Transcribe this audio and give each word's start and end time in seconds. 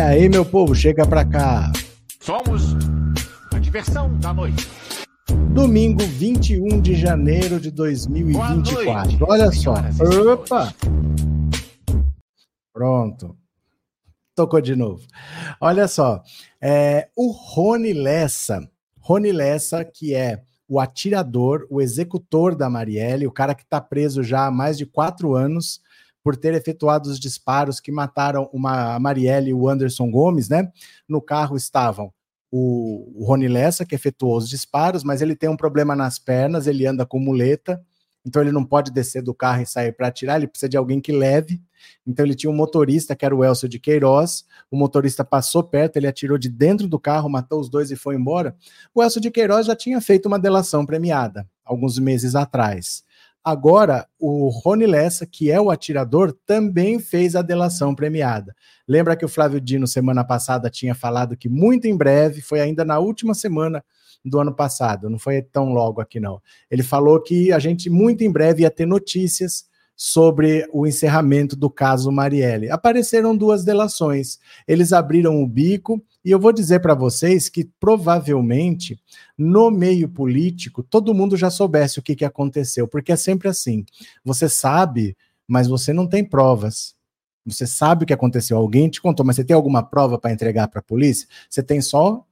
aí, 0.00 0.28
meu 0.28 0.44
povo, 0.44 0.74
chega 0.74 1.06
pra 1.06 1.24
cá. 1.24 1.70
Somos 2.20 2.74
a 3.52 3.58
diversão 3.58 4.18
da 4.18 4.32
noite. 4.32 4.66
Domingo 5.54 6.02
21 6.02 6.80
de 6.80 6.94
janeiro 6.94 7.60
de 7.60 7.70
2024. 7.70 9.10
Noite, 9.10 9.18
Olha 9.22 9.52
só. 9.52 9.74
Opa! 10.32 10.74
Pronto. 12.72 13.36
Tocou 14.34 14.60
de 14.60 14.74
novo. 14.74 15.02
Olha 15.60 15.86
só. 15.86 16.22
É, 16.60 17.08
o 17.16 17.30
Rony 17.30 17.92
Lessa. 17.92 18.66
Rony 18.98 19.32
Lessa, 19.32 19.84
que 19.84 20.14
é 20.14 20.42
o 20.68 20.78
atirador, 20.80 21.66
o 21.68 21.80
executor 21.80 22.54
da 22.54 22.70
Marielle, 22.70 23.26
o 23.26 23.32
cara 23.32 23.54
que 23.54 23.64
está 23.64 23.80
preso 23.80 24.22
já 24.22 24.46
há 24.46 24.50
mais 24.50 24.78
de 24.78 24.86
quatro 24.86 25.34
anos 25.34 25.80
por 26.22 26.36
ter 26.36 26.54
efetuado 26.54 27.08
os 27.08 27.18
disparos 27.18 27.80
que 27.80 27.90
mataram 27.90 28.48
uma, 28.52 28.94
a 28.94 29.00
Marielle 29.00 29.50
e 29.50 29.54
o 29.54 29.68
Anderson 29.68 30.10
Gomes, 30.10 30.48
né? 30.48 30.70
No 31.08 31.20
carro 31.20 31.56
estavam 31.56 32.12
o, 32.50 33.22
o 33.22 33.24
Rony 33.24 33.48
Lessa, 33.48 33.86
que 33.86 33.94
efetuou 33.94 34.36
os 34.36 34.48
disparos, 34.48 35.04
mas 35.04 35.22
ele 35.22 35.36
tem 35.36 35.48
um 35.48 35.56
problema 35.56 35.94
nas 35.94 36.18
pernas, 36.18 36.66
ele 36.66 36.86
anda 36.86 37.06
com 37.06 37.18
muleta, 37.18 37.80
então 38.26 38.42
ele 38.42 38.52
não 38.52 38.64
pode 38.64 38.90
descer 38.90 39.22
do 39.22 39.32
carro 39.32 39.62
e 39.62 39.66
sair 39.66 39.92
para 39.92 40.08
atirar, 40.08 40.36
ele 40.36 40.46
precisa 40.46 40.68
de 40.68 40.76
alguém 40.76 41.00
que 41.00 41.12
leve. 41.12 41.62
Então 42.06 42.24
ele 42.24 42.34
tinha 42.34 42.50
um 42.50 42.54
motorista, 42.54 43.16
que 43.16 43.24
era 43.24 43.34
o 43.34 43.42
Elcio 43.42 43.68
de 43.68 43.78
Queiroz, 43.78 44.44
o 44.70 44.76
motorista 44.76 45.24
passou 45.24 45.62
perto, 45.62 45.96
ele 45.96 46.06
atirou 46.06 46.36
de 46.36 46.48
dentro 46.48 46.86
do 46.86 46.98
carro, 46.98 47.30
matou 47.30 47.60
os 47.60 47.70
dois 47.70 47.90
e 47.90 47.96
foi 47.96 48.16
embora. 48.16 48.54
O 48.94 49.02
Elcio 49.02 49.20
de 49.20 49.30
Queiroz 49.30 49.66
já 49.66 49.74
tinha 49.74 50.00
feito 50.00 50.26
uma 50.26 50.38
delação 50.38 50.84
premiada, 50.84 51.48
alguns 51.64 51.98
meses 51.98 52.34
atrás. 52.34 53.02
Agora, 53.42 54.06
o 54.18 54.48
Rony 54.48 54.86
Lessa, 54.86 55.24
que 55.24 55.50
é 55.50 55.58
o 55.60 55.70
atirador, 55.70 56.36
também 56.44 56.98
fez 56.98 57.34
a 57.34 57.40
delação 57.40 57.94
premiada. 57.94 58.54
Lembra 58.86 59.16
que 59.16 59.24
o 59.24 59.28
Flávio 59.28 59.60
Dino, 59.60 59.86
semana 59.86 60.22
passada, 60.22 60.68
tinha 60.68 60.94
falado 60.94 61.36
que 61.36 61.48
muito 61.48 61.86
em 61.86 61.96
breve, 61.96 62.42
foi 62.42 62.60
ainda 62.60 62.84
na 62.84 62.98
última 62.98 63.32
semana 63.32 63.82
do 64.22 64.38
ano 64.38 64.54
passado, 64.54 65.08
não 65.08 65.18
foi 65.18 65.40
tão 65.40 65.72
logo 65.72 66.00
aqui 66.00 66.20
não. 66.20 66.42
Ele 66.70 66.82
falou 66.82 67.20
que 67.22 67.50
a 67.52 67.58
gente 67.58 67.88
muito 67.88 68.22
em 68.22 68.30
breve 68.30 68.62
ia 68.62 68.70
ter 68.70 68.86
notícias 68.86 69.64
sobre 69.96 70.66
o 70.72 70.86
encerramento 70.86 71.56
do 71.56 71.70
caso 71.70 72.10
Marielle. 72.10 72.70
Apareceram 72.70 73.36
duas 73.36 73.64
delações. 73.64 74.38
Eles 74.66 74.92
abriram 74.92 75.42
o 75.42 75.46
bico 75.46 76.02
e 76.24 76.30
eu 76.30 76.38
vou 76.38 76.52
dizer 76.52 76.80
para 76.80 76.94
vocês 76.94 77.48
que 77.48 77.64
provavelmente 77.78 79.00
no 79.36 79.70
meio 79.70 80.08
político 80.08 80.82
todo 80.82 81.14
mundo 81.14 81.36
já 81.36 81.50
soubesse 81.50 81.98
o 81.98 82.02
que, 82.02 82.14
que 82.14 82.24
aconteceu, 82.24 82.86
porque 82.86 83.12
é 83.12 83.16
sempre 83.16 83.48
assim. 83.48 83.84
Você 84.24 84.48
sabe, 84.48 85.16
mas 85.48 85.66
você 85.66 85.92
não 85.92 86.06
tem 86.06 86.24
provas. 86.24 86.94
Você 87.46 87.66
sabe 87.66 88.04
o 88.04 88.06
que 88.06 88.12
aconteceu, 88.12 88.56
alguém 88.56 88.88
te 88.88 89.00
contou, 89.00 89.24
mas 89.24 89.36
você 89.36 89.44
tem 89.44 89.56
alguma 89.56 89.82
prova 89.82 90.18
para 90.18 90.30
entregar 90.30 90.68
para 90.68 90.80
a 90.80 90.82
polícia? 90.82 91.26
Você 91.48 91.62
tem 91.62 91.80
só 91.80 92.24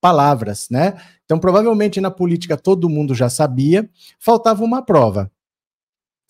palavras, 0.00 0.68
né? 0.70 1.00
Então, 1.24 1.38
provavelmente 1.38 2.00
na 2.00 2.10
política 2.10 2.56
todo 2.56 2.88
mundo 2.88 3.14
já 3.14 3.28
sabia, 3.28 3.88
faltava 4.18 4.64
uma 4.64 4.82
prova. 4.82 5.30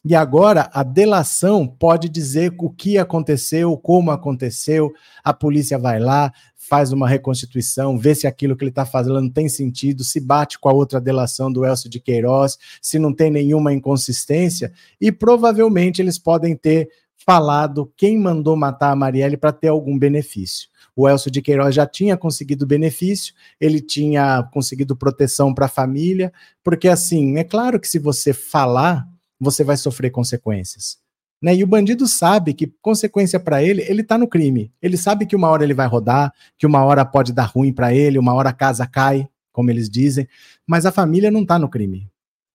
E 0.09 0.15
agora 0.15 0.71
a 0.72 0.84
delação 0.84 1.67
pode 1.67 2.09
dizer 2.09 2.55
o 2.61 2.71
que 2.71 2.97
aconteceu, 2.97 3.77
como 3.77 4.12
aconteceu, 4.12 4.93
a 5.25 5.34
polícia 5.34 5.77
vai 5.77 5.99
lá, 5.99 6.33
faz 6.55 6.93
uma 6.93 7.09
reconstituição, 7.09 7.99
vê 7.99 8.15
se 8.15 8.25
aquilo 8.25 8.56
que 8.56 8.62
ele 8.62 8.71
está 8.71 8.87
fazendo 8.87 9.28
tem 9.33 9.49
sentido, 9.49 10.05
se 10.05 10.21
bate 10.21 10.61
com 10.61 10.69
a 10.69 10.72
outra 10.72 11.00
delação 11.00 11.53
do 11.53 11.65
Elcio 11.65 11.91
de 11.91 11.99
Queiroz, 11.99 12.56
se 12.81 13.00
não 13.00 13.12
tem 13.12 13.33
nenhuma 13.33 13.72
inconsistência, 13.72 14.72
e 15.00 15.11
provavelmente 15.11 16.00
eles 16.00 16.21
podem 16.21 16.55
ter 16.55 16.89
falado 17.27 17.93
quem 17.97 18.16
mandou 18.16 18.55
matar 18.55 18.93
a 18.93 18.97
Marielle 18.97 19.37
para 19.37 19.50
ter 19.50 19.69
algum 19.69 19.99
benefício. 19.99 20.69
O 20.95 21.09
Elcio 21.09 21.33
de 21.33 21.43
Queiroz 21.43 21.75
já 21.75 21.84
tinha 21.84 22.16
conseguido 22.16 22.65
benefício, 22.65 23.34
ele 23.61 23.81
tinha 23.81 24.49
conseguido 24.53 24.97
proteção 24.97 25.53
para 25.53 25.66
a 25.66 25.69
família, 25.69 26.33
porque 26.62 26.87
assim, 26.87 27.39
é 27.39 27.43
claro 27.43 27.81
que 27.81 27.89
se 27.89 27.99
você 27.99 28.33
falar, 28.33 29.05
você 29.39 29.63
vai 29.65 29.77
sofrer 29.77 30.11
consequências. 30.11 30.99
Né? 31.41 31.55
E 31.57 31.63
o 31.63 31.67
bandido 31.67 32.07
sabe 32.07 32.55
que 32.55 32.73
consequência 32.81 33.39
para 33.39 33.63
ele, 33.63 33.83
ele 33.83 34.03
está 34.03 34.17
no 34.17 34.27
crime. 34.27 34.73
Ele 34.81 34.97
sabe 34.97 35.27
que 35.27 35.37
uma 35.37 35.49
hora 35.49 35.65
ele 35.65 35.75
vai 35.75 35.87
rodar, 35.87 36.33
que 36.59 36.67
uma 36.67 36.83
hora 36.85 37.05
pode 37.05 37.33
dar 37.33 37.45
ruim 37.45 37.73
para 37.73 37.95
ele, 37.95 38.19
uma 38.19 38.35
hora 38.35 38.51
a 38.51 38.55
casa 38.55 38.87
cai, 38.87 39.29
como 39.53 39.71
eles 39.71 39.89
dizem, 39.89 40.29
mas 40.67 40.85
a 40.85 40.93
família 40.93 41.31
não 41.31 41.43
está 41.43 41.59
no 41.59 41.69
crime. 41.69 42.11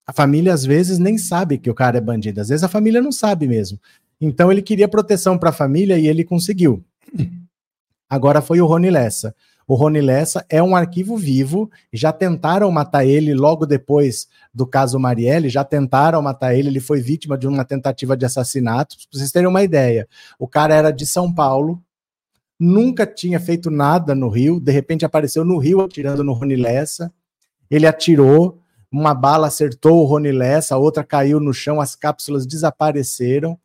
A 0.05 0.13
família 0.13 0.53
às 0.53 0.65
vezes 0.65 0.99
nem 0.99 1.17
sabe 1.17 1.57
que 1.57 1.69
o 1.69 1.73
cara 1.73 1.97
é 1.97 2.01
bandido, 2.01 2.41
às 2.41 2.49
vezes 2.49 2.63
a 2.63 2.67
família 2.67 3.01
não 3.01 3.11
sabe 3.11 3.47
mesmo. 3.47 3.79
Então 4.19 4.51
ele 4.51 4.61
queria 4.61 4.87
proteção 4.87 5.37
para 5.37 5.49
a 5.49 5.53
família 5.53 5.97
e 5.97 6.07
ele 6.07 6.23
conseguiu. 6.23 6.83
Agora 8.09 8.41
foi 8.41 8.61
o 8.61 8.65
Rony 8.65 8.89
Lessa. 8.89 9.33
O 9.71 9.75
Rony 9.75 10.01
Lessa 10.01 10.45
é 10.49 10.61
um 10.61 10.75
arquivo 10.75 11.15
vivo, 11.15 11.71
já 11.93 12.11
tentaram 12.11 12.69
matar 12.69 13.05
ele 13.05 13.33
logo 13.33 13.65
depois 13.65 14.27
do 14.53 14.67
caso 14.67 14.99
Marielle, 14.99 15.47
já 15.47 15.63
tentaram 15.63 16.21
matar 16.21 16.53
ele, 16.53 16.67
ele 16.67 16.81
foi 16.81 16.99
vítima 16.99 17.37
de 17.37 17.47
uma 17.47 17.63
tentativa 17.63 18.17
de 18.17 18.25
assassinato. 18.25 18.97
Para 18.97 19.17
vocês 19.17 19.31
terem 19.31 19.47
uma 19.47 19.63
ideia, 19.63 20.09
o 20.37 20.45
cara 20.45 20.75
era 20.75 20.91
de 20.91 21.07
São 21.07 21.33
Paulo, 21.33 21.81
nunca 22.59 23.07
tinha 23.07 23.39
feito 23.39 23.71
nada 23.71 24.13
no 24.13 24.27
Rio, 24.27 24.59
de 24.59 24.73
repente 24.73 25.05
apareceu 25.05 25.45
no 25.45 25.57
Rio 25.57 25.79
atirando 25.79 26.21
no 26.21 26.33
Rony 26.33 26.57
Lessa, 26.57 27.09
ele 27.69 27.87
atirou, 27.87 28.59
uma 28.91 29.13
bala 29.13 29.47
acertou 29.47 30.03
o 30.03 30.05
Rony 30.05 30.33
Lessa, 30.33 30.75
a 30.75 30.79
outra 30.79 31.01
caiu 31.01 31.39
no 31.39 31.53
chão, 31.53 31.79
as 31.79 31.95
cápsulas 31.95 32.45
desapareceram 32.45 33.57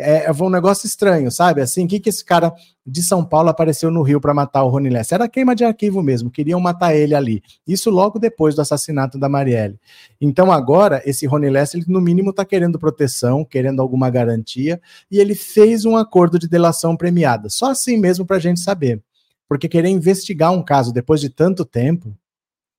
é, 0.00 0.24
é, 0.26 0.32
um 0.32 0.50
negócio 0.50 0.86
estranho, 0.86 1.30
sabe? 1.30 1.60
Assim, 1.60 1.84
o 1.84 1.88
que, 1.88 2.00
que 2.00 2.08
esse 2.08 2.24
cara 2.24 2.52
de 2.86 3.02
São 3.02 3.24
Paulo 3.24 3.48
apareceu 3.48 3.90
no 3.90 4.02
Rio 4.02 4.20
para 4.20 4.34
matar 4.34 4.64
o 4.64 4.68
Rony 4.68 4.90
Lessa? 4.90 5.14
Era 5.14 5.28
queima 5.28 5.54
de 5.54 5.64
arquivo 5.64 6.02
mesmo, 6.02 6.30
queriam 6.30 6.58
matar 6.60 6.94
ele 6.94 7.14
ali. 7.14 7.42
Isso 7.66 7.90
logo 7.90 8.18
depois 8.18 8.54
do 8.54 8.62
assassinato 8.62 9.18
da 9.18 9.28
Marielle. 9.28 9.78
Então 10.20 10.50
agora, 10.50 11.02
esse 11.04 11.26
Rony 11.26 11.50
Lessa, 11.50 11.76
ele 11.76 11.86
no 11.88 12.00
mínimo 12.00 12.30
está 12.30 12.44
querendo 12.44 12.78
proteção, 12.78 13.44
querendo 13.44 13.80
alguma 13.80 14.10
garantia, 14.10 14.80
e 15.10 15.18
ele 15.18 15.34
fez 15.34 15.84
um 15.84 15.96
acordo 15.96 16.38
de 16.38 16.48
delação 16.48 16.96
premiada. 16.96 17.48
Só 17.48 17.70
assim 17.70 17.96
mesmo 17.96 18.26
para 18.26 18.36
a 18.36 18.40
gente 18.40 18.60
saber. 18.60 19.02
Porque 19.48 19.68
querer 19.68 19.88
investigar 19.88 20.52
um 20.52 20.62
caso 20.62 20.92
depois 20.92 21.20
de 21.20 21.28
tanto 21.28 21.64
tempo, 21.64 22.16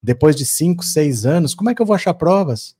depois 0.01 0.35
de 0.35 0.45
cinco, 0.45 0.83
seis 0.83 1.25
anos, 1.25 1.53
como 1.53 1.69
é 1.69 1.75
que 1.75 1.81
eu 1.81 1.85
vou 1.85 1.95
achar 1.95 2.13
provas? 2.13 2.75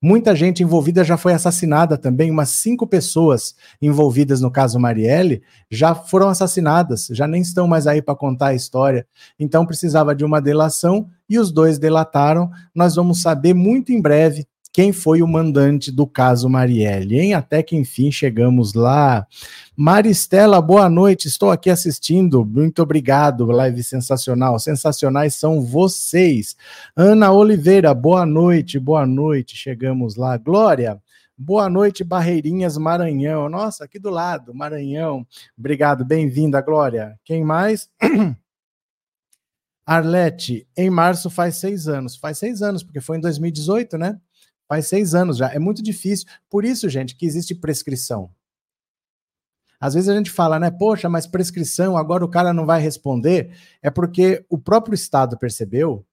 Muita 0.00 0.36
gente 0.36 0.62
envolvida 0.62 1.02
já 1.02 1.16
foi 1.16 1.32
assassinada 1.32 1.98
também. 1.98 2.30
Umas 2.30 2.50
cinco 2.50 2.86
pessoas 2.86 3.56
envolvidas 3.82 4.40
no 4.40 4.50
caso 4.50 4.78
Marielle 4.78 5.42
já 5.68 5.92
foram 5.94 6.28
assassinadas, 6.28 7.08
já 7.10 7.26
nem 7.26 7.42
estão 7.42 7.66
mais 7.66 7.86
aí 7.86 8.00
para 8.00 8.14
contar 8.14 8.48
a 8.48 8.54
história. 8.54 9.06
Então 9.38 9.66
precisava 9.66 10.14
de 10.14 10.24
uma 10.24 10.40
delação 10.40 11.08
e 11.28 11.38
os 11.38 11.50
dois 11.50 11.78
delataram. 11.78 12.48
Nós 12.72 12.94
vamos 12.94 13.20
saber 13.20 13.54
muito 13.54 13.92
em 13.92 14.00
breve 14.00 14.46
quem 14.72 14.92
foi 14.92 15.22
o 15.22 15.28
mandante 15.28 15.90
do 15.90 16.06
caso 16.06 16.48
Marielle, 16.48 17.18
hein? 17.18 17.34
Até 17.34 17.62
que 17.62 17.76
enfim 17.76 18.10
chegamos 18.10 18.74
lá. 18.74 19.26
Maristela, 19.76 20.60
boa 20.60 20.88
noite, 20.88 21.28
estou 21.28 21.50
aqui 21.50 21.70
assistindo, 21.70 22.44
muito 22.44 22.82
obrigado, 22.82 23.46
live 23.46 23.82
sensacional, 23.82 24.58
sensacionais 24.58 25.34
são 25.34 25.60
vocês. 25.60 26.56
Ana 26.96 27.32
Oliveira, 27.32 27.92
boa 27.94 28.24
noite, 28.24 28.78
boa 28.78 29.06
noite, 29.06 29.56
chegamos 29.56 30.16
lá. 30.16 30.36
Glória, 30.36 31.00
Boa 31.40 31.70
noite, 31.70 32.02
Barreirinhas 32.02 32.76
Maranhão. 32.76 33.48
Nossa, 33.48 33.84
aqui 33.84 33.96
do 33.96 34.10
lado, 34.10 34.52
Maranhão. 34.52 35.24
Obrigado, 35.56 36.04
bem-vinda, 36.04 36.60
Glória. 36.60 37.16
Quem 37.24 37.44
mais? 37.44 37.88
Arlete, 39.86 40.66
em 40.76 40.90
março 40.90 41.30
faz 41.30 41.54
seis 41.54 41.86
anos. 41.86 42.16
Faz 42.16 42.38
seis 42.38 42.60
anos, 42.60 42.82
porque 42.82 43.00
foi 43.00 43.18
em 43.18 43.20
2018, 43.20 43.96
né? 43.96 44.20
Faz 44.68 44.86
seis 44.86 45.14
anos 45.14 45.38
já. 45.38 45.48
É 45.48 45.58
muito 45.58 45.82
difícil. 45.82 46.26
Por 46.50 46.64
isso, 46.64 46.88
gente, 46.88 47.16
que 47.16 47.24
existe 47.24 47.54
prescrição. 47.54 48.30
Às 49.80 49.94
vezes 49.94 50.08
a 50.08 50.16
gente 50.16 50.30
fala, 50.30 50.58
né? 50.58 50.70
Poxa, 50.70 51.08
mas 51.08 51.26
prescrição, 51.26 51.96
agora 51.96 52.24
o 52.24 52.28
cara 52.28 52.52
não 52.52 52.66
vai 52.66 52.80
responder. 52.80 53.56
É 53.80 53.90
porque 53.90 54.44
o 54.48 54.58
próprio 54.58 54.94
Estado 54.94 55.38
percebeu 55.38 56.04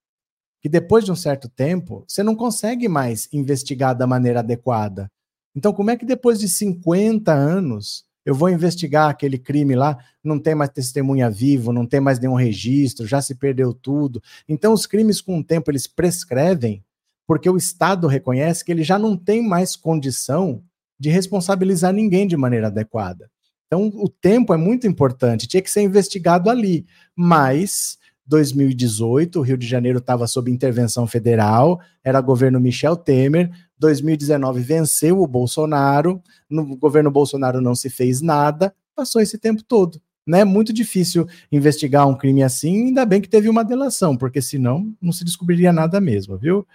que 0.62 0.69
depois 0.69 1.04
de 1.04 1.12
um 1.12 1.16
certo 1.16 1.50
tempo, 1.50 2.04
você 2.07 2.24
não 2.24 2.36
consegue 2.36 2.88
mais 2.88 3.28
investigar 3.34 3.96
da 3.96 4.07
maneira 4.07 4.40
adequada. 4.40 5.12
Então, 5.56 5.74
como 5.74 5.92
é 5.92 5.98
que 5.98 6.06
depois 6.06 6.40
de 6.40 6.48
50 6.48 7.34
anos 7.34 8.06
eu 8.25 8.34
vou 8.34 8.50
investigar 8.50 9.10
aquele 9.10 9.38
crime 9.38 9.75
lá, 9.75 9.98
não 10.24 10.40
tem 10.40 10.56
mais 10.56 10.72
testemunha 10.72 11.30
vivo, 11.30 11.72
não 11.72 11.86
tem 11.86 12.00
mais 12.00 12.19
nenhum 12.19 12.34
registro, 12.34 13.06
já 13.06 13.22
se 13.22 13.36
perdeu 13.36 13.74
tudo. 13.74 14.22
Então, 14.50 14.74
os 14.74 14.88
crimes 14.88 15.22
com 15.22 15.40
o 15.40 15.44
tempo 15.44 15.69
eles 15.69 15.86
prescrevem 15.86 16.84
porque 17.27 17.50
o 17.50 17.57
Estado 17.57 18.07
reconhece 18.07 18.63
que 18.63 18.72
ele 18.72 18.83
já 18.83 19.00
não 19.00 19.18
tem 19.18 19.42
mais 19.42 19.75
condição 19.75 20.62
de 21.00 21.10
responsabilizar 21.10 21.94
ninguém 21.94 22.27
de 22.27 22.38
maneira 22.38 22.68
adequada. 22.68 23.30
Então, 23.68 23.92
o 23.95 24.07
tempo 24.07 24.54
é 24.54 24.57
muito 24.57 24.88
importante, 24.88 25.48
tinha 25.48 25.62
que 25.62 25.72
ser 25.72 25.81
investigado 25.81 26.50
ali. 26.50 26.86
Mas, 27.16 27.98
2018, 28.25 29.39
o 29.39 29.42
Rio 29.42 29.57
de 29.57 29.68
Janeiro 29.68 30.00
estava 30.00 30.27
sob 30.27 30.51
intervenção 30.51 31.07
federal, 31.07 31.80
era 32.04 32.22
governo 32.22 32.60
Michel 32.60 32.95
Temer. 32.95 33.51
2019 33.77 34.62
venceu 34.62 35.19
o 35.19 35.27
Bolsonaro, 35.27 36.22
no 36.50 36.77
governo 36.77 37.12
Bolsonaro 37.12 37.60
não 37.60 37.75
se 37.75 37.89
fez 37.89 38.22
nada, 38.22 38.74
passou 38.95 39.22
esse 39.22 39.38
tempo 39.38 39.62
todo. 39.63 40.01
Né? 40.25 40.44
Muito 40.44 40.74
difícil 40.74 41.27
investigar 41.51 42.07
um 42.07 42.16
crime 42.16 42.42
assim, 42.42 42.88
ainda 42.88 43.06
bem 43.06 43.22
que 43.22 43.30
teve 43.30 43.48
uma 43.50 43.63
delação, 43.63 44.16
porque 44.16 44.42
senão 44.42 44.92
não 45.01 45.12
se 45.12 45.24
descobriria 45.24 45.72
nada 45.74 46.00
mesmo, 46.01 46.38
viu? 46.38 46.66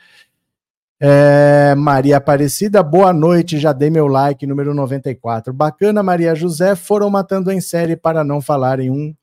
É, 1.02 1.74
Maria 1.76 2.18
Aparecida, 2.18 2.82
boa 2.82 3.10
noite, 3.10 3.58
já 3.58 3.72
dei 3.72 3.88
meu 3.88 4.06
like, 4.06 4.46
número 4.46 4.74
94. 4.74 5.50
Bacana, 5.50 6.02
Maria 6.02 6.34
José, 6.34 6.76
foram 6.76 7.08
matando 7.08 7.50
em 7.50 7.58
série 7.58 7.96
para 7.96 8.22
não 8.22 8.42
falarem 8.42 8.90
um, 8.90 9.14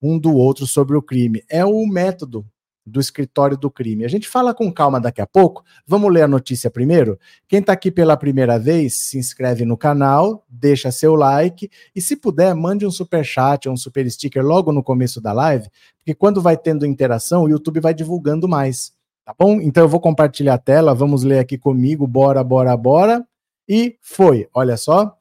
um 0.00 0.18
do 0.18 0.34
outro 0.34 0.66
sobre 0.66 0.96
o 0.96 1.02
crime. 1.02 1.42
É 1.50 1.62
o 1.66 1.86
método 1.86 2.46
do 2.86 2.98
escritório 2.98 3.58
do 3.58 3.70
crime. 3.70 4.06
A 4.06 4.08
gente 4.08 4.26
fala 4.26 4.54
com 4.54 4.72
calma 4.72 4.98
daqui 4.98 5.20
a 5.20 5.26
pouco. 5.26 5.62
Vamos 5.86 6.10
ler 6.10 6.22
a 6.22 6.28
notícia 6.28 6.70
primeiro? 6.70 7.18
Quem 7.46 7.60
está 7.60 7.74
aqui 7.74 7.90
pela 7.90 8.16
primeira 8.16 8.58
vez, 8.58 9.08
se 9.08 9.18
inscreve 9.18 9.66
no 9.66 9.76
canal, 9.76 10.46
deixa 10.48 10.90
seu 10.90 11.14
like 11.14 11.68
e, 11.94 12.00
se 12.00 12.16
puder, 12.16 12.54
mande 12.54 12.86
um 12.86 12.90
super 12.90 13.22
chat 13.22 13.68
ou 13.68 13.74
um 13.74 13.76
super 13.76 14.10
sticker 14.10 14.42
logo 14.42 14.72
no 14.72 14.82
começo 14.82 15.20
da 15.20 15.34
live, 15.34 15.68
porque 15.98 16.14
quando 16.14 16.40
vai 16.40 16.56
tendo 16.56 16.86
interação, 16.86 17.42
o 17.42 17.50
YouTube 17.50 17.80
vai 17.80 17.92
divulgando 17.92 18.48
mais. 18.48 18.96
Tá 19.28 19.34
bom? 19.38 19.60
Então 19.60 19.84
eu 19.84 19.88
vou 19.90 20.00
compartilhar 20.00 20.54
a 20.54 20.58
tela, 20.58 20.94
vamos 20.94 21.22
ler 21.22 21.38
aqui 21.38 21.58
comigo, 21.58 22.06
bora, 22.06 22.42
bora, 22.42 22.74
bora. 22.74 23.22
E 23.68 23.98
foi, 24.00 24.48
olha 24.54 24.74
só. 24.78 25.14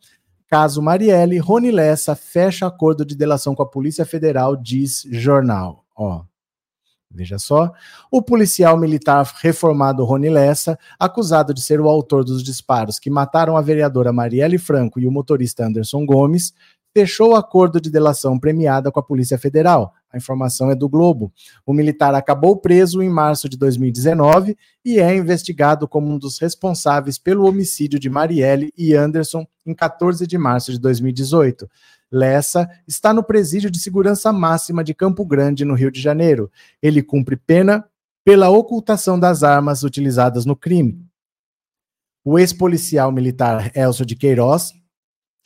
Caso 0.47 0.81
Marielle, 0.81 1.37
Rony 1.39 1.71
Lessa 1.71 2.15
fecha 2.15 2.65
acordo 2.65 3.03
de 3.03 3.17
delação 3.17 3.53
com 3.53 3.63
a 3.63 3.69
Polícia 3.69 4.05
Federal, 4.05 4.55
diz 4.55 5.03
jornal. 5.11 5.83
Ó, 5.93 6.23
Veja 7.11 7.37
só, 7.37 7.73
o 8.09 8.21
policial 8.21 8.77
militar 8.77 9.29
reformado 9.41 10.05
Rony 10.05 10.29
Lessa, 10.29 10.79
acusado 10.97 11.53
de 11.53 11.59
ser 11.59 11.81
o 11.81 11.89
autor 11.89 12.23
dos 12.23 12.41
disparos 12.41 12.99
que 12.99 13.09
mataram 13.09 13.57
a 13.57 13.61
vereadora 13.61 14.13
Marielle 14.13 14.57
Franco 14.57 15.01
e 15.01 15.05
o 15.05 15.11
motorista 15.11 15.65
Anderson 15.65 16.05
Gomes, 16.05 16.53
fechou 16.95 17.35
acordo 17.35 17.81
de 17.81 17.89
delação 17.89 18.39
premiada 18.39 18.89
com 18.89 19.01
a 19.01 19.03
Polícia 19.03 19.37
Federal. 19.37 19.93
A 20.11 20.17
informação 20.17 20.71
é 20.71 20.75
do 20.75 20.87
Globo. 20.87 21.31
O 21.65 21.73
militar 21.73 22.15
acabou 22.15 22.57
preso 22.57 23.01
em 23.01 23.09
março 23.09 23.49
de 23.49 23.57
2019 23.57 24.57
e 24.83 24.99
é 24.99 25.15
investigado 25.15 25.87
como 25.87 26.07
um 26.07 26.17
dos 26.17 26.39
responsáveis 26.39 27.17
pelo 27.17 27.45
homicídio 27.45 27.99
de 27.99 28.09
Marielle 28.09 28.71
e 28.77 28.93
Anderson 28.93 29.45
em 29.65 29.73
14 29.73 30.25
de 30.25 30.37
março 30.37 30.71
de 30.71 30.79
2018. 30.79 31.69
Lessa 32.11 32.69
está 32.87 33.13
no 33.13 33.21
presídio 33.21 33.69
de 33.69 33.79
segurança 33.79 34.31
máxima 34.31 34.83
de 34.83 34.93
Campo 34.93 35.25
Grande, 35.25 35.65
no 35.65 35.73
Rio 35.73 35.91
de 35.91 35.99
Janeiro. 35.99 36.49
Ele 36.81 37.03
cumpre 37.03 37.35
pena 37.35 37.85
pela 38.23 38.49
ocultação 38.49 39.19
das 39.19 39.43
armas 39.43 39.83
utilizadas 39.83 40.45
no 40.45 40.55
crime. 40.55 41.05
O 42.23 42.39
ex-policial 42.39 43.11
militar 43.11 43.71
Elcio 43.75 44.05
de 44.05 44.15
Queiroz 44.15 44.73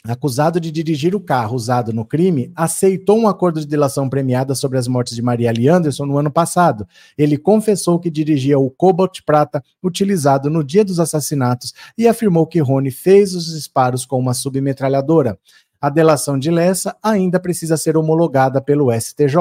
acusado 0.03 0.59
de 0.59 0.71
dirigir 0.71 1.15
o 1.15 1.19
carro 1.19 1.55
usado 1.55 1.93
no 1.93 2.03
crime, 2.03 2.51
aceitou 2.55 3.19
um 3.19 3.27
acordo 3.27 3.59
de 3.59 3.67
delação 3.67 4.09
premiada 4.09 4.55
sobre 4.55 4.77
as 4.77 4.87
mortes 4.87 5.15
de 5.15 5.21
Marielle 5.21 5.69
Anderson 5.69 6.05
no 6.05 6.17
ano 6.17 6.31
passado. 6.31 6.87
Ele 7.17 7.37
confessou 7.37 7.99
que 7.99 8.09
dirigia 8.09 8.57
o 8.57 8.69
Cobalt 8.69 9.19
Prata 9.25 9.63
utilizado 9.83 10.49
no 10.49 10.63
dia 10.63 10.83
dos 10.83 10.99
assassinatos 10.99 11.73
e 11.97 12.07
afirmou 12.07 12.47
que 12.47 12.59
Rony 12.59 12.91
fez 12.91 13.35
os 13.35 13.45
disparos 13.53 14.05
com 14.05 14.19
uma 14.19 14.33
submetralhadora. 14.33 15.37
A 15.79 15.89
delação 15.89 16.37
de 16.37 16.51
Lessa 16.51 16.95
ainda 17.01 17.39
precisa 17.39 17.75
ser 17.75 17.97
homologada 17.97 18.61
pelo 18.61 18.91
STJ. 18.91 19.35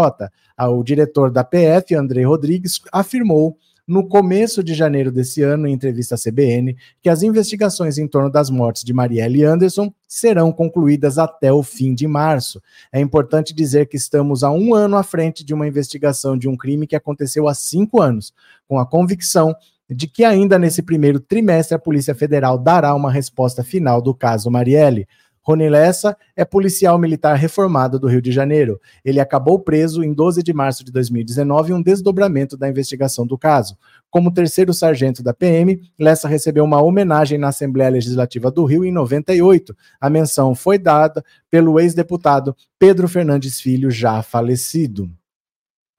O 0.59 0.83
diretor 0.83 1.31
da 1.31 1.45
PF, 1.45 1.95
André 1.95 2.25
Rodrigues, 2.25 2.81
afirmou 2.91 3.59
no 3.91 4.07
começo 4.07 4.63
de 4.63 4.73
janeiro 4.73 5.11
desse 5.11 5.43
ano, 5.43 5.67
em 5.67 5.73
entrevista 5.73 6.15
à 6.15 6.19
CBN, 6.19 6.77
que 7.03 7.09
as 7.09 7.25
investigações 7.25 7.99
em 7.99 8.07
torno 8.07 8.31
das 8.31 8.49
mortes 8.49 8.85
de 8.85 8.93
Marielle 8.93 9.43
Anderson 9.45 9.93
serão 10.07 10.53
concluídas 10.53 11.19
até 11.19 11.53
o 11.53 11.61
fim 11.61 11.93
de 11.93 12.07
março. 12.07 12.63
É 12.93 13.01
importante 13.01 13.53
dizer 13.53 13.89
que 13.89 13.97
estamos 13.97 14.45
a 14.45 14.51
um 14.53 14.77
ano 14.77 14.97
à 14.97 15.03
frente 15.03 15.45
de 15.45 15.53
uma 15.53 15.67
investigação 15.67 16.39
de 16.39 16.49
um 16.49 16.57
crime 16.57 16.87
que 16.87 16.95
aconteceu 16.95 17.49
há 17.49 17.55
cinco 17.55 18.01
anos, 18.01 18.33
com 18.69 18.79
a 18.79 18.87
convicção 18.87 19.57
de 19.91 20.07
que 20.07 20.23
ainda 20.23 20.57
nesse 20.57 20.83
primeiro 20.83 21.19
trimestre 21.19 21.75
a 21.75 21.79
Polícia 21.79 22.15
Federal 22.15 22.57
dará 22.57 22.95
uma 22.95 23.11
resposta 23.11 23.65
final 23.65 24.01
do 24.01 24.15
caso 24.15 24.53
Marielle. 24.53 25.09
Rony 25.43 25.69
Lessa 25.69 26.17
é 26.37 26.45
policial 26.45 26.99
militar 26.99 27.35
reformado 27.35 27.99
do 27.99 28.07
Rio 28.07 28.21
de 28.21 28.31
Janeiro. 28.31 28.81
Ele 29.05 29.21
acabou 29.21 29.59
preso 29.59 30.05
em 30.05 30.13
12 30.13 30.43
de 30.43 30.53
março 30.53 30.85
de 30.85 30.93
2019 30.93 31.73
em 31.73 31.75
um 31.75 31.83
desdobramento 31.83 32.57
da 32.57 32.69
investigação 32.69 33.27
do 33.27 33.39
caso. 33.39 33.77
Como 34.11 34.33
terceiro 34.33 34.75
sargento 34.75 35.23
da 35.23 35.33
PM, 35.33 35.81
Lessa 35.99 36.29
recebeu 36.29 36.65
uma 36.65 36.83
homenagem 36.83 37.39
na 37.39 37.49
Assembleia 37.49 37.91
Legislativa 37.91 38.51
do 38.51 38.65
Rio 38.65 38.85
em 38.85 38.93
98. 38.93 39.75
A 40.01 40.11
menção 40.11 40.55
foi 40.55 40.79
dada 40.79 41.25
pelo 41.51 41.81
ex-deputado 41.81 42.55
Pedro 42.79 43.09
Fernandes 43.09 43.61
Filho, 43.61 43.91
já 43.91 44.23
falecido. 44.23 45.11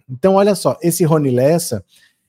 Então, 0.10 0.36
olha 0.36 0.54
só, 0.56 0.78
esse 0.82 1.04
Rony 1.06 1.32
Lessa, 1.32 1.84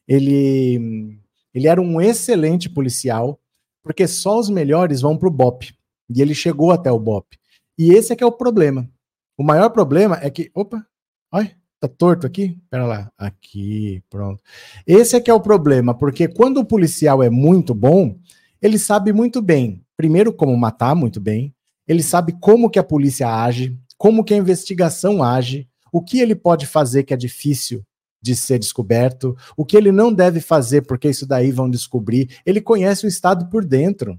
ele, 0.06 1.19
ele 1.53 1.67
era 1.67 1.81
um 1.81 2.00
excelente 2.00 2.70
policial, 2.70 3.38
porque 3.82 4.06
só 4.06 4.38
os 4.38 4.49
melhores 4.49 5.00
vão 5.00 5.17
para 5.17 5.29
o 5.29 5.32
BOP. 5.32 5.75
E 6.08 6.20
ele 6.20 6.34
chegou 6.34 6.70
até 6.70 6.90
o 6.90 6.99
BOP. 6.99 7.37
E 7.78 7.93
esse 7.93 8.12
é 8.12 8.16
que 8.16 8.25
é 8.25 8.26
o 8.26 8.32
problema. 8.32 8.88
O 9.37 9.43
maior 9.43 9.70
problema 9.70 10.19
é 10.22 10.31
que. 10.31 10.50
Opa, 10.54 10.87
olha, 11.32 11.56
tá 11.81 11.88
torto 11.88 12.26
aqui? 12.26 12.58
Pera 12.70 12.87
lá. 12.87 13.10
Aqui, 13.19 14.02
pronto. 14.08 14.43
Esse 14.87 15.16
é 15.16 15.20
que 15.20 15.31
é 15.31 15.34
o 15.34 15.40
problema, 15.40 15.94
porque 15.94 16.28
quando 16.28 16.58
o 16.58 16.64
policial 16.64 17.22
é 17.22 17.31
muito 17.31 17.75
bom, 17.75 18.19
ele 18.60 18.78
sabe 18.78 19.12
muito 19.12 19.43
bem, 19.43 19.84
primeiro, 19.96 20.32
como 20.32 20.56
matar 20.56 20.94
muito 20.94 21.20
bem, 21.20 21.52
ele 21.88 22.02
sabe 22.02 22.37
como 22.40 22.71
que 22.71 22.78
a 22.78 22.85
polícia 22.85 23.28
age, 23.28 23.76
como 23.99 24.23
que 24.23 24.32
a 24.32 24.37
investigação 24.37 25.23
age, 25.23 25.68
o 25.92 26.00
que 26.00 26.21
ele 26.21 26.35
pode 26.35 26.66
fazer 26.66 27.02
que 27.02 27.12
é 27.12 27.16
difícil 27.16 27.85
de 28.23 28.37
ser 28.37 28.59
descoberto, 28.59 29.37
o 29.56 29.64
que 29.64 29.76
ele 29.76 29.90
não 29.90 30.12
deve 30.12 30.40
fazer 30.40 30.82
porque 30.82 31.09
isso 31.09 31.26
daí 31.26 31.50
vão 31.50 31.68
descobrir. 31.68 32.38
Ele 32.47 32.61
conhece 32.61 33.04
o 33.04 33.09
Estado 33.09 33.49
por 33.49 33.64
dentro. 33.64 34.18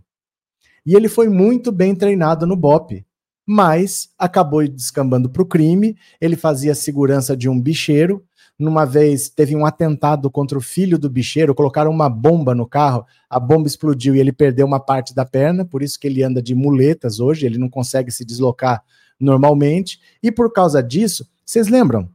E 0.86 0.96
ele 0.96 1.08
foi 1.08 1.30
muito 1.30 1.72
bem 1.72 1.96
treinado 1.96 2.46
no 2.46 2.56
BOP, 2.56 3.06
mas 3.46 4.10
acabou 4.18 4.68
descambando 4.68 5.30
para 5.30 5.42
o 5.42 5.46
crime. 5.46 5.98
Ele 6.20 6.36
fazia 6.36 6.76
segurança 6.76 7.36
de 7.36 7.48
um 7.50 7.60
bicheiro. 7.60 8.24
Numa 8.58 8.86
vez 8.86 9.30
teve 9.30 9.56
um 9.56 9.66
atentado 9.66 10.30
contra 10.30 10.58
o 10.58 10.62
filho 10.62 11.00
do 11.00 11.10
bicheiro, 11.10 11.56
colocaram 11.56 11.90
uma 11.90 12.08
bomba 12.08 12.54
no 12.54 12.68
carro, 12.68 13.04
a 13.28 13.40
bomba 13.40 13.68
explodiu 13.68 14.16
e 14.16 14.20
ele 14.20 14.32
perdeu 14.32 14.66
uma 14.68 14.80
parte 14.80 15.14
da 15.16 15.26
perna, 15.26 15.66
por 15.66 15.82
isso 15.82 16.00
que 16.00 16.06
ele 16.06 16.24
anda 16.24 16.42
de 16.42 16.54
muletas 16.54 17.20
hoje, 17.20 17.48
ele 17.48 17.58
não 17.58 17.68
consegue 17.68 18.12
se 18.12 18.24
deslocar 18.24 18.84
normalmente. 19.20 20.00
E 20.22 20.32
por 20.32 20.54
causa 20.54 20.84
disso, 20.84 21.28
vocês 21.44 21.68
lembram? 21.68 22.08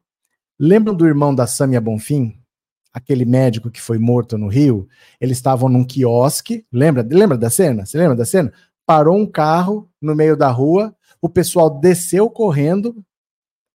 Lembram 0.59 0.95
do 0.95 1.07
irmão 1.07 1.35
da 1.35 1.47
Samia 1.47 1.81
Bonfim? 1.81 2.38
Aquele 2.99 3.25
médico 3.25 3.71
que 3.71 3.81
foi 3.81 3.99
morto 3.99 4.37
no 4.37 4.49
Rio, 4.49 4.89
eles 5.21 5.39
estavam 5.39 5.69
num 5.69 5.85
quiosque, 5.85 6.67
lembra? 6.73 7.07
Lembra 7.09 7.39
da 7.39 7.49
cena? 7.49 7.87
Você 7.87 7.97
lembra 7.97 8.17
da 8.17 8.25
cena? 8.25 8.53
Parou 8.85 9.17
um 9.17 9.27
carro 9.27 9.89
no 10.01 10.15
meio 10.15 10.37
da 10.37 10.51
rua, 10.51 10.95
o 11.21 11.29
pessoal 11.29 11.71
desceu 11.71 12.29
correndo, 12.29 13.05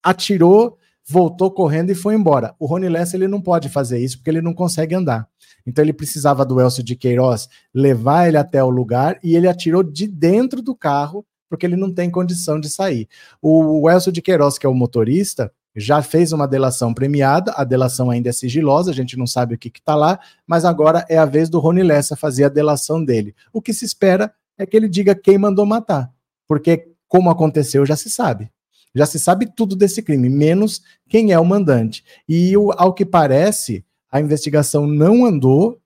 atirou, 0.04 0.78
voltou 1.08 1.52
correndo 1.52 1.92
e 1.92 1.96
foi 1.96 2.16
embora. 2.16 2.56
O 2.60 2.66
Rony 2.66 2.90
Lessa 2.90 3.16
ele 3.16 3.28
não 3.28 3.42
pode 3.42 3.70
fazer 3.70 4.00
isso 4.00 4.18
porque 4.18 4.30
ele 4.30 4.42
não 4.42 4.54
consegue 4.54 4.96
andar. 4.96 5.28
Então 5.66 5.84
ele 5.84 5.94
precisava 5.94 6.46
do 6.46 6.60
Elcio 6.60 6.84
de 6.84 6.96
Queiroz 6.96 7.48
levar 7.74 8.28
ele 8.28 8.38
até 8.38 8.64
o 8.64 8.70
lugar 8.70 9.20
e 9.24 9.36
ele 9.36 9.48
atirou 9.48 9.84
de 9.84 10.08
dentro 10.08 10.62
do 10.62 10.76
carro 10.76 11.26
porque 11.50 11.66
ele 11.66 11.76
não 11.76 11.94
tem 11.94 12.10
condição 12.10 12.60
de 12.60 12.70
sair. 12.70 13.10
O 13.42 13.90
Elcio 13.90 14.12
de 14.12 14.22
Queiroz, 14.22 14.58
que 14.58 14.66
é 14.66 14.70
o 14.70 14.74
motorista, 14.74 15.52
já 15.76 16.02
fez 16.02 16.32
uma 16.32 16.48
delação 16.48 16.94
premiada, 16.94 17.54
a 17.56 17.64
delação 17.64 18.10
ainda 18.10 18.30
é 18.30 18.34
sigilosa, 18.34 18.92
a 18.92 18.94
gente 18.94 19.18
não 19.18 19.26
sabe 19.26 19.56
o 19.56 19.58
que 19.58 19.70
está 19.70 19.96
lá, 19.96 20.20
mas 20.46 20.66
agora 20.66 21.06
é 21.10 21.18
a 21.18 21.26
vez 21.26 21.50
do 21.50 21.60
Rony 21.60 21.84
Lessa 21.84 22.16
fazer 22.16 22.44
a 22.44 22.50
delação 22.50 23.04
dele. 23.04 23.36
O 23.54 23.62
que 23.62 23.74
se 23.74 23.86
espera 23.86 24.34
é 24.58 24.66
que 24.66 24.76
ele 24.76 24.90
diga 24.90 25.16
quem 25.16 25.38
mandou 25.38 25.66
matar, 25.66 26.12
porque 26.48 26.90
como 27.08 27.30
aconteceu 27.30 27.86
já 27.86 27.96
se 27.96 28.10
sabe. 28.10 28.52
Já 28.94 29.06
se 29.06 29.18
sabe 29.18 29.46
tudo 29.56 29.76
desse 29.76 30.02
crime, 30.02 30.30
menos 30.30 30.82
quem 31.08 31.32
é 31.32 31.40
o 31.40 31.46
mandante. 31.46 32.04
E 32.28 32.54
ao 32.76 32.94
que 32.94 33.06
parece, 33.06 33.86
a 34.12 34.20
investigação 34.20 34.86
não 34.86 35.26
andou 35.26 35.81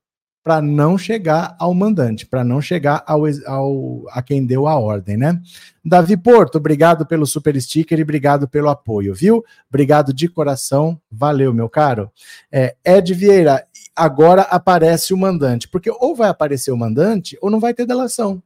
para 0.45 0.61
não 0.61 0.95
chegar 0.95 1.55
ao 1.57 1.73
mandante, 1.73 2.23
para 2.23 2.43
não 2.43 2.61
chegar 2.61 3.03
ao, 3.07 3.23
ao, 3.47 4.03
a 4.11 4.21
quem 4.21 4.45
deu 4.45 4.67
a 4.67 4.77
ordem, 4.77 5.17
né? 5.17 5.41
Davi 5.83 6.15
Porto, 6.15 6.59
obrigado 6.59 7.03
pelo 7.03 7.25
super 7.25 7.59
sticker 7.59 7.97
e 7.97 8.03
obrigado 8.03 8.47
pelo 8.47 8.69
apoio, 8.69 9.11
viu? 9.15 9.43
Obrigado 9.67 10.13
de 10.13 10.27
coração, 10.27 11.01
valeu, 11.09 11.51
meu 11.51 11.67
caro. 11.67 12.11
É, 12.51 12.75
Ed 12.85 13.11
Vieira, 13.15 13.65
agora 13.95 14.43
aparece 14.43 15.15
o 15.15 15.17
mandante, 15.17 15.67
porque 15.67 15.89
ou 15.89 16.15
vai 16.15 16.29
aparecer 16.29 16.71
o 16.71 16.77
mandante 16.77 17.35
ou 17.41 17.49
não 17.49 17.59
vai 17.59 17.73
ter 17.73 17.87
delação. 17.87 18.39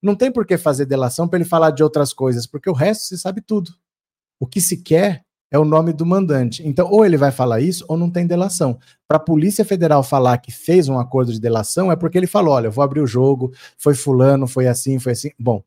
Não 0.00 0.14
tem 0.14 0.30
por 0.30 0.46
que 0.46 0.56
fazer 0.56 0.86
delação 0.86 1.26
para 1.26 1.40
ele 1.40 1.48
falar 1.48 1.72
de 1.72 1.82
outras 1.82 2.12
coisas, 2.12 2.46
porque 2.46 2.70
o 2.70 2.72
resto 2.72 3.06
se 3.06 3.18
sabe 3.18 3.40
tudo. 3.40 3.74
O 4.38 4.46
que 4.46 4.60
se 4.60 4.76
quer 4.76 5.24
é 5.50 5.58
o 5.58 5.64
nome 5.64 5.92
do 5.92 6.04
mandante. 6.04 6.66
Então, 6.66 6.90
ou 6.90 7.04
ele 7.04 7.16
vai 7.16 7.30
falar 7.30 7.60
isso, 7.60 7.84
ou 7.88 7.96
não 7.96 8.10
tem 8.10 8.26
delação. 8.26 8.78
Para 9.06 9.16
a 9.16 9.20
Polícia 9.20 9.64
Federal 9.64 10.02
falar 10.02 10.38
que 10.38 10.52
fez 10.52 10.88
um 10.88 10.98
acordo 10.98 11.32
de 11.32 11.40
delação, 11.40 11.90
é 11.90 11.96
porque 11.96 12.18
ele 12.18 12.26
falou: 12.26 12.54
olha, 12.54 12.66
eu 12.66 12.72
vou 12.72 12.84
abrir 12.84 13.00
o 13.00 13.06
jogo, 13.06 13.52
foi 13.76 13.94
fulano, 13.94 14.46
foi 14.46 14.66
assim, 14.66 14.98
foi 14.98 15.12
assim. 15.12 15.30
Bom, 15.38 15.62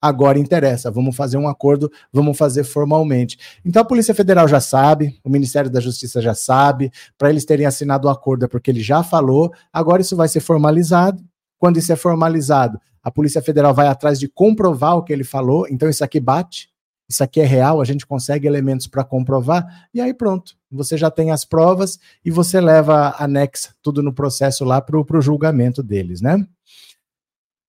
agora 0.00 0.38
interessa, 0.38 0.90
vamos 0.90 1.14
fazer 1.14 1.36
um 1.36 1.48
acordo, 1.48 1.90
vamos 2.12 2.36
fazer 2.38 2.64
formalmente. 2.64 3.38
Então 3.64 3.82
a 3.82 3.84
Polícia 3.84 4.14
Federal 4.14 4.48
já 4.48 4.60
sabe, 4.60 5.18
o 5.24 5.30
Ministério 5.30 5.70
da 5.70 5.80
Justiça 5.80 6.22
já 6.22 6.34
sabe, 6.34 6.90
para 7.16 7.30
eles 7.30 7.44
terem 7.44 7.66
assinado 7.66 8.08
o 8.08 8.10
acordo 8.10 8.44
é 8.44 8.48
porque 8.48 8.70
ele 8.70 8.80
já 8.80 9.02
falou, 9.02 9.52
agora 9.72 10.00
isso 10.00 10.16
vai 10.16 10.28
ser 10.28 10.40
formalizado. 10.40 11.22
Quando 11.58 11.76
isso 11.76 11.92
é 11.92 11.96
formalizado, 11.96 12.80
a 13.02 13.10
Polícia 13.10 13.42
Federal 13.42 13.74
vai 13.74 13.88
atrás 13.88 14.18
de 14.18 14.28
comprovar 14.28 14.96
o 14.96 15.02
que 15.02 15.12
ele 15.12 15.24
falou, 15.24 15.66
então 15.68 15.88
isso 15.88 16.04
aqui 16.04 16.20
bate, 16.20 16.70
isso 17.08 17.24
aqui 17.24 17.40
é 17.40 17.44
real, 17.44 17.80
a 17.80 17.84
gente 17.84 18.06
consegue 18.06 18.46
elementos 18.46 18.86
para 18.86 19.02
comprovar, 19.02 19.88
e 19.94 20.00
aí 20.00 20.12
pronto, 20.12 20.56
você 20.70 20.96
já 20.96 21.10
tem 21.10 21.30
as 21.30 21.44
provas 21.44 21.98
e 22.24 22.30
você 22.30 22.60
leva, 22.60 23.14
anexa 23.18 23.70
tudo 23.82 24.02
no 24.02 24.12
processo 24.12 24.64
lá 24.64 24.80
para 24.80 24.98
o 24.98 25.20
julgamento 25.20 25.82
deles, 25.82 26.20
né? 26.20 26.46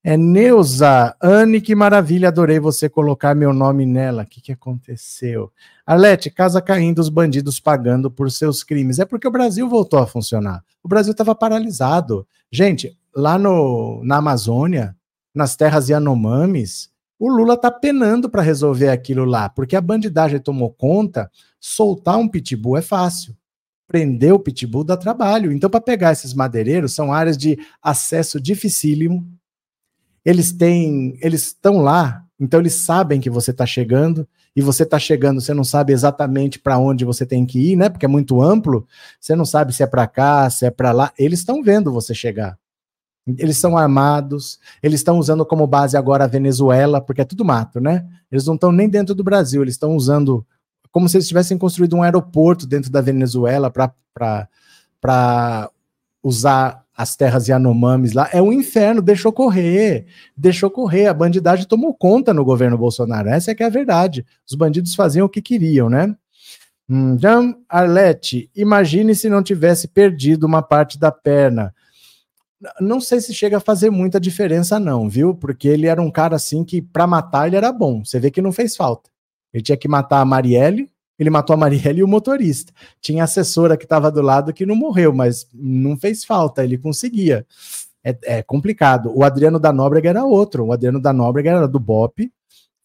É 0.01 0.15
Neuza, 0.15 1.13
Anne, 1.21 1.59
que 1.59 1.75
maravilha, 1.75 2.29
adorei 2.29 2.57
você 2.57 2.87
colocar 2.87 3.35
meu 3.35 3.51
nome 3.51 3.85
nela. 3.85 4.23
O 4.23 4.25
que, 4.25 4.39
que 4.39 4.51
aconteceu? 4.53 5.51
Arlete, 5.85 6.31
casa 6.31 6.61
caindo, 6.61 6.99
os 6.99 7.09
bandidos 7.09 7.59
pagando 7.59 8.09
por 8.09 8.31
seus 8.31 8.63
crimes. 8.63 8.97
É 8.97 9.03
porque 9.03 9.27
o 9.27 9.31
Brasil 9.31 9.67
voltou 9.67 9.99
a 9.99 10.07
funcionar. 10.07 10.63
O 10.81 10.87
Brasil 10.87 11.11
estava 11.11 11.35
paralisado. 11.35 12.25
Gente, 12.49 12.97
lá 13.13 13.37
no, 13.37 14.01
na 14.05 14.17
Amazônia, 14.17 14.95
nas 15.35 15.57
terras 15.57 15.89
Yanomamis, 15.89 16.89
o 17.19 17.27
Lula 17.27 17.55
está 17.55 17.69
penando 17.69 18.29
para 18.29 18.41
resolver 18.41 18.89
aquilo 18.89 19.25
lá, 19.25 19.49
porque 19.49 19.75
a 19.75 19.81
bandidagem 19.81 20.39
tomou 20.39 20.71
conta. 20.71 21.29
Soltar 21.59 22.17
um 22.17 22.27
pitbull 22.27 22.77
é 22.77 22.81
fácil. 22.81 23.35
Prender 23.85 24.33
o 24.33 24.39
pitbull 24.39 24.83
dá 24.83 24.95
trabalho. 24.95 25.51
Então, 25.51 25.69
para 25.69 25.81
pegar 25.81 26.13
esses 26.13 26.33
madeireiros, 26.33 26.93
são 26.93 27.11
áreas 27.11 27.37
de 27.37 27.59
acesso 27.83 28.39
dificílimo 28.39 29.27
eles 30.23 30.51
têm, 30.51 31.17
eles 31.21 31.47
estão 31.47 31.77
lá, 31.77 32.23
então 32.39 32.59
eles 32.59 32.73
sabem 32.73 33.19
que 33.19 33.29
você 33.29 33.51
está 33.51 33.65
chegando 33.65 34.27
e 34.55 34.61
você 34.61 34.83
está 34.83 34.99
chegando, 34.99 35.39
você 35.41 35.53
não 35.53 35.63
sabe 35.63 35.93
exatamente 35.93 36.59
para 36.59 36.77
onde 36.77 37.05
você 37.05 37.25
tem 37.25 37.45
que 37.45 37.71
ir, 37.71 37.75
né? 37.75 37.89
Porque 37.89 38.05
é 38.05 38.09
muito 38.09 38.41
amplo. 38.41 38.85
Você 39.19 39.35
não 39.35 39.45
sabe 39.45 39.73
se 39.73 39.83
é 39.83 39.87
para 39.87 40.07
cá, 40.07 40.49
se 40.49 40.65
é 40.65 40.71
para 40.71 40.91
lá. 40.91 41.13
Eles 41.17 41.39
estão 41.39 41.63
vendo 41.63 41.91
você 41.91 42.13
chegar. 42.13 42.57
Eles 43.37 43.57
são 43.57 43.77
armados, 43.77 44.59
eles 44.81 44.99
estão 44.99 45.19
usando 45.19 45.45
como 45.45 45.67
base 45.67 45.97
agora 45.97 46.23
a 46.23 46.27
Venezuela, 46.27 47.01
porque 47.01 47.21
é 47.21 47.25
tudo 47.25 47.45
mato, 47.45 47.79
né? 47.79 48.05
Eles 48.31 48.45
não 48.45 48.55
estão 48.55 48.71
nem 48.71 48.89
dentro 48.89 49.13
do 49.13 49.23
Brasil, 49.23 49.61
eles 49.61 49.75
estão 49.75 49.95
usando 49.95 50.45
como 50.91 51.07
se 51.07 51.17
eles 51.17 51.27
tivessem 51.27 51.57
construído 51.57 51.95
um 51.95 52.03
aeroporto 52.03 52.65
dentro 52.65 52.91
da 52.91 53.01
Venezuela 53.01 53.71
para 53.71 55.69
usar 56.23 56.83
as 56.99 57.15
terras 57.15 57.47
Yanomamis 57.47 58.11
lá, 58.11 58.27
é 58.33 58.41
um 58.41 58.51
inferno, 58.51 59.01
deixou 59.01 59.31
correr, 59.31 60.05
deixou 60.35 60.69
correr, 60.69 61.05
a 61.05 61.13
bandidagem 61.13 61.65
tomou 61.65 61.93
conta 61.93 62.33
no 62.33 62.43
governo 62.43 62.77
Bolsonaro, 62.77 63.29
essa 63.29 63.51
é 63.51 63.55
que 63.55 63.63
é 63.63 63.67
a 63.67 63.69
verdade, 63.69 64.25
os 64.45 64.53
bandidos 64.53 64.93
faziam 64.95 65.25
o 65.25 65.29
que 65.29 65.41
queriam, 65.41 65.89
né? 65.89 66.13
Hum, 66.89 67.17
Jean 67.17 67.55
Arlete, 67.69 68.49
imagine 68.53 69.15
se 69.15 69.29
não 69.29 69.41
tivesse 69.41 69.87
perdido 69.87 70.45
uma 70.45 70.61
parte 70.61 70.99
da 70.99 71.09
perna, 71.09 71.73
não 72.79 72.99
sei 72.99 73.21
se 73.21 73.33
chega 73.33 73.57
a 73.57 73.61
fazer 73.61 73.89
muita 73.89 74.19
diferença 74.19 74.79
não, 74.79 75.09
viu, 75.09 75.33
porque 75.33 75.67
ele 75.67 75.87
era 75.87 76.01
um 76.01 76.11
cara 76.11 76.35
assim 76.35 76.63
que 76.63 76.81
para 76.81 77.07
matar 77.07 77.47
ele 77.47 77.55
era 77.55 77.71
bom, 77.71 78.03
você 78.03 78.19
vê 78.19 78.29
que 78.29 78.41
não 78.41 78.51
fez 78.51 78.75
falta, 78.75 79.09
ele 79.53 79.63
tinha 79.63 79.77
que 79.77 79.87
matar 79.87 80.19
a 80.19 80.25
Marielle, 80.25 80.89
ele 81.17 81.29
matou 81.29 81.53
a 81.53 81.57
Marielle 81.57 81.99
e 81.99 82.03
o 82.03 82.07
motorista. 82.07 82.71
Tinha 83.01 83.25
assessora 83.25 83.75
que 83.75 83.83
estava 83.83 84.09
do 84.09 84.21
lado 84.21 84.53
que 84.53 84.65
não 84.65 84.75
morreu, 84.75 85.13
mas 85.13 85.45
não 85.53 85.97
fez 85.97 86.23
falta, 86.23 86.63
ele 86.63 86.77
conseguia. 86.77 87.45
É, 88.01 88.17
é, 88.23 88.41
complicado. 88.41 89.11
O 89.13 89.25
Adriano 89.25 89.59
da 89.59 89.73
Nóbrega 89.73 90.09
era 90.09 90.23
outro. 90.23 90.65
O 90.65 90.71
Adriano 90.71 91.01
da 91.01 91.11
Nóbrega 91.11 91.51
era 91.51 91.67
do 91.67 91.77
BOP, 91.77 92.31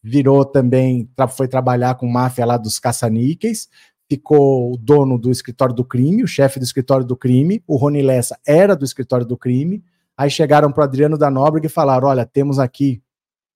virou 0.02 0.44
também, 0.44 1.08
foi 1.36 1.46
trabalhar 1.46 1.94
com 1.94 2.08
máfia 2.08 2.44
lá 2.44 2.56
dos 2.56 2.80
caça-níqueis, 2.80 3.68
ficou 4.08 4.72
o 4.72 4.76
dono 4.76 5.18
do 5.18 5.30
escritório 5.30 5.74
do 5.74 5.84
crime, 5.84 6.22
o 6.22 6.28
chefe 6.28 6.58
do 6.58 6.64
escritório 6.64 7.06
do 7.06 7.16
crime. 7.16 7.62
O 7.66 7.76
Rony 7.76 8.02
Lessa 8.02 8.38
era 8.46 8.74
do 8.76 8.84
escritório 8.84 9.26
do 9.26 9.36
crime. 9.36 9.82
Aí 10.16 10.30
chegaram 10.30 10.70
para 10.70 10.84
Adriano 10.84 11.18
da 11.18 11.30
Nóbrega 11.30 11.66
e 11.66 11.70
falaram: 11.70 12.08
Olha, 12.08 12.24
temos 12.24 12.58
aqui 12.58 13.02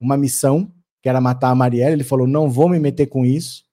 uma 0.01 0.17
missão, 0.17 0.71
que 1.03 1.09
era 1.09 1.21
matar 1.21 1.51
a 1.51 1.55
Marielle. 1.55 1.95
Ele 1.95 2.05
falou: 2.05 2.27
Não 2.27 2.51
vou 2.51 2.69
me 2.69 2.79
meter 2.79 3.07
com 3.07 3.25
isso 3.25 3.69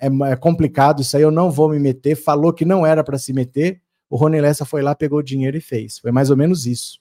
é, 0.00 0.32
é 0.32 0.36
complicado, 0.36 1.02
isso 1.02 1.16
aí 1.16 1.22
eu 1.22 1.30
não 1.30 1.50
vou 1.50 1.68
me 1.68 1.78
meter. 1.78 2.16
Falou 2.16 2.52
que 2.52 2.64
não 2.64 2.86
era 2.86 3.04
para 3.04 3.18
se 3.18 3.32
meter. 3.32 3.80
O 4.08 4.16
Rony 4.16 4.40
Lessa 4.40 4.64
foi 4.64 4.82
lá, 4.82 4.94
pegou 4.94 5.18
o 5.18 5.22
dinheiro 5.22 5.56
e 5.56 5.60
fez. 5.60 5.98
Foi 5.98 6.10
mais 6.10 6.30
ou 6.30 6.36
menos 6.36 6.66
isso. 6.66 6.98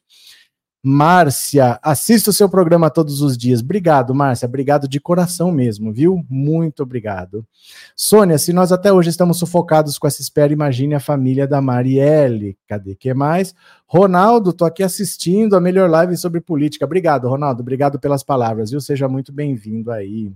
Márcia, 0.82 1.78
assista 1.84 2.30
o 2.30 2.34
seu 2.34 2.48
programa 2.48 2.90
todos 2.90 3.22
os 3.22 3.38
dias. 3.38 3.60
Obrigado, 3.60 4.16
Márcia. 4.16 4.48
Obrigado 4.48 4.88
de 4.88 4.98
coração 4.98 5.52
mesmo, 5.52 5.92
viu? 5.92 6.26
Muito 6.30 6.84
obrigado. 6.84 7.46
Sônia, 7.94 8.38
se 8.38 8.54
nós 8.54 8.72
até 8.72 8.92
hoje 8.92 9.10
estamos 9.10 9.38
sufocados 9.38 9.98
com 9.98 10.08
essa 10.08 10.22
espera, 10.22 10.54
imagine 10.54 10.96
a 10.96 11.00
família 11.02 11.46
da 11.46 11.60
Marielle. 11.60 12.58
Cadê 12.66 12.96
que 12.96 13.14
mais? 13.14 13.54
Ronaldo, 13.86 14.54
tô 14.54 14.64
aqui 14.64 14.82
assistindo 14.82 15.58
a 15.58 15.60
melhor 15.60 15.90
live 15.90 16.16
sobre 16.16 16.40
política. 16.40 16.86
Obrigado, 16.86 17.28
Ronaldo. 17.28 17.62
Obrigado 17.62 18.00
pelas 18.00 18.24
palavras, 18.24 18.72
viu? 18.72 18.80
Seja 18.80 19.10
muito 19.10 19.34
bem-vindo 19.34 19.92
aí. 19.92 20.32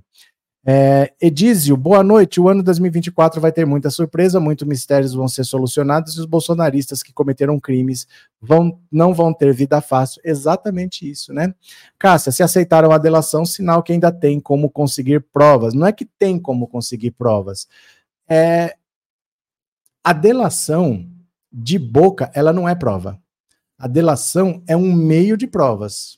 É, 0.65 1.13
boa 1.77 2.01
noite. 2.01 2.39
O 2.39 2.47
ano 2.47 2.63
2024 2.63 3.41
vai 3.41 3.51
ter 3.51 3.65
muita 3.65 3.89
surpresa, 3.89 4.39
muitos 4.39 4.65
mistérios 4.65 5.13
vão 5.13 5.27
ser 5.27 5.43
solucionados 5.43 6.15
e 6.15 6.19
os 6.21 6.25
bolsonaristas 6.25 7.03
que 7.03 7.11
cometeram 7.11 7.59
crimes 7.59 8.07
vão, 8.41 8.79
não 8.89 9.13
vão 9.13 9.33
ter 9.33 9.53
vida 9.53 9.81
fácil. 9.81 10.21
Exatamente 10.23 11.09
isso, 11.09 11.33
né? 11.33 11.53
Cássia, 11.99 12.31
se 12.31 12.41
aceitaram 12.41 12.91
a 12.91 12.97
delação, 12.97 13.45
sinal 13.45 13.83
que 13.83 13.91
ainda 13.91 14.11
tem 14.11 14.39
como 14.39 14.69
conseguir 14.69 15.19
provas. 15.33 15.73
Não 15.73 15.85
é 15.85 15.91
que 15.91 16.05
tem 16.05 16.39
como 16.39 16.65
conseguir 16.67 17.11
provas. 17.11 17.67
É, 18.29 18.75
a 20.01 20.13
delação 20.13 21.05
de 21.51 21.77
boca, 21.77 22.31
ela 22.33 22.53
não 22.53 22.67
é 22.67 22.73
prova. 22.73 23.19
A 23.77 23.87
delação 23.87 24.63
é 24.65 24.77
um 24.77 24.93
meio 24.93 25.35
de 25.35 25.45
provas. 25.45 26.17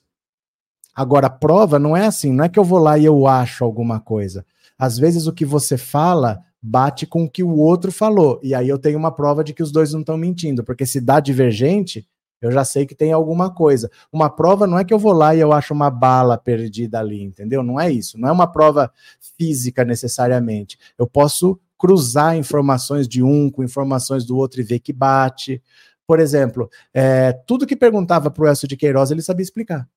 Agora, 0.95 1.29
prova 1.29 1.77
não 1.77 1.95
é 1.95 2.05
assim, 2.05 2.31
não 2.31 2.45
é 2.45 2.49
que 2.49 2.57
eu 2.57 2.63
vou 2.63 2.79
lá 2.79 2.97
e 2.97 3.05
eu 3.05 3.27
acho 3.27 3.63
alguma 3.63 3.99
coisa. 3.99 4.45
Às 4.77 4.97
vezes 4.97 5.27
o 5.27 5.33
que 5.33 5.45
você 5.45 5.77
fala 5.77 6.41
bate 6.61 7.05
com 7.05 7.25
o 7.25 7.29
que 7.29 7.43
o 7.43 7.57
outro 7.57 7.91
falou, 7.91 8.39
e 8.41 8.55
aí 8.55 8.67
eu 8.67 8.79
tenho 8.79 8.97
uma 8.97 9.11
prova 9.11 9.43
de 9.43 9.53
que 9.53 9.61
os 9.61 9.71
dois 9.71 9.93
não 9.93 9.99
estão 9.99 10.17
mentindo, 10.17 10.63
porque 10.63 10.85
se 10.85 10.99
dá 10.99 11.19
divergente, 11.19 12.07
eu 12.41 12.51
já 12.51 12.63
sei 12.63 12.85
que 12.85 12.95
tem 12.95 13.11
alguma 13.11 13.49
coisa. 13.49 13.89
Uma 14.11 14.29
prova 14.29 14.67
não 14.67 14.77
é 14.77 14.83
que 14.83 14.93
eu 14.93 14.99
vou 14.99 15.13
lá 15.13 15.35
e 15.35 15.39
eu 15.39 15.51
acho 15.51 15.73
uma 15.73 15.89
bala 15.89 16.37
perdida 16.37 16.99
ali, 16.99 17.21
entendeu? 17.21 17.63
Não 17.63 17.79
é 17.79 17.91
isso. 17.91 18.19
Não 18.19 18.29
é 18.29 18.31
uma 18.31 18.45
prova 18.45 18.91
física 19.37 19.83
necessariamente. 19.83 20.77
Eu 20.97 21.07
posso 21.07 21.59
cruzar 21.77 22.37
informações 22.37 23.07
de 23.07 23.23
um 23.23 23.49
com 23.49 23.63
informações 23.63 24.25
do 24.25 24.37
outro 24.37 24.59
e 24.59 24.63
ver 24.63 24.79
que 24.79 24.93
bate. 24.93 25.61
Por 26.05 26.19
exemplo, 26.19 26.69
é, 26.93 27.33
tudo 27.33 27.65
que 27.65 27.75
perguntava 27.75 28.29
para 28.29 28.43
o 28.43 28.47
Elcio 28.47 28.67
de 28.67 28.77
Queiroz, 28.77 29.11
ele 29.11 29.21
sabia 29.21 29.43
explicar. 29.43 29.87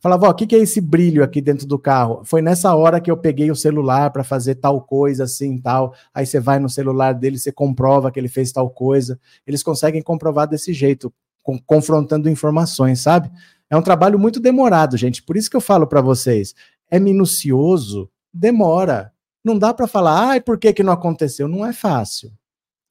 Falava, 0.00 0.28
ó, 0.28 0.30
o 0.30 0.34
que, 0.34 0.46
que 0.46 0.54
é 0.54 0.60
esse 0.60 0.80
brilho 0.80 1.24
aqui 1.24 1.40
dentro 1.40 1.66
do 1.66 1.78
carro? 1.78 2.22
Foi 2.24 2.40
nessa 2.40 2.72
hora 2.74 3.00
que 3.00 3.10
eu 3.10 3.16
peguei 3.16 3.50
o 3.50 3.56
celular 3.56 4.10
para 4.12 4.22
fazer 4.22 4.54
tal 4.54 4.80
coisa, 4.80 5.24
assim, 5.24 5.58
tal. 5.58 5.92
Aí 6.14 6.24
você 6.24 6.38
vai 6.38 6.60
no 6.60 6.68
celular 6.68 7.12
dele, 7.14 7.36
você 7.36 7.50
comprova 7.50 8.10
que 8.12 8.20
ele 8.20 8.28
fez 8.28 8.52
tal 8.52 8.70
coisa. 8.70 9.18
Eles 9.44 9.62
conseguem 9.62 10.00
comprovar 10.00 10.46
desse 10.46 10.72
jeito, 10.72 11.12
com, 11.42 11.58
confrontando 11.58 12.30
informações, 12.30 13.00
sabe? 13.00 13.28
É 13.68 13.76
um 13.76 13.82
trabalho 13.82 14.18
muito 14.20 14.38
demorado, 14.38 14.96
gente. 14.96 15.22
Por 15.22 15.36
isso 15.36 15.50
que 15.50 15.56
eu 15.56 15.60
falo 15.60 15.86
para 15.86 16.00
vocês, 16.00 16.54
é 16.88 17.00
minucioso, 17.00 18.08
demora. 18.32 19.12
Não 19.44 19.58
dá 19.58 19.74
para 19.74 19.88
falar, 19.88 20.28
ai, 20.28 20.40
por 20.40 20.58
que, 20.58 20.72
que 20.72 20.82
não 20.84 20.92
aconteceu? 20.92 21.48
Não 21.48 21.66
é 21.66 21.72
fácil. 21.72 22.30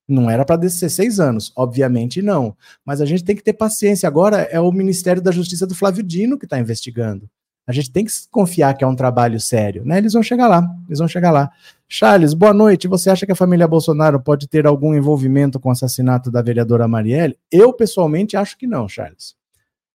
Não 0.08 0.30
era 0.30 0.46
para 0.46 0.56
16 0.56 1.20
anos, 1.20 1.52
obviamente 1.56 2.22
não. 2.22 2.56
Mas 2.86 3.02
a 3.02 3.06
gente 3.06 3.24
tem 3.24 3.36
que 3.36 3.44
ter 3.44 3.54
paciência. 3.54 4.08
Agora 4.08 4.44
é 4.44 4.60
o 4.60 4.72
Ministério 4.72 5.22
da 5.22 5.32
Justiça 5.32 5.68
do 5.68 5.76
Flávio 5.76 6.02
Dino 6.02 6.38
que 6.38 6.46
está 6.46 6.58
investigando. 6.58 7.30
A 7.68 7.74
gente 7.74 7.92
tem 7.92 8.06
que 8.06 8.14
confiar 8.32 8.74
que 8.76 8.84
é 8.86 8.88
um 8.88 8.96
trabalho 8.96 9.42
sério, 9.42 9.84
né? 9.84 9.98
Eles 9.98 10.14
vão 10.14 10.24
chegar 10.24 10.48
lá, 10.48 10.66
eles 10.88 11.00
vão 11.00 11.08
chegar 11.08 11.32
lá. 11.32 11.52
Charles, 11.86 12.34
boa 12.34 12.54
noite. 12.54 12.88
Você 12.88 13.10
acha 13.10 13.26
que 13.26 13.32
a 13.34 13.36
família 13.36 13.68
Bolsonaro 13.68 14.22
pode 14.22 14.48
ter 14.48 14.66
algum 14.66 14.96
envolvimento 14.96 15.60
com 15.60 15.68
o 15.68 15.74
assassinato 15.74 16.32
da 16.32 16.42
vereadora 16.42 16.88
Marielle? 16.88 17.38
Eu 17.52 17.74
pessoalmente 17.74 18.38
acho 18.38 18.58
que 18.58 18.66
não, 18.66 18.88
Charles. 18.88 19.36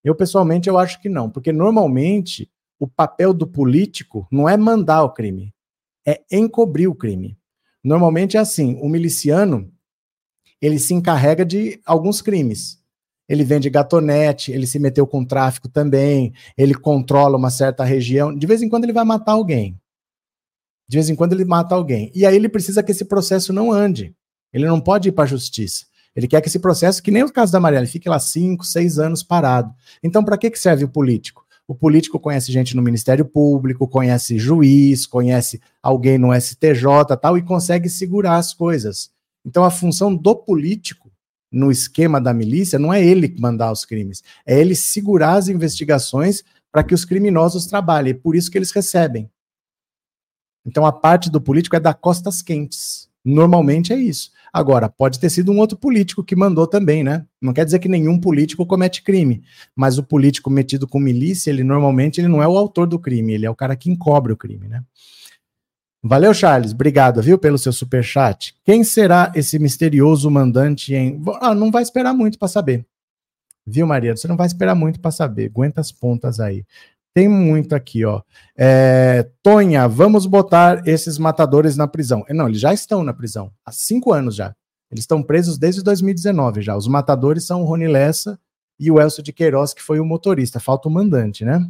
Eu 0.03 0.13
pessoalmente 0.13 0.69
eu 0.69 0.77
acho 0.77 1.01
que 1.01 1.09
não, 1.09 1.31
porque 1.31 1.51
normalmente 1.51 2.47
o 2.79 2.87
papel 2.87 3.33
do 3.33 3.47
político 3.47 4.27
não 4.29 4.47
é 4.47 4.55
mandar 4.55 5.01
o 5.01 5.09
crime, 5.09 5.51
é 6.05 6.21
encobrir 6.31 6.87
o 6.87 6.93
crime. 6.93 7.35
Normalmente 7.83 8.37
é 8.37 8.39
assim, 8.39 8.77
o 8.81 8.87
miliciano 8.87 9.72
ele 10.65 10.79
se 10.79 10.93
encarrega 10.93 11.43
de 11.43 11.81
alguns 11.85 12.21
crimes. 12.21 12.79
Ele 13.27 13.43
vende 13.43 13.69
gatonete, 13.69 14.49
ele 14.51 14.65
se 14.65 14.79
meteu 14.79 15.05
com 15.05 15.25
tráfico 15.25 15.67
também, 15.67 16.33
ele 16.57 16.73
controla 16.73 17.37
uma 17.37 17.49
certa 17.49 17.83
região. 17.83 18.33
De 18.33 18.47
vez 18.47 18.61
em 18.61 18.69
quando 18.69 18.85
ele 18.85 18.93
vai 18.93 19.03
matar 19.03 19.33
alguém. 19.33 19.77
De 20.87 20.95
vez 20.95 21.09
em 21.09 21.15
quando 21.15 21.33
ele 21.33 21.43
mata 21.43 21.75
alguém. 21.75 22.11
E 22.15 22.25
aí 22.25 22.35
ele 22.35 22.47
precisa 22.47 22.81
que 22.81 22.91
esse 22.91 23.03
processo 23.03 23.51
não 23.51 23.73
ande. 23.73 24.15
Ele 24.53 24.65
não 24.65 24.79
pode 24.79 25.09
ir 25.09 25.11
para 25.11 25.25
a 25.25 25.27
justiça. 25.27 25.85
Ele 26.15 26.27
quer 26.27 26.39
que 26.39 26.47
esse 26.47 26.59
processo, 26.59 27.03
que 27.03 27.11
nem 27.11 27.23
o 27.23 27.31
caso 27.31 27.51
da 27.51 27.59
Marielle, 27.59 27.87
fique 27.87 28.07
lá 28.07 28.19
cinco, 28.19 28.65
seis 28.65 28.99
anos 28.99 29.21
parado. 29.21 29.73
Então, 30.01 30.23
para 30.23 30.37
que, 30.37 30.49
que 30.49 30.59
serve 30.59 30.85
o 30.85 30.89
político? 30.89 31.43
O 31.67 31.75
político 31.75 32.19
conhece 32.19 32.51
gente 32.51 32.75
no 32.75 32.81
Ministério 32.81 33.25
Público, 33.25 33.87
conhece 33.87 34.37
juiz, 34.37 35.05
conhece 35.05 35.59
alguém 35.81 36.17
no 36.17 36.33
STJ 36.33 37.17
tal, 37.19 37.37
e 37.37 37.41
consegue 37.41 37.89
segurar 37.89 38.35
as 38.37 38.53
coisas. 38.53 39.12
Então 39.45 39.63
a 39.63 39.71
função 39.71 40.15
do 40.15 40.35
político 40.35 41.11
no 41.51 41.71
esquema 41.71 42.19
da 42.19 42.33
milícia 42.33 42.79
não 42.79 42.91
é 42.91 43.03
ele 43.03 43.35
mandar 43.39 43.71
os 43.71 43.85
crimes, 43.85 44.23
é 44.45 44.59
ele 44.59 44.75
segurar 44.75 45.35
as 45.35 45.47
investigações 45.47 46.43
para 46.71 46.83
que 46.83 46.93
os 46.93 47.05
criminosos 47.05 47.67
trabalhem. 47.67 48.11
É 48.11 48.15
por 48.15 48.35
isso 48.35 48.49
que 48.49 48.57
eles 48.57 48.71
recebem. 48.71 49.29
Então 50.65 50.85
a 50.85 50.91
parte 50.91 51.29
do 51.29 51.41
político 51.41 51.75
é 51.75 51.79
dar 51.79 51.93
costas 51.93 52.41
quentes. 52.41 53.09
Normalmente 53.23 53.93
é 53.93 53.97
isso. 53.97 54.31
Agora, 54.51 54.89
pode 54.89 55.19
ter 55.19 55.29
sido 55.29 55.51
um 55.51 55.59
outro 55.59 55.77
político 55.77 56.23
que 56.23 56.35
mandou 56.35 56.67
também, 56.67 57.03
né? 57.03 57.25
Não 57.41 57.53
quer 57.53 57.65
dizer 57.65 57.79
que 57.79 57.87
nenhum 57.87 58.19
político 58.19 58.65
comete 58.65 59.01
crime, 59.01 59.43
mas 59.75 59.97
o 59.97 60.03
político 60.03 60.49
metido 60.49 60.87
com 60.87 60.99
milícia, 60.99 61.49
ele 61.49 61.63
normalmente 61.63 62.19
ele 62.19 62.27
não 62.27 62.43
é 62.43 62.47
o 62.47 62.57
autor 62.57 62.85
do 62.85 62.99
crime, 62.99 63.33
ele 63.33 63.45
é 63.45 63.49
o 63.49 63.55
cara 63.55 63.75
que 63.75 63.89
encobre 63.89 64.33
o 64.33 64.37
crime, 64.37 64.67
né? 64.67 64.83
Valeu, 66.05 66.33
Charles. 66.33 66.73
Obrigado, 66.73 67.21
viu, 67.21 67.37
pelo 67.37 67.57
seu 67.57 67.71
super 67.71 68.03
chat. 68.03 68.53
Quem 68.65 68.83
será 68.83 69.31
esse 69.33 69.57
misterioso 69.57 70.29
mandante 70.29 70.93
em. 70.93 71.21
Ah, 71.39 71.55
não 71.55 71.71
vai 71.71 71.81
esperar 71.81 72.13
muito 72.13 72.37
para 72.37 72.49
saber. 72.49 72.85
Viu, 73.65 73.87
Maria? 73.87 74.13
Você 74.13 74.27
não 74.27 74.35
vai 74.35 74.47
esperar 74.47 74.75
muito 74.75 74.99
para 74.99 75.11
saber. 75.11 75.45
Aguenta 75.45 75.79
as 75.79 75.93
pontas 75.93 76.41
aí. 76.41 76.65
Tem 77.13 77.29
muito 77.29 77.73
aqui, 77.73 78.03
ó. 78.03 78.21
É, 78.57 79.29
Tonha, 79.41 79.87
vamos 79.87 80.25
botar 80.25 80.85
esses 80.85 81.17
matadores 81.17 81.77
na 81.77 81.87
prisão. 81.87 82.25
Não, 82.29 82.49
eles 82.49 82.59
já 82.59 82.73
estão 82.73 83.01
na 83.01 83.13
prisão. 83.13 83.49
Há 83.65 83.71
cinco 83.71 84.11
anos 84.11 84.35
já. 84.35 84.53
Eles 84.91 85.03
estão 85.03 85.23
presos 85.23 85.57
desde 85.57 85.81
2019 85.81 86.61
já. 86.61 86.75
Os 86.75 86.87
matadores 86.87 87.45
são 87.45 87.61
o 87.61 87.65
Rony 87.65 87.87
Lessa 87.87 88.37
e 88.77 88.91
o 88.91 88.99
Elcio 88.99 89.23
de 89.23 89.31
Queiroz, 89.31 89.73
que 89.73 89.81
foi 89.81 90.01
o 90.01 90.05
motorista. 90.05 90.59
Falta 90.59 90.89
o 90.89 90.91
mandante, 90.91 91.45
né? 91.45 91.65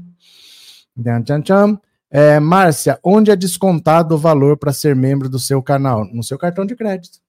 Tchan, 0.98 1.42
tchan. 1.42 1.80
É, 2.16 2.40
Márcia, 2.40 3.00
onde 3.04 3.32
é 3.32 3.36
descontado 3.36 4.14
o 4.14 4.20
valor 4.20 4.56
para 4.56 4.72
ser 4.72 4.96
membro 4.96 5.28
do 5.28 5.40
seu 5.40 5.64
canal? 5.64 6.06
No 6.06 6.24
seu 6.24 6.38
cartão 6.38 6.64
de 6.64 6.76
crédito 6.76 7.24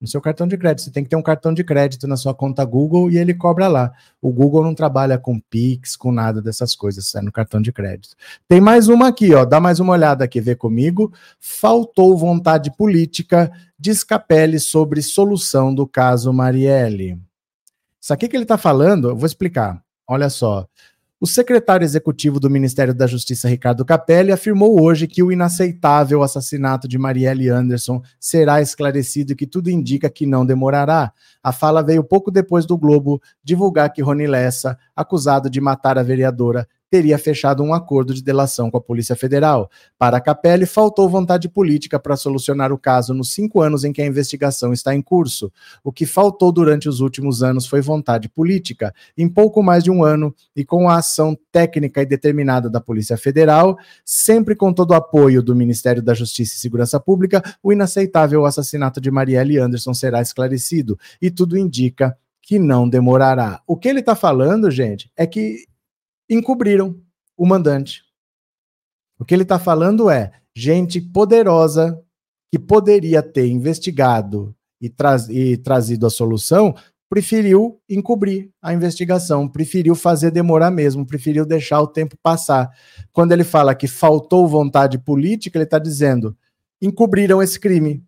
no 0.00 0.08
seu 0.08 0.20
cartão 0.20 0.48
de 0.48 0.56
crédito. 0.56 0.82
Você 0.82 0.90
tem 0.90 1.04
que 1.04 1.10
ter 1.10 1.16
um 1.16 1.22
cartão 1.22 1.52
de 1.52 1.62
crédito 1.62 2.08
na 2.08 2.16
sua 2.16 2.34
conta 2.34 2.64
Google 2.64 3.10
e 3.10 3.18
ele 3.18 3.34
cobra 3.34 3.68
lá. 3.68 3.92
O 4.20 4.32
Google 4.32 4.64
não 4.64 4.74
trabalha 4.74 5.18
com 5.18 5.38
Pix, 5.38 5.94
com 5.94 6.10
nada 6.10 6.40
dessas 6.40 6.74
coisas, 6.74 7.14
é 7.14 7.20
no 7.20 7.30
cartão 7.30 7.60
de 7.60 7.70
crédito. 7.70 8.16
Tem 8.48 8.60
mais 8.60 8.88
uma 8.88 9.08
aqui, 9.08 9.34
ó. 9.34 9.44
Dá 9.44 9.60
mais 9.60 9.78
uma 9.78 9.92
olhada 9.92 10.24
aqui, 10.24 10.40
vê 10.40 10.56
comigo. 10.56 11.12
Faltou 11.38 12.16
vontade 12.16 12.74
política, 12.74 13.52
diz 13.78 14.02
Capelli 14.02 14.58
sobre 14.58 15.02
solução 15.02 15.74
do 15.74 15.86
caso 15.86 16.32
Marielle. 16.32 17.20
Isso 18.00 18.14
aqui 18.14 18.26
que 18.28 18.36
ele 18.36 18.44
está 18.44 18.56
falando, 18.56 19.10
eu 19.10 19.16
vou 19.16 19.26
explicar. 19.26 19.82
Olha 20.08 20.30
só. 20.30 20.66
O 21.22 21.26
secretário 21.26 21.84
executivo 21.84 22.40
do 22.40 22.48
Ministério 22.48 22.94
da 22.94 23.06
Justiça, 23.06 23.46
Ricardo 23.46 23.84
Capelli, 23.84 24.32
afirmou 24.32 24.80
hoje 24.80 25.06
que 25.06 25.22
o 25.22 25.30
inaceitável 25.30 26.22
assassinato 26.22 26.88
de 26.88 26.96
Marielle 26.96 27.50
Anderson 27.50 28.00
será 28.18 28.62
esclarecido 28.62 29.32
e 29.32 29.36
que 29.36 29.46
tudo 29.46 29.68
indica 29.68 30.08
que 30.08 30.24
não 30.24 30.46
demorará. 30.46 31.12
A 31.42 31.52
fala 31.52 31.82
veio 31.82 32.02
pouco 32.02 32.30
depois 32.30 32.64
do 32.64 32.78
Globo 32.78 33.20
divulgar 33.44 33.92
que 33.92 34.00
Rony 34.00 34.26
Lessa, 34.26 34.78
acusado 34.96 35.50
de 35.50 35.60
matar 35.60 35.98
a 35.98 36.02
vereadora, 36.02 36.66
teria 36.90 37.16
fechado 37.16 37.62
um 37.62 37.72
acordo 37.72 38.12
de 38.12 38.22
delação 38.22 38.70
com 38.70 38.76
a 38.76 38.80
Polícia 38.80 39.14
Federal. 39.14 39.70
Para 39.96 40.20
Capelli, 40.20 40.66
faltou 40.66 41.08
vontade 41.08 41.48
política 41.48 42.00
para 42.00 42.16
solucionar 42.16 42.72
o 42.72 42.78
caso 42.78 43.14
nos 43.14 43.32
cinco 43.32 43.60
anos 43.62 43.84
em 43.84 43.92
que 43.92 44.02
a 44.02 44.06
investigação 44.06 44.72
está 44.72 44.94
em 44.94 45.00
curso. 45.00 45.52
O 45.84 45.92
que 45.92 46.04
faltou 46.04 46.50
durante 46.50 46.88
os 46.88 47.00
últimos 47.00 47.42
anos 47.42 47.66
foi 47.66 47.80
vontade 47.80 48.28
política. 48.28 48.92
Em 49.16 49.28
pouco 49.28 49.62
mais 49.62 49.84
de 49.84 49.90
um 49.90 50.02
ano, 50.02 50.34
e 50.54 50.64
com 50.64 50.88
a 50.88 50.96
ação 50.96 51.38
técnica 51.52 52.02
e 52.02 52.06
determinada 52.06 52.68
da 52.68 52.80
Polícia 52.80 53.16
Federal, 53.16 53.78
sempre 54.04 54.56
com 54.56 54.72
todo 54.72 54.90
o 54.90 54.94
apoio 54.94 55.42
do 55.42 55.54
Ministério 55.54 56.02
da 56.02 56.12
Justiça 56.12 56.56
e 56.56 56.58
Segurança 56.58 56.98
Pública, 56.98 57.42
o 57.62 57.72
inaceitável 57.72 58.44
assassinato 58.44 59.00
de 59.00 59.10
Marielle 59.10 59.58
Anderson 59.58 59.94
será 59.94 60.20
esclarecido. 60.20 60.98
E 61.22 61.30
tudo 61.30 61.56
indica 61.56 62.16
que 62.42 62.58
não 62.58 62.88
demorará. 62.88 63.60
O 63.64 63.76
que 63.76 63.88
ele 63.88 64.00
está 64.00 64.16
falando, 64.16 64.70
gente, 64.72 65.08
é 65.16 65.24
que 65.24 65.66
encobriram 66.30 66.98
o 67.36 67.44
mandante. 67.44 68.02
O 69.18 69.24
que 69.24 69.34
ele 69.34 69.42
está 69.42 69.58
falando 69.58 70.08
é 70.08 70.32
gente 70.54 71.00
poderosa 71.00 72.00
que 72.50 72.58
poderia 72.58 73.22
ter 73.22 73.46
investigado 73.48 74.54
e, 74.80 74.88
tra 74.88 75.16
e 75.28 75.56
trazido 75.56 76.06
a 76.06 76.10
solução, 76.10 76.74
preferiu 77.08 77.80
encobrir 77.88 78.50
a 78.62 78.72
investigação, 78.72 79.48
preferiu 79.48 79.94
fazer 79.94 80.30
demorar 80.30 80.70
mesmo, 80.70 81.04
preferiu 81.04 81.44
deixar 81.44 81.80
o 81.80 81.86
tempo 81.86 82.16
passar. 82.22 82.70
Quando 83.12 83.32
ele 83.32 83.44
fala 83.44 83.74
que 83.74 83.88
faltou 83.88 84.46
vontade 84.46 84.96
política, 84.96 85.58
ele 85.58 85.64
está 85.64 85.78
dizendo 85.78 86.36
encobriram 86.80 87.42
esse 87.42 87.60
crime, 87.60 88.02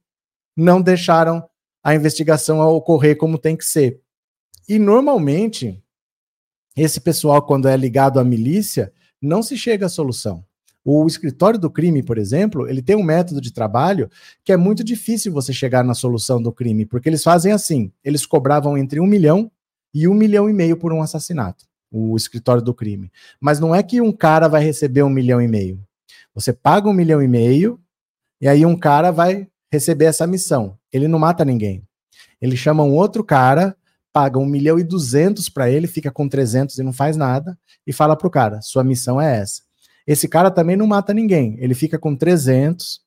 não 0.57 0.81
deixaram 0.81 1.47
a 1.85 1.95
investigação 1.95 2.61
ocorrer 2.61 3.19
como 3.19 3.37
tem 3.37 3.57
que 3.57 3.65
ser. 3.65 4.01
E 4.69 4.79
normalmente 4.79 5.83
esse 6.77 7.01
pessoal, 7.01 7.43
quando 7.43 7.69
é 7.69 7.77
ligado 7.77 8.19
à 8.19 8.25
milícia, 8.25 8.93
não 9.21 9.43
se 9.43 9.57
chega 9.57 9.87
à 9.87 9.89
solução. 9.89 10.45
O 10.85 11.07
escritório 11.07 11.59
do 11.59 11.71
crime, 11.71 12.03
por 12.03 12.19
exemplo, 12.19 12.69
ele 12.69 12.83
tem 12.83 12.97
um 12.97 13.05
método 13.05 13.41
de 13.41 13.53
trabalho 13.53 14.11
que 14.45 14.53
é 14.53 14.57
muito 14.57 14.83
difícil 14.83 15.33
você 15.33 15.53
chegar 15.53 15.85
na 15.85 15.95
solução 15.95 16.43
do 16.43 16.53
crime, 16.53 16.85
porque 16.85 17.09
eles 17.09 17.23
fazem 17.23 17.53
assim: 17.53 17.93
eles 18.03 18.27
cobravam 18.27 18.77
entre 18.77 18.99
um 18.99 19.07
milhão 19.07 19.51
e 19.95 20.09
um 20.09 20.15
milhão 20.15 20.51
e 20.51 20.53
meio 20.53 20.77
por 20.77 20.93
um 20.93 21.01
assassinato, 21.01 21.67
o 21.91 22.17
escritório 22.17 22.63
do 22.63 22.75
crime. 22.75 23.13
Mas 23.41 23.61
não 23.61 23.73
é 23.75 23.83
que 23.83 24.01
um 24.01 24.11
cara 24.11 24.49
vai 24.49 24.65
receber 24.65 25.05
um 25.05 25.11
milhão 25.11 25.41
e 25.41 25.47
meio. 25.47 25.81
Você 26.35 26.53
paga 26.53 26.89
um 26.89 26.93
milhão 26.93 27.23
e 27.23 27.29
meio 27.29 27.79
e 28.41 28.49
aí 28.49 28.67
um 28.67 28.77
cara 28.77 29.13
vai 29.13 29.47
receber 29.71 30.07
essa 30.07 30.27
missão. 30.27 30.77
Ele 30.93 31.07
não 31.07 31.19
mata 31.19 31.45
ninguém. 31.45 31.87
Ele 32.41 32.57
chama 32.57 32.83
um 32.83 32.93
outro 32.93 33.23
cara 33.23 33.77
paga 34.13 34.39
um 34.39 34.47
milhão 34.47 34.79
e 34.79 34.85
duzentos 34.85 35.49
para 35.49 35.71
ele, 35.71 35.87
fica 35.87 36.11
com 36.11 36.29
300 36.29 36.79
e 36.79 36.83
não 36.83 36.93
faz 36.93 37.17
nada, 37.17 37.59
e 37.87 37.93
fala 37.93 38.17
pro 38.17 38.31
cara, 38.31 38.61
sua 38.61 38.85
missão 38.85 39.21
é 39.21 39.39
essa. 39.39 39.63
Esse 40.07 40.29
cara 40.29 40.51
também 40.51 40.77
não 40.77 40.87
mata 40.87 41.15
ninguém, 41.15 41.57
ele 41.59 41.75
fica 41.75 41.99
com 41.99 42.15
300, 42.15 43.01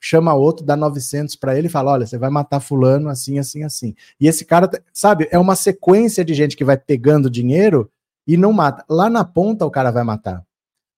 chama 0.00 0.34
outro, 0.34 0.64
dá 0.64 0.76
900 0.76 1.36
para 1.36 1.56
ele 1.56 1.66
e 1.66 1.70
fala, 1.70 1.92
olha, 1.92 2.06
você 2.06 2.18
vai 2.18 2.30
matar 2.30 2.60
fulano 2.60 3.08
assim, 3.08 3.38
assim, 3.38 3.62
assim. 3.64 3.94
E 4.20 4.26
esse 4.26 4.44
cara, 4.44 4.70
sabe, 4.92 5.28
é 5.30 5.38
uma 5.38 5.56
sequência 5.56 6.24
de 6.24 6.34
gente 6.34 6.56
que 6.56 6.64
vai 6.64 6.76
pegando 6.76 7.30
dinheiro 7.30 7.90
e 8.26 8.36
não 8.36 8.52
mata. 8.52 8.84
Lá 8.88 9.10
na 9.10 9.24
ponta 9.24 9.66
o 9.66 9.70
cara 9.70 9.90
vai 9.90 10.04
matar. 10.04 10.44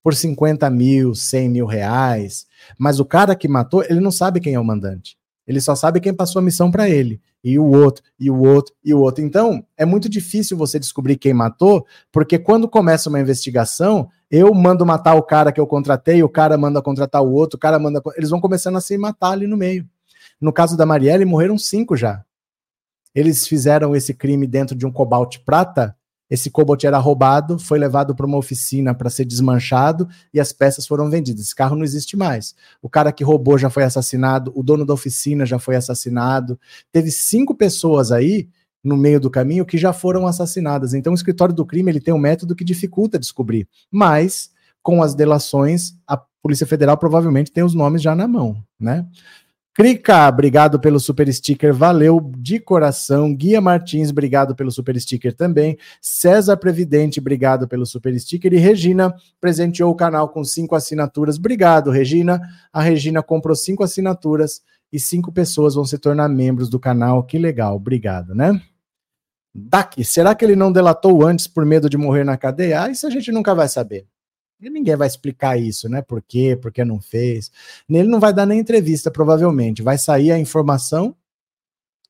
Por 0.02 0.14
50 0.14 0.68
mil, 0.70 1.14
100 1.14 1.48
mil 1.48 1.66
reais. 1.66 2.46
Mas 2.78 3.00
o 3.00 3.04
cara 3.04 3.34
que 3.34 3.46
matou, 3.46 3.84
ele 3.84 4.00
não 4.00 4.10
sabe 4.10 4.40
quem 4.40 4.54
é 4.54 4.60
o 4.60 4.64
mandante. 4.64 5.18
Ele 5.46 5.60
só 5.60 5.74
sabe 5.74 6.00
quem 6.00 6.14
passou 6.14 6.40
a 6.40 6.42
missão 6.42 6.70
para 6.70 6.88
ele. 6.88 7.20
E 7.42 7.58
o 7.58 7.64
outro, 7.64 8.04
e 8.18 8.30
o 8.30 8.38
outro, 8.38 8.74
e 8.84 8.92
o 8.92 9.00
outro. 9.00 9.24
Então, 9.24 9.64
é 9.76 9.86
muito 9.86 10.08
difícil 10.08 10.56
você 10.56 10.78
descobrir 10.78 11.16
quem 11.16 11.32
matou, 11.32 11.86
porque 12.12 12.38
quando 12.38 12.68
começa 12.68 13.08
uma 13.08 13.20
investigação, 13.20 14.10
eu 14.30 14.52
mando 14.54 14.84
matar 14.84 15.14
o 15.14 15.22
cara 15.22 15.50
que 15.50 15.60
eu 15.60 15.66
contratei, 15.66 16.22
o 16.22 16.28
cara 16.28 16.58
manda 16.58 16.82
contratar 16.82 17.22
o 17.22 17.32
outro, 17.32 17.56
o 17.56 17.60
cara 17.60 17.78
manda. 17.78 18.02
Eles 18.16 18.30
vão 18.30 18.40
começando 18.40 18.76
a 18.76 18.80
se 18.80 18.96
matar 18.98 19.30
ali 19.30 19.46
no 19.46 19.56
meio. 19.56 19.88
No 20.40 20.52
caso 20.52 20.76
da 20.76 20.86
Marielle, 20.86 21.24
morreram 21.24 21.58
cinco 21.58 21.96
já. 21.96 22.24
Eles 23.14 23.46
fizeram 23.46 23.96
esse 23.96 24.14
crime 24.14 24.46
dentro 24.46 24.76
de 24.76 24.86
um 24.86 24.92
cobalt 24.92 25.38
prata 25.44 25.96
esse 26.30 26.48
Cobalt 26.50 26.84
era 26.84 26.98
roubado, 26.98 27.58
foi 27.58 27.78
levado 27.78 28.14
para 28.14 28.24
uma 28.24 28.38
oficina 28.38 28.94
para 28.94 29.10
ser 29.10 29.24
desmanchado 29.24 30.08
e 30.32 30.38
as 30.38 30.52
peças 30.52 30.86
foram 30.86 31.10
vendidas. 31.10 31.46
Esse 31.46 31.54
carro 31.54 31.74
não 31.74 31.84
existe 31.84 32.16
mais. 32.16 32.54
O 32.80 32.88
cara 32.88 33.10
que 33.10 33.24
roubou 33.24 33.58
já 33.58 33.68
foi 33.68 33.82
assassinado, 33.82 34.52
o 34.54 34.62
dono 34.62 34.86
da 34.86 34.94
oficina 34.94 35.44
já 35.44 35.58
foi 35.58 35.74
assassinado. 35.74 36.58
Teve 36.92 37.10
cinco 37.10 37.54
pessoas 37.54 38.12
aí 38.12 38.48
no 38.82 38.96
meio 38.96 39.20
do 39.20 39.30
caminho 39.30 39.66
que 39.66 39.76
já 39.76 39.92
foram 39.92 40.26
assassinadas. 40.26 40.94
Então, 40.94 41.12
o 41.12 41.16
escritório 41.16 41.54
do 41.54 41.66
crime 41.66 41.90
ele 41.90 42.00
tem 42.00 42.14
um 42.14 42.18
método 42.18 42.54
que 42.54 42.64
dificulta 42.64 43.18
descobrir. 43.18 43.68
Mas, 43.90 44.50
com 44.82 45.02
as 45.02 45.14
delações, 45.14 45.94
a 46.06 46.16
Polícia 46.42 46.66
Federal 46.66 46.96
provavelmente 46.96 47.52
tem 47.52 47.62
os 47.62 47.74
nomes 47.74 48.00
já 48.00 48.14
na 48.14 48.26
mão, 48.26 48.62
né? 48.78 49.06
Crica, 49.80 50.28
obrigado 50.28 50.78
pelo 50.78 51.00
super 51.00 51.32
sticker, 51.32 51.72
valeu 51.72 52.20
de 52.36 52.60
coração. 52.60 53.34
Guia 53.34 53.62
Martins, 53.62 54.10
obrigado 54.10 54.54
pelo 54.54 54.70
super 54.70 55.00
sticker 55.00 55.34
também. 55.34 55.78
César 56.02 56.58
Previdente, 56.58 57.18
obrigado 57.18 57.66
pelo 57.66 57.86
super 57.86 58.12
sticker. 58.20 58.52
E 58.52 58.58
Regina 58.58 59.14
presenteou 59.40 59.90
o 59.90 59.94
canal 59.94 60.28
com 60.28 60.44
cinco 60.44 60.74
assinaturas. 60.74 61.38
Obrigado, 61.38 61.90
Regina. 61.90 62.42
A 62.70 62.82
Regina 62.82 63.22
comprou 63.22 63.56
cinco 63.56 63.82
assinaturas 63.82 64.60
e 64.92 65.00
cinco 65.00 65.32
pessoas 65.32 65.74
vão 65.74 65.86
se 65.86 65.96
tornar 65.96 66.28
membros 66.28 66.68
do 66.68 66.78
canal. 66.78 67.24
Que 67.24 67.38
legal, 67.38 67.76
obrigado, 67.76 68.34
né? 68.34 68.60
Daqui, 69.54 70.04
será 70.04 70.34
que 70.34 70.44
ele 70.44 70.56
não 70.56 70.70
delatou 70.70 71.26
antes 71.26 71.46
por 71.46 71.64
medo 71.64 71.88
de 71.88 71.96
morrer 71.96 72.22
na 72.22 72.36
cadeia? 72.36 72.82
Ah, 72.82 72.90
isso 72.90 73.06
a 73.06 73.10
gente 73.10 73.32
nunca 73.32 73.54
vai 73.54 73.66
saber. 73.66 74.06
Ninguém 74.60 74.96
vai 74.96 75.08
explicar 75.08 75.58
isso, 75.58 75.88
né? 75.88 76.02
Por 76.02 76.22
quê, 76.22 76.58
por 76.60 76.72
que 76.72 76.84
não 76.84 77.00
fez. 77.00 77.50
Ele 77.88 78.08
não 78.08 78.20
vai 78.20 78.32
dar 78.32 78.46
nem 78.46 78.60
entrevista, 78.60 79.10
provavelmente. 79.10 79.82
Vai 79.82 79.96
sair 79.96 80.32
a 80.32 80.38
informação 80.38 81.16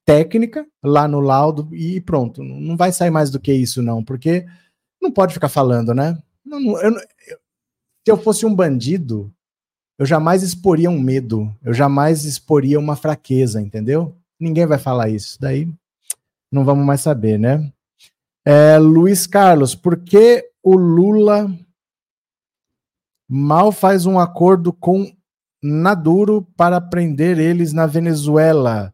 técnica 0.05 0.67
lá 0.83 1.07
no 1.07 1.21
laudo 1.21 1.69
e 1.75 2.01
pronto. 2.01 2.43
Não 2.43 2.77
vai 2.77 2.93
sair 2.93 3.11
mais 3.11 3.31
do 3.31 3.39
que 3.39 3.53
isso, 3.53 3.83
não, 3.83 4.03
porque 4.03 4.47
não 5.01 5.13
pode 5.13 5.33
ficar 5.33 5.49
falando, 5.49 5.95
né? 5.95 6.19
Não, 6.45 6.59
não, 6.59 6.81
eu, 6.81 6.91
eu, 7.29 7.39
se 8.05 8.11
eu 8.11 8.17
fosse 8.17 8.45
um 8.45 8.55
bandido, 8.55 9.33
eu 9.99 10.07
jamais 10.07 10.43
exporia 10.43 10.91
um 10.91 10.99
medo, 10.99 11.55
eu 11.63 11.73
jamais 11.73 12.25
exporia 12.25 12.79
uma 12.79 12.97
fraqueza, 12.97 13.61
entendeu? 13.61 14.17
Ninguém 14.39 14.67
vai 14.67 14.79
falar 14.79 15.11
isso. 15.11 15.39
Daí 15.41 15.73
não 16.51 16.65
vamos 16.65 16.85
mais 16.85 17.03
saber, 17.03 17.39
né? 17.39 17.71
É, 18.45 18.79
Luiz 18.79 19.27
Carlos, 19.27 19.75
por 19.75 19.99
que 19.99 20.51
o 20.63 20.75
Lula 20.75 21.55
mal 23.33 23.71
faz 23.71 24.07
um 24.07 24.19
acordo 24.19 24.73
com 24.73 25.09
Naduro 25.63 26.43
para 26.57 26.81
prender 26.81 27.39
eles 27.39 27.73
na 27.73 27.87
Venezuela? 27.87 28.93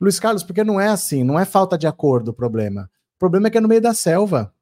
Luiz 0.00 0.18
Carlos, 0.18 0.42
porque 0.42 0.64
não 0.64 0.80
é 0.80 0.88
assim, 0.88 1.22
não 1.22 1.38
é 1.38 1.44
falta 1.44 1.76
de 1.76 1.86
acordo 1.86 2.30
o 2.30 2.32
problema. 2.34 2.90
O 3.16 3.18
problema 3.18 3.48
é 3.48 3.50
que 3.50 3.58
é 3.58 3.60
no 3.60 3.68
meio 3.68 3.82
da 3.82 3.92
selva. 3.92 4.54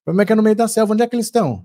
O 0.00 0.04
problema 0.06 0.22
é 0.22 0.26
que 0.26 0.32
é 0.32 0.34
no 0.34 0.42
meio 0.42 0.56
da 0.56 0.66
selva. 0.66 0.92
Onde 0.92 1.04
é 1.04 1.06
que 1.06 1.14
eles 1.14 1.26
estão? 1.26 1.64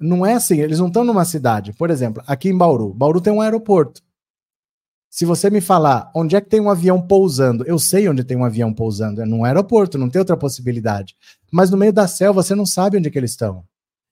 Não 0.00 0.24
é 0.24 0.32
assim, 0.32 0.58
eles 0.60 0.78
não 0.78 0.86
estão 0.86 1.04
numa 1.04 1.26
cidade. 1.26 1.74
Por 1.74 1.90
exemplo, 1.90 2.22
aqui 2.26 2.48
em 2.48 2.56
Bauru. 2.56 2.94
Bauru 2.94 3.20
tem 3.20 3.32
um 3.32 3.42
aeroporto. 3.42 4.00
Se 5.10 5.26
você 5.26 5.50
me 5.50 5.60
falar 5.60 6.10
onde 6.14 6.36
é 6.36 6.40
que 6.40 6.48
tem 6.48 6.60
um 6.60 6.70
avião 6.70 7.02
pousando, 7.02 7.64
eu 7.66 7.78
sei 7.78 8.08
onde 8.08 8.24
tem 8.24 8.36
um 8.36 8.44
avião 8.44 8.72
pousando, 8.72 9.20
é 9.20 9.26
num 9.26 9.44
aeroporto, 9.44 9.98
não 9.98 10.08
tem 10.08 10.20
outra 10.20 10.36
possibilidade. 10.36 11.16
Mas 11.50 11.68
no 11.68 11.76
meio 11.76 11.92
da 11.92 12.06
selva 12.06 12.42
você 12.42 12.54
não 12.54 12.64
sabe 12.64 12.96
onde 12.96 13.08
é 13.08 13.10
que 13.10 13.18
eles 13.18 13.32
estão. 13.32 13.64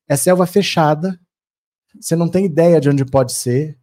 É 0.09 0.16
selva 0.16 0.47
fechada, 0.47 1.18
você 2.01 2.16
não 2.16 2.29
tem 2.29 2.44
ideia 2.44 2.81
de 2.81 2.88
onde 2.88 3.05
pode 3.05 3.33
ser. 3.33 3.79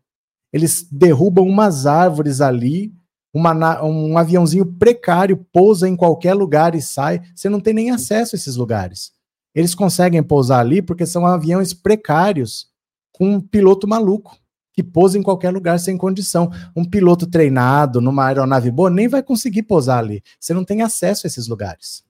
Eles 0.52 0.88
derrubam 0.92 1.46
umas 1.46 1.86
árvores 1.86 2.42
ali, 2.42 2.94
uma, 3.34 3.84
um 3.84 4.18
aviãozinho 4.18 4.66
precário 4.66 5.46
pousa 5.52 5.88
em 5.88 5.96
qualquer 5.96 6.34
lugar 6.34 6.76
e 6.76 6.82
sai. 6.82 7.22
Você 7.36 7.50
não 7.50 7.60
tem 7.60 7.74
nem 7.74 7.92
acesso 7.92 8.36
a 8.36 8.38
esses 8.38 8.56
lugares. 8.56 9.12
Eles 9.54 9.76
conseguem 9.76 10.24
pousar 10.24 10.60
ali 10.60 10.82
porque 10.82 11.06
são 11.06 11.26
aviões 11.26 11.74
precários 11.74 12.68
com 13.12 13.36
um 13.36 13.42
piloto 13.42 13.88
maluco 13.88 14.38
que 14.74 14.84
pousa 14.84 15.18
em 15.18 15.24
qualquer 15.24 15.52
lugar 15.52 15.80
sem 15.80 15.98
condição. 15.98 16.52
Um 16.76 16.84
piloto 16.84 17.26
treinado 17.26 18.02
numa 18.02 18.26
aeronave 18.26 18.70
boa 18.70 18.90
nem 18.90 19.08
vai 19.08 19.24
conseguir 19.24 19.64
pousar 19.64 20.00
ali. 20.00 20.22
Você 20.40 20.54
não 20.54 20.66
tem 20.66 20.82
acesso 20.82 21.26
a 21.26 21.28
esses 21.28 21.48
lugares. 21.48 22.04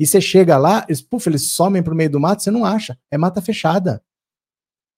E 0.00 0.06
você 0.06 0.18
chega 0.18 0.56
lá, 0.56 0.86
eles, 0.88 1.02
puf, 1.02 1.28
eles 1.28 1.50
somem 1.50 1.82
para 1.82 1.92
o 1.92 1.96
meio 1.96 2.08
do 2.08 2.18
mato, 2.18 2.42
você 2.42 2.50
não 2.50 2.64
acha. 2.64 2.98
É 3.10 3.18
mata 3.18 3.42
fechada. 3.42 4.02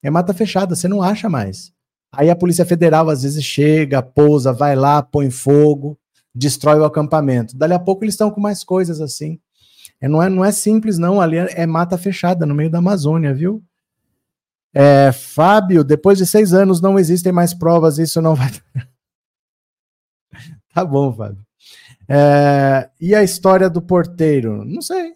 É 0.01 0.09
mata 0.09 0.33
fechada, 0.33 0.77
você 0.77 0.87
não 0.87 1.03
acha 1.03 1.29
mais. 1.29 1.73
Aí 2.13 2.31
a 2.31 2.37
Polícia 2.37 2.65
Federal 2.65 3.11
às 3.11 3.25
vezes 3.25 3.43
chega, 3.43 4.01
pousa, 4.01 4.53
vai 4.53 4.77
lá, 4.77 5.03
põe 5.03 5.29
fogo, 5.29 5.99
destrói 6.33 6.79
o 6.79 6.85
acampamento. 6.85 7.57
Dali 7.57 7.73
a 7.73 7.81
pouco 7.81 8.05
eles 8.05 8.15
estão 8.15 8.31
com 8.31 8.41
mais 8.41 8.63
coisas 8.63 9.01
assim. 9.01 9.41
É, 10.01 10.07
não, 10.07 10.23
é, 10.23 10.29
não 10.29 10.45
é 10.45 10.53
simples, 10.53 10.99
não. 10.99 11.21
Ali 11.21 11.37
é, 11.37 11.63
é 11.63 11.67
mata 11.67 11.99
fechada, 11.99 12.47
no 12.47 12.55
meio 12.55 12.71
da 12.71 12.79
Amazônia, 12.79 13.35
viu? 13.35 13.61
É, 14.73 15.11
Fábio, 15.11 15.83
depois 15.83 16.17
de 16.17 16.27
seis 16.27 16.55
anos 16.55 16.81
não 16.81 16.97
existem 16.97 17.33
mais 17.33 17.53
provas, 17.53 17.99
isso 17.99 18.23
não 18.23 18.37
vai. 18.37 18.53
tá 20.73 20.85
bom, 20.85 21.13
Fábio. 21.13 21.45
É, 22.09 22.91
e 23.01 23.15
a 23.15 23.23
história 23.23 23.71
do 23.71 23.81
porteiro? 23.81 24.65
Não 24.65 24.83
sei. 24.83 25.15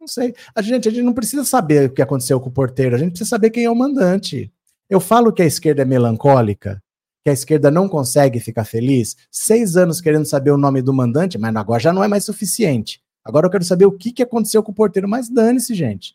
Não 0.00 0.06
sei. 0.06 0.34
A 0.54 0.62
gente, 0.62 0.88
a 0.88 0.90
gente 0.90 1.02
não 1.02 1.12
precisa 1.12 1.44
saber 1.44 1.90
o 1.90 1.92
que 1.92 2.02
aconteceu 2.02 2.40
com 2.40 2.48
o 2.48 2.52
porteiro, 2.52 2.94
a 2.94 2.98
gente 2.98 3.10
precisa 3.10 3.30
saber 3.30 3.50
quem 3.50 3.64
é 3.64 3.70
o 3.70 3.74
mandante. 3.74 4.52
Eu 4.88 5.00
falo 5.00 5.32
que 5.32 5.42
a 5.42 5.46
esquerda 5.46 5.82
é 5.82 5.84
melancólica, 5.84 6.80
que 7.24 7.30
a 7.30 7.32
esquerda 7.32 7.70
não 7.72 7.88
consegue 7.88 8.38
ficar 8.38 8.64
feliz. 8.64 9.16
Seis 9.30 9.76
anos 9.76 10.00
querendo 10.00 10.24
saber 10.24 10.52
o 10.52 10.56
nome 10.56 10.80
do 10.80 10.92
mandante, 10.92 11.36
mas 11.36 11.54
agora 11.56 11.80
já 11.80 11.92
não 11.92 12.04
é 12.04 12.08
mais 12.08 12.24
suficiente. 12.24 13.02
Agora 13.24 13.46
eu 13.46 13.50
quero 13.50 13.64
saber 13.64 13.84
o 13.84 13.92
que, 13.92 14.12
que 14.12 14.22
aconteceu 14.22 14.62
com 14.62 14.70
o 14.70 14.74
porteiro, 14.74 15.08
mas 15.08 15.28
dane-se, 15.28 15.74
gente. 15.74 16.14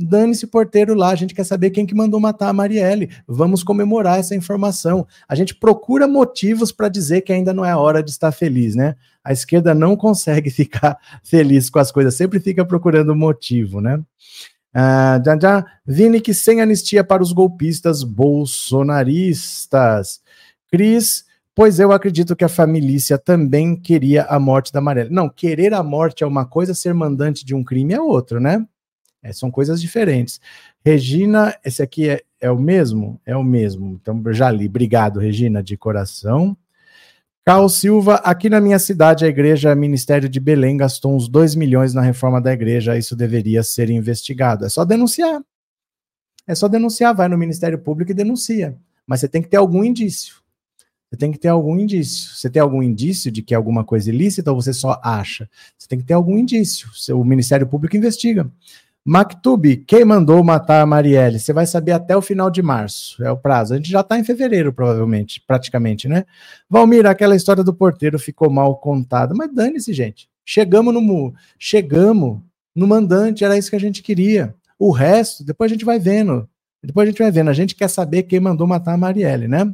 Dane-se 0.00 0.46
porteiro 0.46 0.94
lá, 0.94 1.10
a 1.10 1.16
gente 1.16 1.34
quer 1.34 1.42
saber 1.42 1.70
quem 1.70 1.84
que 1.84 1.94
mandou 1.94 2.20
matar 2.20 2.48
a 2.48 2.52
Marielle. 2.52 3.10
Vamos 3.26 3.64
comemorar 3.64 4.20
essa 4.20 4.36
informação. 4.36 5.04
A 5.28 5.34
gente 5.34 5.56
procura 5.56 6.06
motivos 6.06 6.70
para 6.70 6.88
dizer 6.88 7.22
que 7.22 7.32
ainda 7.32 7.52
não 7.52 7.64
é 7.64 7.74
hora 7.74 8.00
de 8.00 8.12
estar 8.12 8.30
feliz, 8.30 8.76
né? 8.76 8.94
A 9.24 9.32
esquerda 9.32 9.74
não 9.74 9.96
consegue 9.96 10.50
ficar 10.54 10.96
feliz 11.24 11.68
com 11.68 11.80
as 11.80 11.90
coisas, 11.90 12.14
sempre 12.14 12.38
fica 12.38 12.64
procurando 12.64 13.12
motivo, 13.16 13.80
né? 13.80 14.00
Ah, 14.72 15.20
já, 15.24 15.36
já. 15.36 15.66
Vini 15.84 16.20
que 16.20 16.32
sem 16.32 16.60
anistia 16.60 17.02
para 17.02 17.20
os 17.20 17.32
golpistas 17.32 18.04
bolsonaristas. 18.04 20.20
Cris, 20.70 21.24
pois 21.56 21.80
eu 21.80 21.90
acredito 21.90 22.36
que 22.36 22.44
a 22.44 22.48
família 22.48 23.18
também 23.18 23.74
queria 23.74 24.22
a 24.26 24.38
morte 24.38 24.72
da 24.72 24.80
Marielle. 24.80 25.12
Não, 25.12 25.28
querer 25.28 25.74
a 25.74 25.82
morte 25.82 26.22
é 26.22 26.26
uma 26.26 26.46
coisa, 26.46 26.72
ser 26.72 26.94
mandante 26.94 27.44
de 27.44 27.52
um 27.52 27.64
crime 27.64 27.94
é 27.94 28.00
outro, 28.00 28.38
né? 28.38 28.64
É, 29.28 29.32
são 29.32 29.50
coisas 29.50 29.80
diferentes. 29.80 30.40
Regina, 30.82 31.54
esse 31.62 31.82
aqui 31.82 32.08
é, 32.08 32.22
é 32.40 32.50
o 32.50 32.58
mesmo? 32.58 33.20
É 33.26 33.36
o 33.36 33.44
mesmo. 33.44 33.98
Então, 34.00 34.22
já 34.32 34.50
li. 34.50 34.66
Obrigado, 34.66 35.20
Regina, 35.20 35.62
de 35.62 35.76
coração. 35.76 36.56
Carl 37.44 37.68
Silva, 37.68 38.16
aqui 38.16 38.48
na 38.48 38.60
minha 38.60 38.78
cidade, 38.78 39.24
a 39.24 39.28
igreja 39.28 39.74
Ministério 39.74 40.28
de 40.28 40.40
Belém 40.40 40.76
gastou 40.76 41.14
uns 41.14 41.28
2 41.28 41.54
milhões 41.54 41.92
na 41.92 42.00
reforma 42.00 42.40
da 42.40 42.52
igreja. 42.52 42.96
Isso 42.96 43.14
deveria 43.14 43.62
ser 43.62 43.90
investigado. 43.90 44.64
É 44.64 44.68
só 44.70 44.84
denunciar. 44.84 45.42
É 46.46 46.54
só 46.54 46.66
denunciar. 46.66 47.14
Vai 47.14 47.28
no 47.28 47.36
Ministério 47.36 47.78
Público 47.78 48.10
e 48.10 48.14
denuncia. 48.14 48.76
Mas 49.06 49.20
você 49.20 49.28
tem 49.28 49.42
que 49.42 49.48
ter 49.48 49.58
algum 49.58 49.84
indício. 49.84 50.36
Você 51.10 51.16
tem 51.16 51.32
que 51.32 51.38
ter 51.38 51.48
algum 51.48 51.78
indício. 51.78 52.34
Você 52.34 52.50
tem 52.50 52.60
algum 52.60 52.82
indício 52.82 53.30
de 53.30 53.42
que 53.42 53.54
é 53.54 53.56
alguma 53.56 53.82
coisa 53.82 54.10
ilícita 54.10 54.50
ou 54.52 54.60
você 54.60 54.72
só 54.72 55.00
acha? 55.02 55.48
Você 55.76 55.88
tem 55.88 55.98
que 55.98 56.04
ter 56.04 56.14
algum 56.14 56.36
indício. 56.36 56.88
O 57.14 57.24
Ministério 57.24 57.66
Público 57.66 57.96
investiga. 57.96 58.50
Mactube, 59.10 59.78
quem 59.86 60.04
mandou 60.04 60.44
matar 60.44 60.82
a 60.82 60.86
Marielle? 60.86 61.38
Você 61.38 61.50
vai 61.50 61.64
saber 61.64 61.92
até 61.92 62.14
o 62.14 62.20
final 62.20 62.50
de 62.50 62.60
março, 62.60 63.24
é 63.24 63.30
o 63.30 63.38
prazo. 63.38 63.72
A 63.72 63.78
gente 63.78 63.88
já 63.88 64.02
está 64.02 64.18
em 64.18 64.22
fevereiro, 64.22 64.70
provavelmente, 64.70 65.42
praticamente, 65.46 66.06
né? 66.06 66.26
Valmir, 66.68 67.06
aquela 67.06 67.34
história 67.34 67.64
do 67.64 67.72
porteiro 67.72 68.18
ficou 68.18 68.50
mal 68.50 68.76
contada, 68.76 69.32
mas 69.34 69.50
dane-se, 69.50 69.94
gente. 69.94 70.28
Chegamos 70.44 70.92
no 70.92 71.32
chegamos 71.58 72.40
no 72.76 72.86
mandante, 72.86 73.46
era 73.46 73.56
isso 73.56 73.70
que 73.70 73.76
a 73.76 73.80
gente 73.80 74.02
queria. 74.02 74.54
O 74.78 74.90
resto, 74.90 75.42
depois 75.42 75.72
a 75.72 75.74
gente 75.74 75.86
vai 75.86 75.98
vendo. 75.98 76.46
Depois 76.84 77.08
a 77.08 77.10
gente 77.10 77.22
vai 77.22 77.30
vendo. 77.30 77.48
A 77.48 77.54
gente 77.54 77.74
quer 77.74 77.88
saber 77.88 78.24
quem 78.24 78.40
mandou 78.40 78.66
matar 78.66 78.92
a 78.92 78.98
Marielle, 78.98 79.48
né? 79.48 79.64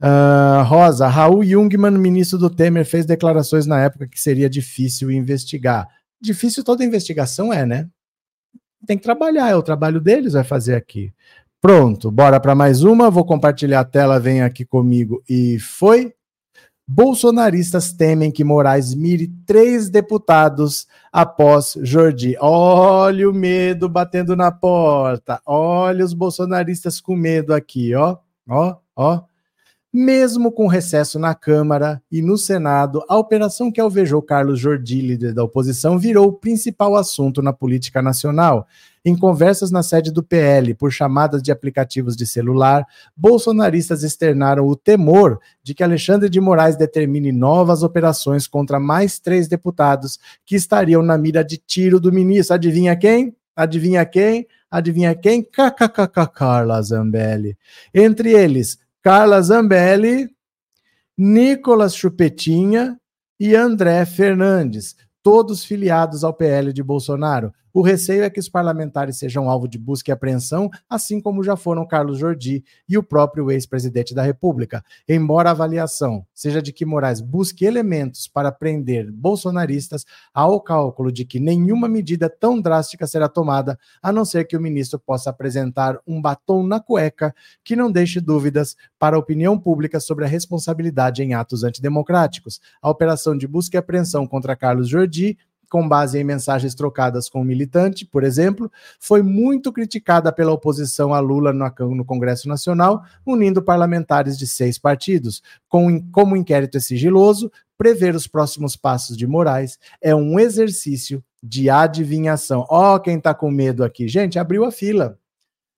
Uh, 0.00 0.62
Rosa, 0.66 1.08
Raul 1.08 1.42
Jungmann, 1.42 1.98
ministro 1.98 2.38
do 2.38 2.48
Temer, 2.48 2.86
fez 2.86 3.04
declarações 3.04 3.66
na 3.66 3.82
época 3.82 4.06
que 4.06 4.20
seria 4.20 4.48
difícil 4.48 5.10
investigar. 5.10 5.88
Difícil 6.20 6.64
toda 6.64 6.84
investigação 6.84 7.52
é, 7.52 7.66
né? 7.66 7.88
Tem 8.86 8.96
que 8.96 9.02
trabalhar, 9.04 9.50
é 9.50 9.56
o 9.56 9.62
trabalho 9.62 10.00
deles, 10.00 10.34
vai 10.34 10.44
fazer 10.44 10.74
aqui. 10.74 11.12
Pronto, 11.60 12.10
bora 12.10 12.38
para 12.38 12.54
mais 12.54 12.82
uma. 12.82 13.10
Vou 13.10 13.24
compartilhar 13.24 13.80
a 13.80 13.84
tela, 13.84 14.20
vem 14.20 14.42
aqui 14.42 14.64
comigo 14.64 15.22
e 15.28 15.58
foi. 15.58 16.12
Bolsonaristas 16.88 17.92
temem 17.92 18.30
que 18.30 18.44
Moraes 18.44 18.94
mire 18.94 19.26
três 19.44 19.90
deputados 19.90 20.86
após 21.12 21.76
Jordi. 21.82 22.36
Olha 22.38 23.28
o 23.28 23.34
medo 23.34 23.88
batendo 23.88 24.36
na 24.36 24.52
porta. 24.52 25.40
Olha 25.44 26.04
os 26.04 26.14
bolsonaristas 26.14 27.00
com 27.00 27.16
medo 27.16 27.52
aqui, 27.52 27.92
ó. 27.96 28.18
Ó, 28.48 28.76
ó. 28.94 29.22
Mesmo 29.98 30.52
com 30.52 30.66
recesso 30.66 31.18
na 31.18 31.34
Câmara 31.34 32.02
e 32.12 32.20
no 32.20 32.36
Senado, 32.36 33.02
a 33.08 33.16
operação 33.16 33.72
que 33.72 33.80
alvejou 33.80 34.20
Carlos 34.20 34.60
Jordi, 34.60 35.00
líder 35.00 35.32
da 35.32 35.42
oposição, 35.42 35.98
virou 35.98 36.26
o 36.26 36.32
principal 36.34 36.96
assunto 36.96 37.40
na 37.40 37.50
política 37.50 38.02
nacional. 38.02 38.66
Em 39.02 39.16
conversas 39.16 39.70
na 39.70 39.82
sede 39.82 40.12
do 40.12 40.22
PL 40.22 40.74
por 40.74 40.92
chamadas 40.92 41.42
de 41.42 41.50
aplicativos 41.50 42.14
de 42.14 42.26
celular, 42.26 42.84
bolsonaristas 43.16 44.02
externaram 44.02 44.66
o 44.66 44.76
temor 44.76 45.40
de 45.62 45.72
que 45.72 45.82
Alexandre 45.82 46.28
de 46.28 46.42
Moraes 46.42 46.76
determine 46.76 47.32
novas 47.32 47.82
operações 47.82 48.46
contra 48.46 48.78
mais 48.78 49.18
três 49.18 49.48
deputados 49.48 50.18
que 50.44 50.56
estariam 50.56 51.00
na 51.00 51.16
mira 51.16 51.42
de 51.42 51.56
tiro 51.56 51.98
do 51.98 52.12
ministro. 52.12 52.54
Adivinha 52.54 52.94
quem? 52.94 53.34
Adivinha 53.56 54.04
quem? 54.04 54.46
Adivinha 54.70 55.14
quem? 55.14 55.42
KKKK 55.42 56.26
Carla 56.34 56.82
Zambelli. 56.82 57.56
Entre 57.94 58.32
eles, 58.32 58.78
Carla 59.06 59.40
Zambelli, 59.40 60.28
Nicolas 61.16 61.94
Chupetinha 61.94 63.00
e 63.38 63.54
André 63.54 64.04
Fernandes, 64.04 64.96
todos 65.22 65.64
filiados 65.64 66.24
ao 66.24 66.34
PL 66.34 66.72
de 66.72 66.82
Bolsonaro. 66.82 67.54
O 67.76 67.82
receio 67.82 68.24
é 68.24 68.30
que 68.30 68.40
os 68.40 68.48
parlamentares 68.48 69.18
sejam 69.18 69.50
alvo 69.50 69.68
de 69.68 69.76
busca 69.76 70.10
e 70.10 70.12
apreensão, 70.12 70.70
assim 70.88 71.20
como 71.20 71.44
já 71.44 71.56
foram 71.56 71.86
Carlos 71.86 72.18
Jordi 72.18 72.64
e 72.88 72.96
o 72.96 73.02
próprio 73.02 73.50
ex-presidente 73.50 74.14
da 74.14 74.22
República. 74.22 74.82
Embora 75.06 75.50
a 75.50 75.52
avaliação 75.52 76.24
seja 76.34 76.62
de 76.62 76.72
que 76.72 76.86
Moraes 76.86 77.20
busque 77.20 77.66
elementos 77.66 78.26
para 78.28 78.50
prender 78.50 79.12
bolsonaristas, 79.12 80.06
há 80.32 80.46
o 80.46 80.58
cálculo 80.58 81.12
de 81.12 81.26
que 81.26 81.38
nenhuma 81.38 81.86
medida 81.86 82.30
tão 82.30 82.62
drástica 82.62 83.06
será 83.06 83.28
tomada, 83.28 83.78
a 84.02 84.10
não 84.10 84.24
ser 84.24 84.46
que 84.46 84.56
o 84.56 84.60
ministro 84.60 84.98
possa 84.98 85.28
apresentar 85.28 86.00
um 86.06 86.18
batom 86.18 86.66
na 86.66 86.80
cueca 86.80 87.34
que 87.62 87.76
não 87.76 87.92
deixe 87.92 88.22
dúvidas 88.22 88.74
para 88.98 89.16
a 89.16 89.18
opinião 89.18 89.58
pública 89.58 90.00
sobre 90.00 90.24
a 90.24 90.28
responsabilidade 90.28 91.22
em 91.22 91.34
atos 91.34 91.62
antidemocráticos. 91.62 92.58
A 92.80 92.88
operação 92.88 93.36
de 93.36 93.46
busca 93.46 93.76
e 93.76 93.78
apreensão 93.78 94.26
contra 94.26 94.56
Carlos 94.56 94.88
Jordi 94.88 95.36
com 95.70 95.88
base 95.88 96.18
em 96.18 96.24
mensagens 96.24 96.74
trocadas 96.74 97.28
com 97.28 97.40
um 97.40 97.44
militante, 97.44 98.04
por 98.04 98.24
exemplo, 98.24 98.70
foi 98.98 99.22
muito 99.22 99.72
criticada 99.72 100.32
pela 100.32 100.52
oposição 100.52 101.12
a 101.12 101.20
Lula 101.20 101.52
no, 101.52 102.04
Congresso 102.04 102.48
Nacional, 102.48 103.04
unindo 103.24 103.62
parlamentares 103.62 104.38
de 104.38 104.46
seis 104.46 104.78
partidos. 104.78 105.42
Com, 105.68 106.00
como 106.10 106.36
inquérito 106.36 106.76
é 106.76 106.80
sigiloso, 106.80 107.50
prever 107.76 108.14
os 108.14 108.26
próximos 108.26 108.76
passos 108.76 109.16
de 109.16 109.26
Moraes 109.26 109.78
é 110.00 110.14
um 110.14 110.38
exercício 110.38 111.22
de 111.42 111.68
adivinhação. 111.68 112.64
Ó, 112.68 112.94
oh, 112.94 113.00
quem 113.00 113.18
está 113.18 113.34
com 113.34 113.50
medo 113.50 113.84
aqui. 113.84 114.08
Gente, 114.08 114.38
abriu 114.38 114.64
a 114.64 114.70
fila. 114.70 115.18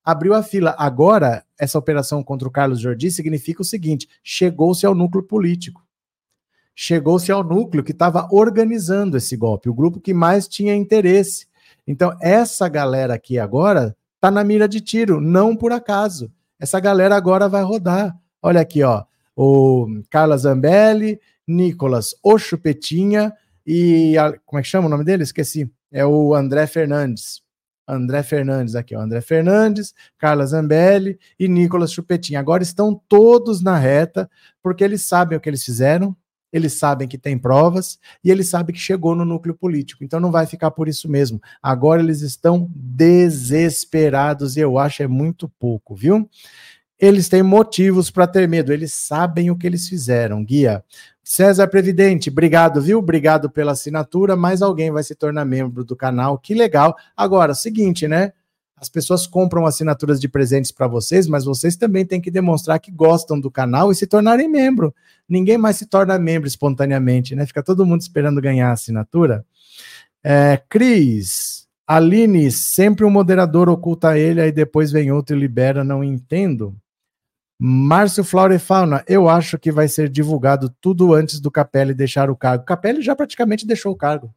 Abriu 0.03 0.33
a 0.33 0.41
fila. 0.41 0.75
Agora, 0.77 1.43
essa 1.59 1.77
operação 1.77 2.23
contra 2.23 2.47
o 2.47 2.51
Carlos 2.51 2.79
Jordi 2.79 3.11
significa 3.11 3.61
o 3.61 3.65
seguinte: 3.65 4.07
chegou-se 4.23 4.85
ao 4.85 4.95
núcleo 4.95 5.23
político 5.23 5.83
chegou-se 6.81 7.29
ao 7.29 7.43
núcleo 7.43 7.83
que 7.83 7.91
estava 7.91 8.29
organizando 8.31 9.17
esse 9.17 9.35
golpe, 9.35 9.67
o 9.67 9.73
grupo 9.73 9.99
que 9.99 10.13
mais 10.13 10.47
tinha 10.47 10.73
interesse. 10.73 11.45
Então, 11.85 12.15
essa 12.21 12.69
galera 12.69 13.15
aqui 13.15 13.37
agora 13.37 13.93
está 14.15 14.31
na 14.31 14.45
mira 14.45 14.65
de 14.65 14.79
tiro, 14.79 15.19
não 15.19 15.57
por 15.57 15.73
acaso. 15.73 16.31
Essa 16.57 16.79
galera 16.79 17.17
agora 17.17 17.49
vai 17.49 17.63
rodar. 17.63 18.17
Olha 18.41 18.61
aqui, 18.61 18.81
ó. 18.81 19.03
O 19.35 19.87
Carla 20.09 20.37
Zambelli, 20.37 21.19
Nicolas 21.45 22.15
Ochupetinha 22.23 23.33
e. 23.67 24.17
A, 24.17 24.31
como 24.45 24.61
é 24.61 24.61
que 24.61 24.69
chama 24.69 24.87
o 24.87 24.89
nome 24.89 25.03
dele? 25.03 25.23
Esqueci. 25.23 25.69
É 25.91 26.05
o 26.05 26.33
André 26.33 26.65
Fernandes. 26.65 27.41
André 27.85 28.23
Fernandes 28.23 28.75
aqui, 28.75 28.95
ó. 28.95 29.01
André 29.01 29.19
Fernandes, 29.19 29.93
Carla 30.17 30.45
Zambelli 30.45 31.19
e 31.37 31.49
Nicolas 31.49 31.91
Chupetinha. 31.91 32.39
Agora 32.39 32.63
estão 32.63 32.95
todos 33.09 33.61
na 33.61 33.77
reta, 33.77 34.31
porque 34.63 34.81
eles 34.81 35.01
sabem 35.01 35.37
o 35.37 35.41
que 35.41 35.49
eles 35.49 35.65
fizeram, 35.65 36.15
eles 36.51 36.73
sabem 36.73 37.07
que 37.07 37.17
tem 37.17 37.37
provas 37.37 37.99
e 38.23 38.31
eles 38.31 38.49
sabem 38.49 38.73
que 38.73 38.81
chegou 38.81 39.15
no 39.15 39.25
núcleo 39.25 39.55
político. 39.55 40.03
Então 40.03 40.19
não 40.19 40.31
vai 40.31 40.45
ficar 40.45 40.71
por 40.71 40.87
isso 40.87 41.09
mesmo. 41.09 41.41
Agora 41.61 42.01
eles 42.01 42.21
estão 42.21 42.69
desesperados 42.73 44.57
e 44.57 44.59
eu 44.59 44.77
acho 44.77 45.03
é 45.03 45.07
muito 45.07 45.47
pouco, 45.47 45.95
viu? 45.95 46.29
Eles 46.99 47.29
têm 47.29 47.41
motivos 47.41 48.11
para 48.11 48.27
ter 48.27 48.47
medo, 48.47 48.73
eles 48.73 48.93
sabem 48.93 49.49
o 49.49 49.55
que 49.55 49.65
eles 49.65 49.87
fizeram, 49.87 50.43
guia. 50.43 50.83
César 51.23 51.67
Previdente, 51.67 52.29
obrigado, 52.29 52.81
viu? 52.81 52.99
Obrigado 52.99 53.49
pela 53.49 53.71
assinatura. 53.71 54.35
Mais 54.35 54.61
alguém 54.61 54.91
vai 54.91 55.03
se 55.03 55.15
tornar 55.15 55.45
membro 55.45 55.85
do 55.85 55.95
canal, 55.95 56.37
que 56.37 56.53
legal. 56.53 56.95
Agora, 57.15 57.53
seguinte, 57.53 58.07
né? 58.07 58.33
As 58.79 58.87
pessoas 58.89 59.27
compram 59.27 59.65
assinaturas 59.65 60.19
de 60.19 60.29
presentes 60.29 60.71
para 60.71 60.87
vocês, 60.87 61.27
mas 61.27 61.45
vocês 61.45 61.75
também 61.75 62.05
têm 62.05 62.21
que 62.21 62.31
demonstrar 62.31 62.79
que 62.79 62.91
gostam 62.91 63.39
do 63.39 63.51
canal 63.51 63.91
e 63.91 63.95
se 63.95 64.07
tornarem 64.07 64.47
membro. 64.47 64.93
Ninguém 65.27 65.57
mais 65.57 65.75
se 65.75 65.85
torna 65.85 66.17
membro 66.17 66.47
espontaneamente, 66.47 67.35
né? 67.35 67.45
Fica 67.45 67.61
todo 67.61 67.85
mundo 67.85 68.01
esperando 68.01 68.41
ganhar 68.41 68.69
a 68.69 68.73
assinatura. 68.73 69.45
É, 70.23 70.61
Cris, 70.69 71.67
Aline, 71.85 72.51
sempre 72.51 73.05
um 73.05 73.09
moderador 73.09 73.67
oculta 73.67 74.17
ele, 74.17 74.39
aí 74.39 74.51
depois 74.51 74.91
vem 74.91 75.11
outro 75.11 75.35
e 75.35 75.39
libera, 75.39 75.83
não 75.83 76.03
entendo. 76.03 76.75
Márcio 77.61 78.23
Flora 78.23 78.55
e 78.55 78.59
Fauna, 78.59 79.03
eu 79.05 79.27
acho 79.27 79.59
que 79.59 79.69
vai 79.69 79.89
ser 79.89 80.07
divulgado 80.07 80.73
tudo 80.79 81.13
antes 81.13 81.41
do 81.41 81.51
Capelli 81.51 81.93
deixar 81.93 82.29
o 82.29 82.35
cargo. 82.35 82.63
Capelli 82.63 83.01
já 83.01 83.13
praticamente 83.13 83.67
deixou 83.67 83.91
o 83.91 83.97
cargo. 83.97 84.33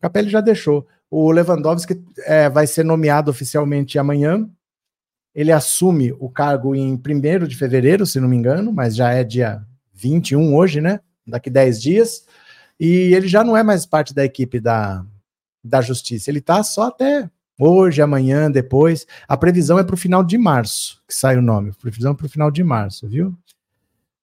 Capelli 0.00 0.30
já 0.30 0.40
deixou. 0.40 0.86
O 1.10 1.30
Lewandowski 1.32 2.02
é, 2.20 2.48
vai 2.48 2.66
ser 2.66 2.84
nomeado 2.84 3.30
oficialmente 3.30 3.98
amanhã. 3.98 4.48
Ele 5.34 5.50
assume 5.50 6.12
o 6.18 6.28
cargo 6.28 6.74
em 6.74 6.94
1 6.94 7.46
de 7.46 7.56
fevereiro, 7.56 8.06
se 8.06 8.20
não 8.20 8.28
me 8.28 8.36
engano, 8.36 8.72
mas 8.72 8.94
já 8.94 9.12
é 9.12 9.24
dia 9.24 9.64
21 9.92 10.54
hoje, 10.54 10.80
né? 10.80 11.00
Daqui 11.26 11.50
10 11.50 11.82
dias. 11.82 12.24
E 12.78 13.12
ele 13.14 13.28
já 13.28 13.44
não 13.44 13.56
é 13.56 13.62
mais 13.62 13.84
parte 13.84 14.14
da 14.14 14.24
equipe 14.24 14.60
da, 14.60 15.04
da 15.62 15.80
Justiça. 15.80 16.30
Ele 16.30 16.38
está 16.38 16.62
só 16.62 16.84
até 16.84 17.28
hoje, 17.58 18.00
amanhã, 18.00 18.50
depois. 18.50 19.06
A 19.28 19.36
previsão 19.36 19.78
é 19.78 19.84
para 19.84 19.94
o 19.94 19.98
final 19.98 20.24
de 20.24 20.38
março, 20.38 21.02
que 21.06 21.14
sai 21.14 21.36
o 21.36 21.42
nome. 21.42 21.72
Previsão 21.80 22.14
para 22.14 22.26
o 22.26 22.30
final 22.30 22.50
de 22.50 22.64
março, 22.64 23.08
viu? 23.08 23.36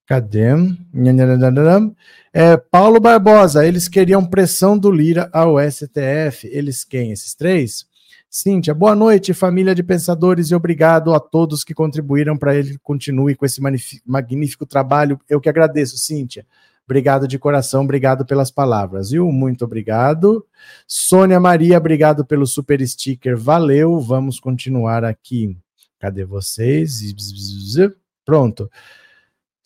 Cadê? 0.08 0.52
É, 2.34 2.56
Paulo 2.56 2.98
Barbosa, 2.98 3.68
eles 3.68 3.90
queriam 3.90 4.26
pressão 4.26 4.78
do 4.78 4.90
Lira 4.90 5.30
ao 5.34 5.58
STF. 5.60 6.48
Eles 6.48 6.86
quem? 6.86 7.12
Esses 7.12 7.36
três? 7.36 7.86
Cíntia, 8.30 8.74
boa 8.74 8.96
noite, 8.96 9.34
família 9.34 9.76
de 9.76 9.84
pensadores, 9.84 10.50
e 10.50 10.56
obrigado 10.56 11.14
a 11.14 11.20
todos 11.20 11.64
que 11.64 11.74
contribuíram 11.74 12.38
para 12.38 12.56
ele 12.56 12.78
continue 12.84 13.36
com 13.36 13.46
esse 13.46 13.62
magnífico 14.06 14.66
trabalho. 14.66 15.20
Eu 15.30 15.42
que 15.42 15.50
agradeço, 15.50 15.98
Cíntia. 15.98 16.46
Obrigado 16.86 17.28
de 17.28 17.38
coração, 17.38 17.84
obrigado 17.84 18.26
pelas 18.26 18.50
palavras, 18.50 19.12
viu? 19.12 19.30
Muito 19.30 19.66
obrigado. 19.66 20.46
Sônia 20.88 21.40
Maria, 21.40 21.78
obrigado 21.78 22.26
pelo 22.26 22.48
super 22.48 22.86
sticker, 22.88 23.38
valeu. 23.38 24.00
Vamos 24.00 24.40
continuar 24.40 25.04
aqui. 25.04 25.58
Cadê 26.00 26.24
vocês? 26.24 27.02
Pronto. 28.24 28.70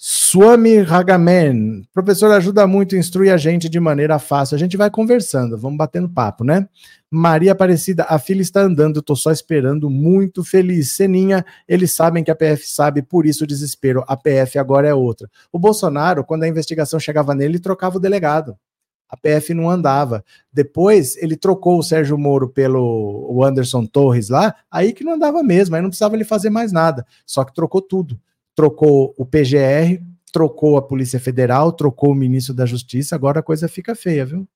Swami 0.03 0.79
Hagaman, 0.79 1.83
professor, 1.93 2.31
ajuda 2.31 2.65
muito, 2.65 2.95
instrui 2.95 3.29
a 3.29 3.37
gente 3.37 3.69
de 3.69 3.79
maneira 3.79 4.17
fácil. 4.17 4.55
A 4.55 4.57
gente 4.57 4.75
vai 4.75 4.89
conversando, 4.89 5.55
vamos 5.59 5.77
batendo 5.77 6.09
papo, 6.09 6.43
né? 6.43 6.67
Maria 7.11 7.51
Aparecida, 7.51 8.07
a 8.09 8.17
filha 8.17 8.41
está 8.41 8.61
andando, 8.61 9.03
tô 9.03 9.15
só 9.15 9.31
esperando, 9.31 9.91
muito 9.91 10.43
feliz. 10.43 10.93
Seninha, 10.93 11.45
eles 11.67 11.91
sabem 11.91 12.23
que 12.23 12.31
a 12.31 12.35
PF 12.35 12.67
sabe, 12.67 13.03
por 13.03 13.27
isso 13.27 13.43
o 13.43 13.47
desespero. 13.47 14.03
A 14.07 14.17
PF 14.17 14.57
agora 14.57 14.87
é 14.87 14.93
outra. 14.95 15.29
O 15.51 15.59
Bolsonaro, 15.59 16.23
quando 16.23 16.41
a 16.41 16.47
investigação 16.47 16.99
chegava 16.99 17.35
nele, 17.35 17.51
ele 17.51 17.59
trocava 17.59 17.97
o 17.97 18.01
delegado. 18.01 18.57
A 19.07 19.15
PF 19.15 19.53
não 19.53 19.69
andava. 19.69 20.25
Depois 20.51 21.15
ele 21.17 21.37
trocou 21.37 21.77
o 21.77 21.83
Sérgio 21.83 22.17
Moro 22.17 22.49
pelo 22.49 23.39
Anderson 23.43 23.85
Torres 23.85 24.29
lá, 24.29 24.55
aí 24.71 24.93
que 24.93 25.03
não 25.03 25.13
andava 25.13 25.43
mesmo, 25.43 25.75
aí 25.75 25.81
não 25.83 25.89
precisava 25.89 26.15
ele 26.15 26.23
fazer 26.23 26.49
mais 26.49 26.71
nada. 26.71 27.05
Só 27.23 27.43
que 27.43 27.53
trocou 27.53 27.83
tudo 27.83 28.19
trocou 28.55 29.13
o 29.17 29.25
PGR, 29.25 30.01
trocou 30.31 30.77
a 30.77 30.81
Polícia 30.81 31.19
Federal, 31.19 31.71
trocou 31.71 32.11
o 32.11 32.15
ministro 32.15 32.53
da 32.53 32.65
Justiça, 32.65 33.15
agora 33.15 33.39
a 33.39 33.43
coisa 33.43 33.67
fica 33.67 33.95
feia, 33.95 34.25
viu? 34.25 34.47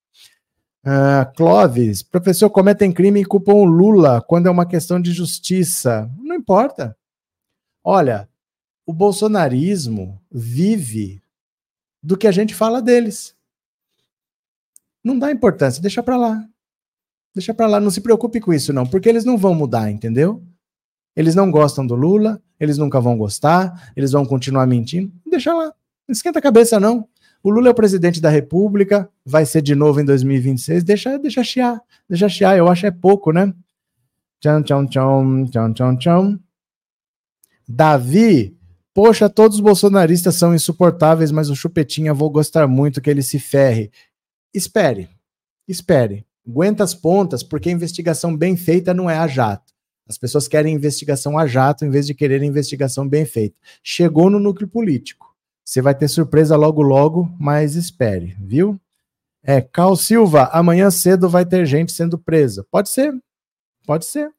Uh, 0.86 1.26
Clóvis, 1.36 2.04
professor, 2.04 2.50
cometem 2.50 2.92
crime 2.92 3.22
e 3.22 3.26
culpam 3.26 3.54
o 3.54 3.66
Lula 3.66 4.22
quando 4.22 4.48
é 4.48 4.52
uma 4.52 4.68
questão 4.68 5.02
de 5.02 5.12
justiça. 5.12 6.10
Não 6.20 6.36
importa. 6.36 6.96
Olha, 7.84 8.30
o 8.86 8.94
bolsonarismo 8.94 10.22
vive 10.32 11.24
do 12.04 12.16
que 12.16 12.28
a 12.28 12.32
gente 12.32 12.54
fala 12.54 12.84
deles. 12.84 13.36
Não 15.04 15.18
dá 15.18 15.32
importância, 15.32 15.82
deixa 15.82 16.04
para 16.04 16.18
lá. 16.18 16.48
Deixa 17.34 17.54
para 17.54 17.68
lá, 17.68 17.80
não 17.80 17.90
se 17.90 18.00
preocupe 18.00 18.40
com 18.40 18.54
isso 18.54 18.72
não, 18.72 18.86
porque 18.86 19.10
eles 19.10 19.26
não 19.26 19.38
vão 19.38 19.56
mudar, 19.56 19.90
entendeu? 19.90 20.42
Eles 21.16 21.36
não 21.36 21.50
gostam 21.50 21.86
do 21.86 21.96
Lula, 21.96 22.42
eles 22.60 22.78
nunca 22.78 23.00
vão 23.00 23.18
gostar, 23.18 23.92
eles 23.96 24.12
vão 24.12 24.26
continuar 24.26 24.68
mentindo. 24.68 25.12
Deixa 25.30 25.54
lá. 25.54 25.66
Não 26.08 26.14
esquenta 26.14 26.40
a 26.40 26.42
cabeça, 26.42 26.80
não. 26.80 27.08
O 27.42 27.50
Lula 27.50 27.68
é 27.68 27.72
o 27.72 27.76
presidente 27.76 28.20
da 28.20 28.30
República, 28.30 29.08
vai 29.24 29.46
ser 29.46 29.62
de 29.62 29.76
novo 29.76 30.02
em 30.02 30.06
2026. 30.06 30.84
Deixa, 30.84 31.20
deixa 31.20 31.44
chiar. 31.44 31.80
Deixa 32.10 32.28
chiar, 32.28 32.58
eu 32.58 32.68
acho 32.68 32.86
é 32.86 32.92
pouco, 32.92 33.32
né? 33.32 33.54
Tchau, 34.42 34.64
tchau, 34.64 34.88
tchau, 34.88 35.24
tchau, 35.52 35.74
tchau, 35.74 35.98
tchau. 35.98 36.36
Davi, 37.68 38.58
poxa, 38.94 39.30
todos 39.30 39.58
os 39.58 39.62
bolsonaristas 39.62 40.36
são 40.36 40.56
insuportáveis, 40.56 41.32
mas 41.32 41.50
o 41.50 41.56
Chupetinha 41.56 42.14
vou 42.14 42.30
gostar 42.30 42.68
muito 42.68 43.02
que 43.02 43.10
ele 43.10 43.22
se 43.22 43.40
ferre. 43.40 43.92
Espere, 44.54 45.10
espere. 45.68 46.26
Aguenta 46.48 46.84
as 46.84 46.94
pontas, 46.94 47.44
porque 47.44 47.70
a 47.70 47.72
investigação 47.72 48.36
bem 48.36 48.56
feita 48.56 48.94
não 48.94 49.10
é 49.10 49.18
a 49.18 49.28
jato. 49.28 49.75
As 50.08 50.18
pessoas 50.18 50.48
querem 50.48 50.76
investigação 50.76 51.38
a 51.38 51.48
jato 51.48 51.84
em 51.84 51.90
vez 51.90 52.06
de 52.06 52.14
querer 52.14 52.44
investigação 52.44 53.08
bem 53.08 53.26
feita. 53.26 53.56
Chegou 53.84 54.30
no 54.30 54.40
núcleo 54.40 54.68
político. 54.68 55.36
Você 55.64 55.82
vai 55.82 55.96
ter 55.96 56.08
surpresa 56.08 56.56
logo, 56.56 56.82
logo, 56.84 57.28
mas 57.40 57.76
espere, 57.76 58.36
viu? 58.40 58.80
É, 59.44 59.62
Cal 59.62 59.96
Silva, 59.96 60.46
amanhã 60.52 60.92
cedo 60.92 61.28
vai 61.28 61.46
ter 61.46 61.66
gente 61.66 61.92
sendo 61.92 62.20
presa. 62.20 62.66
Pode 62.70 62.90
ser, 62.90 63.14
pode 63.86 64.06
ser, 64.06 64.32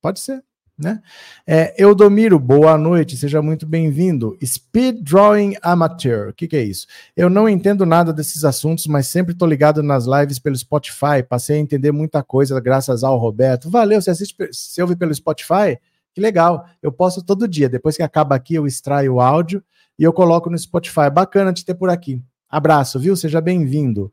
pode 0.00 0.18
ser. 0.18 0.42
Né? 0.76 1.00
É, 1.46 1.72
Eudomiro, 1.80 2.36
boa 2.36 2.76
noite, 2.76 3.16
seja 3.16 3.40
muito 3.40 3.64
bem-vindo. 3.64 4.36
Speed 4.44 5.04
Drawing 5.04 5.54
Amateur, 5.62 6.30
o 6.30 6.34
que, 6.34 6.48
que, 6.48 6.56
é 6.56 6.64
isso? 6.64 6.88
Eu 7.16 7.30
não 7.30 7.48
entendo 7.48 7.86
nada 7.86 8.12
desses 8.12 8.42
assuntos, 8.44 8.88
mas 8.88 9.06
sempre 9.06 9.34
estou 9.34 9.46
ligado 9.46 9.84
nas 9.84 10.04
lives 10.04 10.40
pelo 10.40 10.56
Spotify. 10.56 11.22
Passei 11.28 11.58
a 11.58 11.60
entender 11.60 11.92
muita 11.92 12.24
coisa 12.24 12.58
graças 12.60 13.04
ao 13.04 13.16
Roberto. 13.16 13.70
Valeu, 13.70 14.02
você 14.02 14.10
assiste, 14.10 14.34
você 14.50 14.82
ouve 14.82 14.96
pelo 14.96 15.14
Spotify? 15.14 15.78
Que 16.12 16.20
legal, 16.20 16.66
eu 16.82 16.90
posto 16.90 17.22
todo 17.22 17.46
dia. 17.46 17.68
Depois 17.68 17.96
que 17.96 18.02
acaba 18.02 18.34
aqui, 18.34 18.56
eu 18.56 18.66
extraio 18.66 19.14
o 19.14 19.20
áudio 19.20 19.62
e 19.96 20.02
eu 20.02 20.12
coloco 20.12 20.50
no 20.50 20.58
Spotify. 20.58 21.08
Bacana 21.12 21.52
de 21.52 21.64
ter 21.64 21.74
por 21.74 21.88
aqui. 21.88 22.20
Abraço, 22.48 22.98
viu? 22.98 23.14
Seja 23.14 23.40
bem-vindo. 23.40 24.12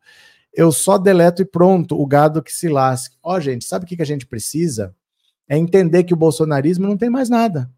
Eu 0.54 0.72
só 0.72 1.00
deleto 1.00 1.42
e 1.42 1.46
pronto, 1.46 2.00
o 2.00 2.06
gado 2.06 2.44
que 2.44 2.54
se 2.54 2.68
lasque. 2.68 3.16
Ó, 3.24 3.36
oh, 3.36 3.40
gente, 3.40 3.66
sabe 3.66 3.86
o 3.86 3.88
que, 3.88 3.96
que 3.96 4.02
a 4.02 4.06
gente 4.06 4.28
precisa? 4.28 4.94
É 5.48 5.58
entender 5.58 6.04
que 6.04 6.14
o 6.14 6.18
bolsonarismo 6.18 6.88
não 6.88 6.98
tem 6.98 7.10
mais 7.10 7.30
nada. 7.30 7.72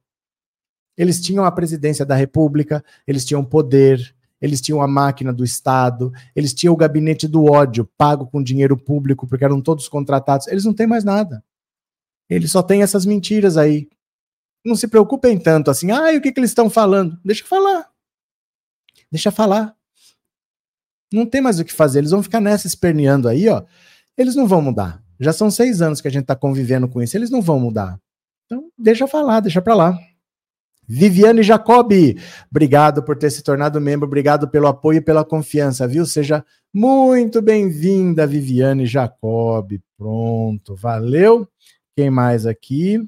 Eles 0.98 1.20
tinham 1.20 1.44
a 1.44 1.52
presidência 1.52 2.06
da 2.06 2.16
República, 2.16 2.84
eles 3.08 3.26
tinham 3.26 3.44
poder, 3.44 4.16
eles 4.40 4.62
tinham 4.62 4.82
a 4.82 4.88
máquina 4.88 5.34
do 5.34 5.44
Estado, 5.44 6.12
eles 6.36 6.54
tinham 6.54 6.74
o 6.74 6.78
gabinete 6.78 7.28
do 7.28 7.46
ódio, 7.46 7.90
pago 7.98 8.28
com 8.28 8.44
dinheiro 8.44 8.78
público, 8.78 9.26
porque 9.26 9.44
eram 9.44 9.62
todos 9.62 9.88
contratados. 9.88 10.48
Eles 10.48 10.66
não 10.66 10.74
têm 10.74 10.86
mais 10.86 11.04
nada. 11.04 11.44
Eles 12.30 12.52
só 12.52 12.62
têm 12.62 12.82
essas 12.84 13.06
mentiras 13.06 13.58
aí. 13.58 13.88
Não 14.66 14.76
se 14.76 14.88
preocupem 14.88 15.38
tanto 15.38 15.70
assim, 15.70 15.92
ah, 15.92 16.16
o 16.16 16.22
que, 16.22 16.32
que 16.32 16.40
eles 16.40 16.52
estão 16.52 16.70
falando? 16.70 17.20
Deixa 17.24 17.44
falar. 17.44 17.90
Deixa 19.12 19.32
falar. 19.32 19.76
Não 21.12 21.26
tem 21.26 21.42
mais 21.42 21.60
o 21.60 21.66
que 21.66 21.74
fazer. 21.74 22.00
Eles 22.00 22.12
vão 22.12 22.24
ficar 22.24 22.40
nessa 22.40 22.66
esperneando 22.66 23.28
aí, 23.28 23.48
ó. 23.50 23.64
Eles 24.18 24.36
não 24.36 24.48
vão 24.48 24.62
mudar. 24.62 25.03
Já 25.20 25.34
são 25.34 25.50
seis 25.50 25.82
anos 25.82 26.02
que 26.02 26.08
a 26.08 26.12
gente 26.12 26.24
está 26.24 26.36
convivendo 26.36 26.88
com 26.88 27.02
isso. 27.02 27.16
Eles 27.16 27.30
não 27.30 27.42
vão 27.42 27.60
mudar. 27.60 28.00
Então, 28.46 28.70
deixa 28.78 29.08
falar, 29.08 29.40
deixa 29.40 29.62
para 29.62 29.76
lá. 29.76 30.00
Viviane 30.88 31.44
Jacobi, 31.44 32.20
obrigado 32.52 33.04
por 33.04 33.18
ter 33.18 33.30
se 33.30 33.42
tornado 33.42 33.80
membro, 33.80 34.06
obrigado 34.06 34.50
pelo 34.50 34.68
apoio 34.68 34.98
e 34.98 35.02
pela 35.02 35.24
confiança, 35.24 35.88
viu? 35.88 36.06
Seja 36.06 36.44
muito 36.74 37.42
bem-vinda, 37.42 38.28
Viviane 38.28 38.86
Jacobi. 38.86 39.82
Pronto, 39.98 40.76
valeu. 40.76 41.48
Quem 41.96 42.10
mais 42.10 42.46
aqui? 42.46 43.00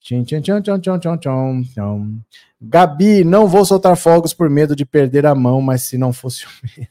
Tchim, 0.00 0.24
tchim, 0.24 0.40
tchim, 0.40 0.60
tchim, 0.60 0.78
tchim, 0.78 0.98
tchim, 0.98 1.18
tchim, 1.18 1.62
tchim. 1.62 2.22
Gabi, 2.60 3.24
não 3.24 3.46
vou 3.46 3.64
soltar 3.64 3.96
fogos 3.96 4.34
por 4.34 4.50
medo 4.50 4.76
de 4.76 4.84
perder 4.84 5.24
a 5.24 5.34
mão, 5.34 5.62
mas 5.62 5.82
se 5.82 5.96
não 5.96 6.12
fosse 6.12 6.44
o 6.44 6.48
medo. 6.76 6.90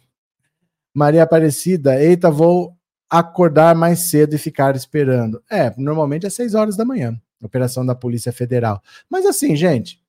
Maria 0.94 1.24
Aparecida, 1.24 2.02
eita, 2.02 2.32
vou 2.32 2.76
acordar 3.10 3.76
mais 3.76 4.00
cedo 4.10 4.36
e 4.36 4.38
ficar 4.38 4.76
esperando. 4.76 5.42
É, 5.50 5.74
normalmente 5.78 6.26
é 6.26 6.30
6 6.30 6.54
horas 6.56 6.78
da 6.78 6.86
manhã 6.86 7.20
operação 7.46 7.86
da 7.86 7.96
Polícia 7.96 8.32
Federal. 8.32 8.82
Mas 9.10 9.26
assim, 9.26 9.56
gente, 9.56 10.02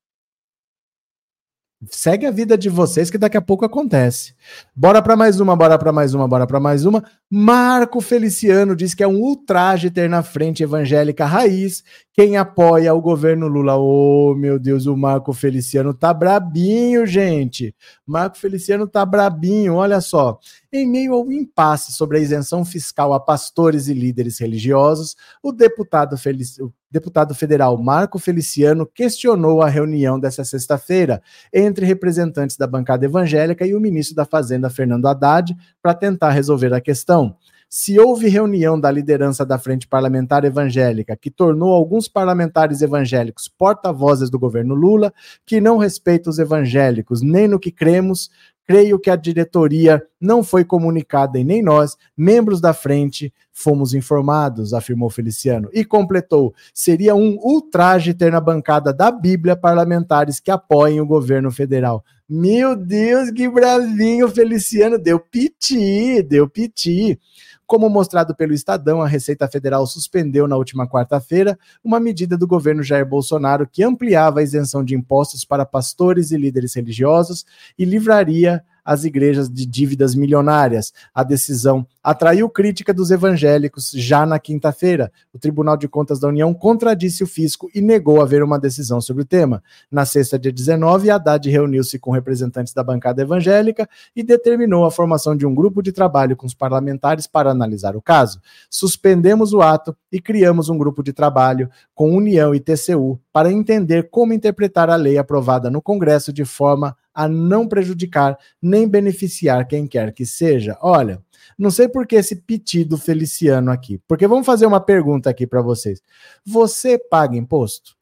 segue 1.88 2.26
a 2.26 2.30
vida 2.30 2.58
de 2.58 2.68
vocês 2.68 3.10
que 3.10 3.16
daqui 3.16 3.36
a 3.36 3.40
pouco 3.40 3.64
acontece. 3.64 4.34
Bora 4.74 5.00
para 5.00 5.16
mais 5.16 5.40
uma, 5.40 5.56
bora 5.56 5.78
para 5.78 5.92
mais 5.92 6.12
uma, 6.12 6.28
bora 6.28 6.46
para 6.46 6.60
mais 6.60 6.84
uma. 6.84 7.02
Marco 7.30 8.00
Feliciano 8.00 8.76
diz 8.76 8.92
que 8.92 9.02
é 9.02 9.08
um 9.08 9.20
ultraje 9.20 9.90
ter 9.90 10.08
na 10.08 10.22
frente 10.22 10.62
evangélica 10.62 11.24
raiz 11.24 11.82
quem 12.12 12.36
apoia 12.36 12.92
o 12.92 13.00
governo 13.00 13.46
Lula. 13.46 13.76
Oh, 13.76 14.34
meu 14.34 14.58
Deus, 14.58 14.86
o 14.86 14.96
Marco 14.96 15.32
Feliciano 15.32 15.94
tá 15.94 16.12
brabinho, 16.12 17.06
gente. 17.06 17.74
Marco 18.06 18.36
Feliciano 18.36 18.86
tá 18.86 19.06
brabinho, 19.06 19.74
olha 19.74 20.00
só. 20.00 20.38
Em 20.72 20.87
meio 20.88 21.14
ao 21.14 21.33
impasse 21.33 21.90
sobre 21.90 22.16
a 22.16 22.20
isenção 22.20 22.64
fiscal 22.64 23.12
a 23.12 23.18
pastores 23.18 23.88
e 23.88 23.92
líderes 23.92 24.38
religiosos, 24.38 25.16
o 25.42 25.50
deputado, 25.50 26.14
o 26.14 26.72
deputado 26.88 27.35
federal 27.35 27.76
Marco 27.76 28.20
Feliciano 28.20 28.87
questionou 28.87 29.62
a 29.62 29.68
reunião 29.68 30.20
dessa 30.20 30.44
sexta-feira 30.44 31.20
entre 31.52 31.85
representantes 31.85 32.56
da 32.56 32.68
bancada 32.68 33.04
evangélica 33.04 33.66
e 33.66 33.74
o 33.74 33.80
ministro 33.80 34.14
da 34.14 34.24
Fazenda, 34.24 34.70
Fernando 34.70 35.06
Haddad, 35.06 35.56
para 35.83 35.92
tentar 35.92 36.30
resolver 36.30 36.72
a 36.72 36.80
questão. 36.80 37.37
Se 37.68 37.98
houve 37.98 38.28
reunião 38.28 38.78
da 38.78 38.90
liderança 38.90 39.46
da 39.46 39.56
Frente 39.56 39.87
Parlamentar 39.88 40.44
Evangélica 40.44 41.16
que 41.16 41.30
tornou 41.30 41.72
alguns 41.72 42.09
parlamentares 42.09 42.83
evangélicos 42.83 43.48
porta-vozes 43.48 44.28
do 44.28 44.40
governo 44.40 44.74
Lula, 44.74 45.12
que 45.46 45.61
não 45.61 45.78
respeita 45.78 46.30
os 46.30 46.40
evangélicos 46.40 47.22
nem 47.22 47.46
no 47.46 47.61
que 47.61 47.70
cremos, 47.70 48.28
Creio 48.70 49.00
que 49.00 49.11
a 49.11 49.16
diretoria 49.16 50.00
não 50.20 50.44
foi 50.44 50.64
comunicada 50.64 51.40
e 51.40 51.42
nem 51.42 51.61
nós, 51.61 51.96
membros 52.16 52.61
da 52.61 52.72
frente, 52.72 53.35
fomos 53.52 53.94
informados, 53.94 54.72
afirmou 54.72 55.11
Feliciano. 55.11 55.68
E 55.72 55.85
completou: 55.85 56.54
seria 56.72 57.16
um 57.16 57.37
ultraje 57.42 58.14
ter 58.14 58.30
na 58.30 58.40
bancada 58.40 58.92
da 58.92 59.11
Bíblia 59.11 59.56
parlamentares 59.56 60.38
que 60.38 60.52
apoiem 60.52 61.00
o 61.00 61.04
governo 61.04 61.50
federal. 61.50 62.04
Meu 62.32 62.76
Deus, 62.76 63.28
que 63.32 63.48
bravinho, 63.48 64.28
Feliciano. 64.28 64.96
Deu 65.00 65.18
piti, 65.18 66.22
deu 66.22 66.48
piti. 66.48 67.18
Como 67.66 67.90
mostrado 67.90 68.36
pelo 68.36 68.54
Estadão, 68.54 69.02
a 69.02 69.08
Receita 69.08 69.48
Federal 69.48 69.84
suspendeu 69.84 70.46
na 70.46 70.56
última 70.56 70.88
quarta-feira 70.88 71.58
uma 71.82 71.98
medida 71.98 72.38
do 72.38 72.46
governo 72.46 72.84
Jair 72.84 73.04
Bolsonaro 73.04 73.66
que 73.66 73.82
ampliava 73.82 74.38
a 74.38 74.42
isenção 74.44 74.84
de 74.84 74.94
impostos 74.94 75.44
para 75.44 75.66
pastores 75.66 76.30
e 76.30 76.36
líderes 76.36 76.74
religiosos 76.74 77.44
e 77.76 77.84
livraria 77.84 78.62
as 78.84 79.04
igrejas 79.04 79.48
de 79.48 79.66
dívidas 79.66 80.14
milionárias. 80.14 80.92
A 81.14 81.22
decisão 81.22 81.86
atraiu 82.02 82.48
crítica 82.48 82.94
dos 82.94 83.10
evangélicos 83.10 83.90
já 83.94 84.24
na 84.24 84.38
quinta-feira. 84.38 85.12
O 85.32 85.38
Tribunal 85.38 85.76
de 85.76 85.88
Contas 85.88 86.18
da 86.18 86.28
União 86.28 86.52
contradisse 86.54 87.22
o 87.22 87.26
fisco 87.26 87.70
e 87.74 87.80
negou 87.80 88.20
haver 88.20 88.42
uma 88.42 88.58
decisão 88.58 89.00
sobre 89.00 89.22
o 89.22 89.26
tema. 89.26 89.62
Na 89.90 90.04
sexta, 90.04 90.38
dia 90.38 90.52
19, 90.52 91.10
Haddad 91.10 91.48
reuniu-se 91.48 91.98
com 91.98 92.10
representantes 92.10 92.72
da 92.72 92.82
bancada 92.82 93.22
evangélica 93.22 93.88
e 94.14 94.22
determinou 94.22 94.84
a 94.84 94.90
formação 94.90 95.36
de 95.36 95.46
um 95.46 95.54
grupo 95.54 95.82
de 95.82 95.92
trabalho 95.92 96.36
com 96.36 96.46
os 96.46 96.54
parlamentares 96.54 97.26
para 97.26 97.50
analisar 97.50 97.96
o 97.96 98.02
caso. 98.02 98.40
Suspendemos 98.70 99.52
o 99.52 99.60
ato 99.60 99.94
e 100.10 100.20
criamos 100.20 100.68
um 100.68 100.78
grupo 100.78 101.02
de 101.02 101.12
trabalho 101.12 101.70
com 101.94 102.16
União 102.16 102.54
e 102.54 102.60
TCU 102.60 103.20
para 103.32 103.52
entender 103.52 104.08
como 104.10 104.32
interpretar 104.32 104.88
a 104.90 104.96
lei 104.96 105.18
aprovada 105.18 105.70
no 105.70 105.82
Congresso 105.82 106.32
de 106.32 106.44
forma 106.44 106.96
a 107.20 107.28
não 107.28 107.68
prejudicar 107.68 108.38
nem 108.62 108.88
beneficiar 108.88 109.68
quem 109.68 109.87
quer 109.87 110.11
que 110.12 110.24
seja. 110.24 110.78
Olha, 110.80 111.22
não 111.59 111.70
sei 111.70 111.87
por 111.87 112.06
que 112.06 112.16
esse 112.16 112.37
pedido 112.37 112.96
feliciano 112.96 113.70
aqui, 113.70 113.98
porque 114.09 114.26
vamos 114.26 114.46
fazer 114.46 114.64
uma 114.64 114.80
pergunta 114.80 115.28
aqui 115.28 115.46
para 115.46 115.61
vocês. 115.61 116.02
Você 116.46 116.98
paga 116.98 117.37
imposto? 117.37 117.94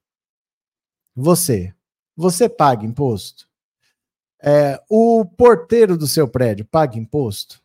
Você. 1.16 1.74
Você 2.16 2.48
paga 2.48 2.86
imposto? 2.86 3.48
É, 4.40 4.80
o 4.88 5.24
porteiro 5.24 5.98
do 5.98 6.06
seu 6.06 6.28
prédio 6.28 6.64
paga 6.64 6.96
imposto? 6.96 7.60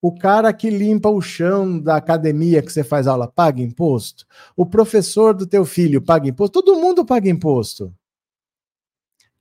O 0.00 0.12
cara 0.12 0.52
que 0.52 0.68
limpa 0.68 1.08
o 1.08 1.22
chão 1.22 1.78
da 1.78 1.94
academia 1.94 2.60
que 2.60 2.72
você 2.72 2.82
faz 2.82 3.06
aula 3.06 3.28
paga 3.28 3.62
imposto? 3.62 4.26
O 4.56 4.66
professor 4.66 5.32
do 5.32 5.46
teu 5.46 5.64
filho 5.64 6.02
paga 6.02 6.28
imposto? 6.28 6.60
Todo 6.60 6.80
mundo 6.80 7.04
paga 7.04 7.30
imposto. 7.30 7.94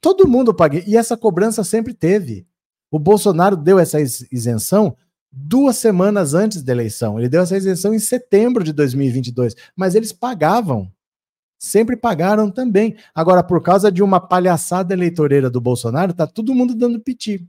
Todo 0.02 0.28
mundo 0.28 0.54
paga. 0.54 0.84
E 0.86 0.98
essa 0.98 1.16
cobrança 1.16 1.64
sempre 1.64 1.94
teve. 1.94 2.46
O 2.90 3.00
Bolsonaro 3.00 3.56
deu 3.56 3.80
essa 3.80 4.02
isenção 4.02 4.98
duas 5.32 5.78
semanas 5.78 6.34
antes 6.34 6.62
da 6.62 6.74
eleição. 6.74 7.18
Ele 7.18 7.30
deu 7.30 7.42
essa 7.42 7.56
isenção 7.56 7.94
em 7.94 8.00
setembro 8.00 8.64
de 8.64 8.74
2022. 8.74 9.56
Mas 9.76 9.96
eles 9.96 10.12
pagavam. 10.12 10.92
Sempre 11.58 11.96
pagaram 11.96 12.50
também. 12.50 12.98
Agora, 13.14 13.44
por 13.44 13.62
causa 13.62 13.92
de 13.92 14.02
uma 14.02 14.20
palhaçada 14.20 14.94
eleitoreira 14.94 15.50
do 15.50 15.62
Bolsonaro, 15.62 16.12
tá 16.12 16.26
todo 16.26 16.56
mundo 16.56 16.74
dando 16.74 17.00
piti 17.00 17.48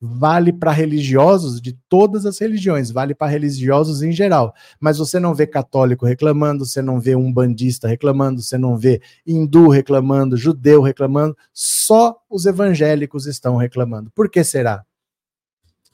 vale 0.00 0.52
para 0.52 0.72
religiosos 0.72 1.60
de 1.60 1.76
todas 1.88 2.24
as 2.24 2.38
religiões, 2.38 2.90
vale 2.90 3.14
para 3.14 3.30
religiosos 3.30 4.02
em 4.02 4.10
geral. 4.10 4.54
Mas 4.80 4.96
você 4.96 5.20
não 5.20 5.34
vê 5.34 5.46
católico 5.46 6.06
reclamando, 6.06 6.64
você 6.64 6.80
não 6.80 6.98
vê 6.98 7.14
um 7.14 7.30
bandista 7.30 7.86
reclamando, 7.86 8.40
você 8.40 8.56
não 8.56 8.78
vê 8.78 9.02
hindu 9.26 9.68
reclamando, 9.68 10.36
judeu 10.36 10.80
reclamando, 10.80 11.36
só 11.52 12.16
os 12.30 12.46
evangélicos 12.46 13.26
estão 13.26 13.56
reclamando. 13.56 14.10
Por 14.12 14.30
que 14.30 14.42
será? 14.42 14.84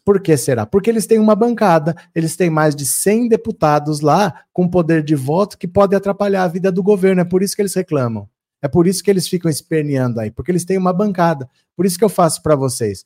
Por 0.05 0.21
que 0.21 0.37
será? 0.37 0.64
Porque 0.64 0.89
eles 0.89 1.05
têm 1.05 1.18
uma 1.18 1.35
bancada, 1.35 1.97
eles 2.14 2.37
têm 2.37 2.49
mais 2.49 2.76
de 2.76 2.87
100 2.87 3.26
deputados 3.28 4.01
lá 4.01 4.43
com 4.53 4.68
poder 4.68 5.03
de 5.03 5.16
voto 5.16 5.59
que 5.59 5.66
pode 5.66 5.97
atrapalhar 5.97 6.45
a 6.45 6.49
vida 6.49 6.70
do 6.70 6.81
governo, 6.81 7.22
é 7.22 7.24
por 7.24 7.43
isso 7.43 7.57
que 7.57 7.62
eles 7.62 7.74
reclamam. 7.74 8.28
É 8.62 8.68
por 8.68 8.87
isso 8.87 9.03
que 9.03 9.11
eles 9.11 9.28
ficam 9.28 9.51
esperneando 9.51 10.18
aí, 10.18 10.31
porque 10.31 10.51
eles 10.51 10.64
têm 10.64 10.78
uma 10.78 10.93
bancada. 10.93 11.49
Por 11.76 11.85
isso 11.85 11.99
que 11.99 12.05
eu 12.05 12.09
faço 12.09 12.43
para 12.43 12.57
vocês 12.57 13.05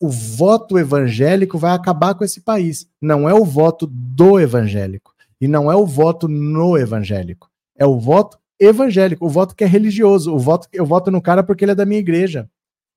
o 0.00 0.08
voto 0.08 0.78
evangélico 0.78 1.58
vai 1.58 1.72
acabar 1.72 2.14
com 2.14 2.24
esse 2.24 2.40
país. 2.40 2.86
Não 3.00 3.28
é 3.28 3.34
o 3.34 3.44
voto 3.44 3.86
do 3.86 4.38
evangélico. 4.38 5.14
E 5.40 5.48
não 5.48 5.70
é 5.70 5.76
o 5.76 5.86
voto 5.86 6.28
no 6.28 6.76
evangélico. 6.76 7.50
É 7.76 7.86
o 7.86 7.98
voto 7.98 8.38
evangélico, 8.58 9.26
o 9.26 9.28
voto 9.28 9.54
que 9.54 9.64
é 9.64 9.66
religioso. 9.66 10.34
O 10.34 10.38
voto 10.38 10.68
eu 10.72 10.86
voto 10.86 11.10
no 11.10 11.20
cara 11.20 11.42
porque 11.42 11.64
ele 11.64 11.72
é 11.72 11.74
da 11.74 11.86
minha 11.86 12.00
igreja. 12.00 12.48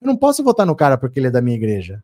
Eu 0.02 0.08
não 0.08 0.16
posso 0.16 0.44
votar 0.44 0.66
no 0.66 0.76
cara 0.76 0.98
porque 0.98 1.20
ele 1.20 1.28
é 1.28 1.32
da 1.32 1.42
minha 1.42 1.58
igreja. 1.58 2.04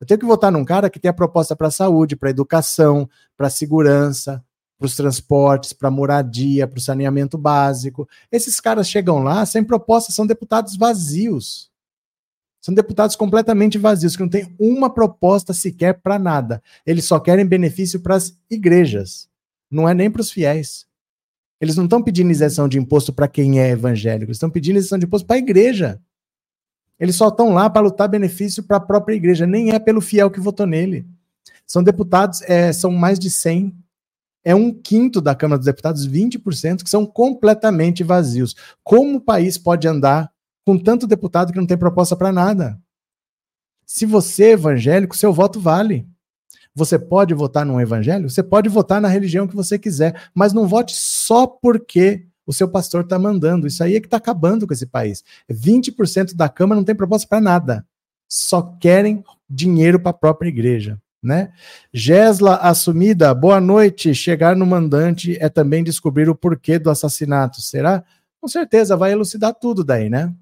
Eu 0.00 0.06
tenho 0.06 0.20
que 0.20 0.26
votar 0.26 0.50
num 0.50 0.64
cara 0.64 0.88
que 0.88 0.98
tem 0.98 1.10
a 1.10 1.14
proposta 1.14 1.54
para 1.54 1.70
saúde, 1.70 2.16
para 2.16 2.30
educação, 2.30 3.08
para 3.36 3.50
segurança, 3.50 4.42
para 4.78 4.86
os 4.86 4.96
transportes, 4.96 5.74
para 5.74 5.90
moradia, 5.90 6.66
para 6.66 6.78
o 6.78 6.82
saneamento 6.82 7.36
básico. 7.36 8.08
Esses 8.32 8.58
caras 8.60 8.88
chegam 8.88 9.22
lá 9.22 9.44
sem 9.44 9.62
proposta, 9.62 10.10
são 10.10 10.26
deputados 10.26 10.76
vazios. 10.76 11.69
São 12.60 12.74
deputados 12.74 13.16
completamente 13.16 13.78
vazios, 13.78 14.14
que 14.14 14.22
não 14.22 14.28
têm 14.28 14.54
uma 14.58 14.92
proposta 14.92 15.52
sequer 15.52 16.00
para 16.00 16.18
nada. 16.18 16.62
Eles 16.84 17.06
só 17.06 17.18
querem 17.18 17.46
benefício 17.46 18.00
para 18.00 18.16
as 18.16 18.36
igrejas, 18.50 19.28
não 19.70 19.88
é 19.88 19.94
nem 19.94 20.10
para 20.10 20.20
os 20.20 20.30
fiéis. 20.30 20.86
Eles 21.60 21.76
não 21.76 21.84
estão 21.84 22.02
pedindo 22.02 22.30
isenção 22.30 22.68
de 22.68 22.78
imposto 22.78 23.12
para 23.12 23.28
quem 23.28 23.60
é 23.60 23.70
evangélico, 23.70 24.32
estão 24.32 24.50
pedindo 24.50 24.78
isenção 24.78 24.98
de 24.98 25.06
imposto 25.06 25.26
para 25.26 25.36
a 25.36 25.40
igreja. 25.40 26.00
Eles 26.98 27.16
só 27.16 27.28
estão 27.28 27.54
lá 27.54 27.70
para 27.70 27.82
lutar 27.82 28.08
benefício 28.08 28.62
para 28.62 28.76
a 28.76 28.80
própria 28.80 29.14
igreja, 29.14 29.46
nem 29.46 29.70
é 29.70 29.78
pelo 29.78 30.02
fiel 30.02 30.30
que 30.30 30.40
votou 30.40 30.66
nele. 30.66 31.06
São 31.66 31.82
deputados, 31.82 32.42
é, 32.42 32.72
são 32.72 32.90
mais 32.90 33.18
de 33.18 33.30
100, 33.30 33.74
é 34.44 34.54
um 34.54 34.72
quinto 34.72 35.20
da 35.20 35.34
Câmara 35.34 35.58
dos 35.58 35.66
Deputados, 35.66 36.06
20%, 36.06 36.82
que 36.82 36.90
são 36.90 37.06
completamente 37.06 38.02
vazios. 38.02 38.54
Como 38.82 39.16
o 39.16 39.20
país 39.20 39.56
pode 39.56 39.86
andar 39.88 40.30
com 40.70 40.78
tanto 40.78 41.04
deputado 41.04 41.52
que 41.52 41.58
não 41.58 41.66
tem 41.66 41.76
proposta 41.76 42.14
para 42.14 42.30
nada. 42.30 42.78
Se 43.84 44.06
você 44.06 44.44
é 44.44 44.50
evangélico, 44.52 45.16
seu 45.16 45.32
voto 45.32 45.58
vale. 45.58 46.06
Você 46.72 46.96
pode 46.96 47.34
votar 47.34 47.66
num 47.66 47.80
evangelho? 47.80 48.30
Você 48.30 48.40
pode 48.40 48.68
votar 48.68 49.00
na 49.00 49.08
religião 49.08 49.48
que 49.48 49.56
você 49.56 49.76
quiser, 49.76 50.28
mas 50.32 50.52
não 50.52 50.68
vote 50.68 50.94
só 50.94 51.44
porque 51.44 52.24
o 52.46 52.52
seu 52.52 52.68
pastor 52.68 53.02
está 53.02 53.18
mandando. 53.18 53.66
Isso 53.66 53.82
aí 53.82 53.96
é 53.96 54.00
que 54.00 54.06
está 54.06 54.18
acabando 54.18 54.64
com 54.64 54.72
esse 54.72 54.86
país. 54.86 55.24
20% 55.50 56.36
da 56.36 56.48
Câmara 56.48 56.78
não 56.78 56.84
tem 56.84 56.94
proposta 56.94 57.26
para 57.26 57.40
nada. 57.40 57.84
Só 58.28 58.62
querem 58.62 59.24
dinheiro 59.48 59.98
para 59.98 60.10
a 60.10 60.14
própria 60.14 60.50
igreja. 60.50 61.00
Né? 61.20 61.52
Gesla 61.92 62.58
assumida, 62.58 63.34
boa 63.34 63.60
noite. 63.60 64.14
Chegar 64.14 64.54
no 64.54 64.64
mandante 64.64 65.36
é 65.40 65.48
também 65.48 65.82
descobrir 65.82 66.28
o 66.30 66.34
porquê 66.36 66.78
do 66.78 66.90
assassinato. 66.90 67.60
Será? 67.60 68.04
Com 68.40 68.46
certeza, 68.46 68.96
vai 68.96 69.10
elucidar 69.10 69.52
tudo 69.52 69.82
daí, 69.82 70.08
né? 70.08 70.32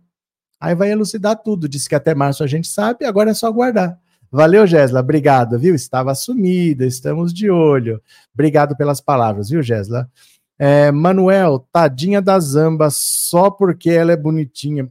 Aí 0.60 0.74
vai 0.74 0.90
elucidar 0.90 1.36
tudo. 1.36 1.68
Disse 1.68 1.88
que 1.88 1.94
até 1.94 2.14
março 2.14 2.42
a 2.42 2.46
gente 2.46 2.68
sabe, 2.68 3.04
agora 3.04 3.30
é 3.30 3.34
só 3.34 3.46
aguardar. 3.46 3.98
Valeu, 4.30 4.66
Gesla. 4.66 5.00
Obrigado, 5.00 5.58
viu? 5.58 5.74
Estava 5.74 6.14
sumida, 6.14 6.84
estamos 6.84 7.32
de 7.32 7.50
olho. 7.50 8.02
Obrigado 8.34 8.76
pelas 8.76 9.00
palavras, 9.00 9.48
viu, 9.48 9.62
Gesla? 9.62 10.10
É, 10.58 10.90
Manuel, 10.90 11.66
tadinha 11.72 12.20
da 12.20 12.38
Zamba, 12.40 12.88
só 12.90 13.50
porque 13.50 13.90
ela 13.90 14.12
é 14.12 14.16
bonitinha. 14.16 14.90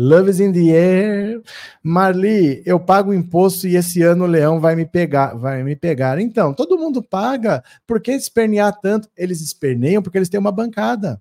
Love 0.00 0.30
is 0.30 0.38
in 0.38 0.52
the 0.52 0.70
air. 0.70 1.42
Marli, 1.82 2.62
eu 2.64 2.78
pago 2.78 3.12
imposto 3.12 3.66
e 3.66 3.74
esse 3.74 4.00
ano 4.00 4.24
o 4.24 4.28
leão 4.28 4.60
vai 4.60 4.76
me 4.76 4.86
pegar, 4.86 5.34
vai 5.34 5.64
me 5.64 5.74
pegar. 5.74 6.20
Então, 6.20 6.54
todo 6.54 6.78
mundo 6.78 7.02
paga. 7.02 7.64
Por 7.84 8.00
que 8.00 8.12
espernear 8.12 8.78
tanto? 8.80 9.08
Eles 9.16 9.40
esperneiam 9.40 10.00
porque 10.00 10.16
eles 10.16 10.28
têm 10.28 10.38
uma 10.38 10.52
bancada. 10.52 11.20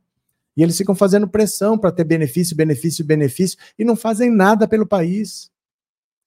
E 0.58 0.64
eles 0.64 0.76
ficam 0.76 0.96
fazendo 0.96 1.28
pressão 1.28 1.78
para 1.78 1.92
ter 1.92 2.04
benefício, 2.04 2.58
benefício, 2.58 3.06
benefício 3.06 3.60
e 3.78 3.86
não 3.86 3.96
fazem 3.96 4.32
nada 4.32 4.68
pelo 4.68 4.88
país. 4.88 5.52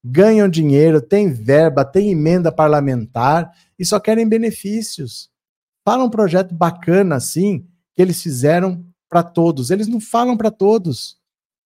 Ganham 0.04 0.48
dinheiro, 0.48 1.02
tem 1.02 1.32
verba, 1.32 1.84
tem 1.84 2.12
emenda 2.12 2.52
parlamentar 2.52 3.52
e 3.76 3.84
só 3.84 3.98
querem 3.98 4.28
benefícios. 4.28 5.28
Fala 5.84 6.04
um 6.04 6.10
projeto 6.10 6.54
bacana 6.54 7.16
assim 7.16 7.66
que 7.94 8.00
eles 8.00 8.22
fizeram 8.22 8.86
para 9.08 9.24
todos. 9.24 9.70
Eles 9.70 9.88
não 9.88 10.00
falam 10.00 10.36
para 10.36 10.50
todos. 10.50 11.18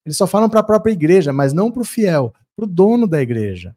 Eles 0.07 0.17
só 0.17 0.27
falam 0.27 0.49
para 0.49 0.61
a 0.61 0.65
própria 0.65 0.93
igreja, 0.93 1.33
mas 1.33 1.53
não 1.53 1.71
para 1.71 1.83
o 1.83 1.85
fiel, 1.85 2.33
para 2.57 2.65
o 2.65 2.69
dono 2.69 3.07
da 3.07 3.21
igreja. 3.21 3.77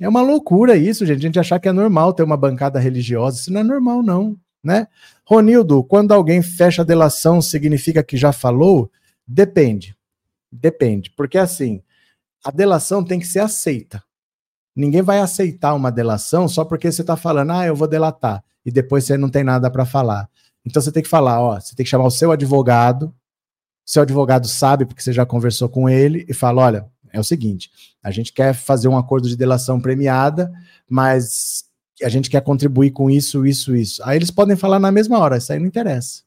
É 0.00 0.08
uma 0.08 0.20
loucura 0.20 0.76
isso, 0.76 1.06
gente. 1.06 1.18
A 1.18 1.22
gente 1.22 1.38
achar 1.38 1.60
que 1.60 1.68
é 1.68 1.72
normal 1.72 2.12
ter 2.12 2.24
uma 2.24 2.36
bancada 2.36 2.78
religiosa. 2.78 3.38
Isso 3.38 3.52
não 3.52 3.60
é 3.60 3.64
normal, 3.64 4.02
não. 4.02 4.36
Né? 4.66 4.88
Ronildo, 5.24 5.84
quando 5.84 6.10
alguém 6.12 6.42
fecha 6.42 6.82
a 6.82 6.84
delação, 6.84 7.40
significa 7.40 8.02
que 8.02 8.16
já 8.16 8.32
falou? 8.32 8.90
Depende. 9.24 9.96
Depende. 10.50 11.08
Porque 11.10 11.38
assim, 11.38 11.80
a 12.44 12.50
delação 12.50 13.04
tem 13.04 13.20
que 13.20 13.28
ser 13.28 13.38
aceita. 13.38 14.02
Ninguém 14.74 15.02
vai 15.02 15.20
aceitar 15.20 15.72
uma 15.72 15.92
delação 15.92 16.48
só 16.48 16.64
porque 16.64 16.90
você 16.90 17.02
está 17.02 17.16
falando, 17.16 17.52
ah, 17.52 17.64
eu 17.64 17.76
vou 17.76 17.86
delatar, 17.86 18.42
e 18.64 18.72
depois 18.72 19.04
você 19.04 19.16
não 19.16 19.30
tem 19.30 19.44
nada 19.44 19.70
para 19.70 19.86
falar. 19.86 20.28
Então 20.64 20.82
você 20.82 20.90
tem 20.90 21.02
que 21.02 21.08
falar, 21.08 21.40
ó, 21.40 21.60
você 21.60 21.76
tem 21.76 21.84
que 21.84 21.90
chamar 21.90 22.06
o 22.06 22.10
seu 22.10 22.32
advogado, 22.32 23.14
seu 23.84 24.02
advogado 24.02 24.48
sabe, 24.48 24.84
porque 24.84 25.00
você 25.00 25.12
já 25.12 25.24
conversou 25.24 25.68
com 25.68 25.88
ele, 25.88 26.26
e 26.28 26.34
fala: 26.34 26.62
olha, 26.62 26.86
é 27.12 27.20
o 27.20 27.24
seguinte, 27.24 27.70
a 28.02 28.10
gente 28.10 28.32
quer 28.32 28.52
fazer 28.52 28.88
um 28.88 28.98
acordo 28.98 29.28
de 29.28 29.36
delação 29.36 29.80
premiada, 29.80 30.52
mas 30.90 31.65
a 32.02 32.08
gente 32.08 32.28
quer 32.30 32.42
contribuir 32.42 32.90
com 32.90 33.10
isso, 33.10 33.46
isso, 33.46 33.74
isso. 33.74 34.02
Aí 34.04 34.18
eles 34.18 34.30
podem 34.30 34.56
falar 34.56 34.78
na 34.78 34.92
mesma 34.92 35.18
hora, 35.18 35.38
isso 35.38 35.52
aí 35.52 35.58
não 35.58 35.66
interessa. 35.66 36.22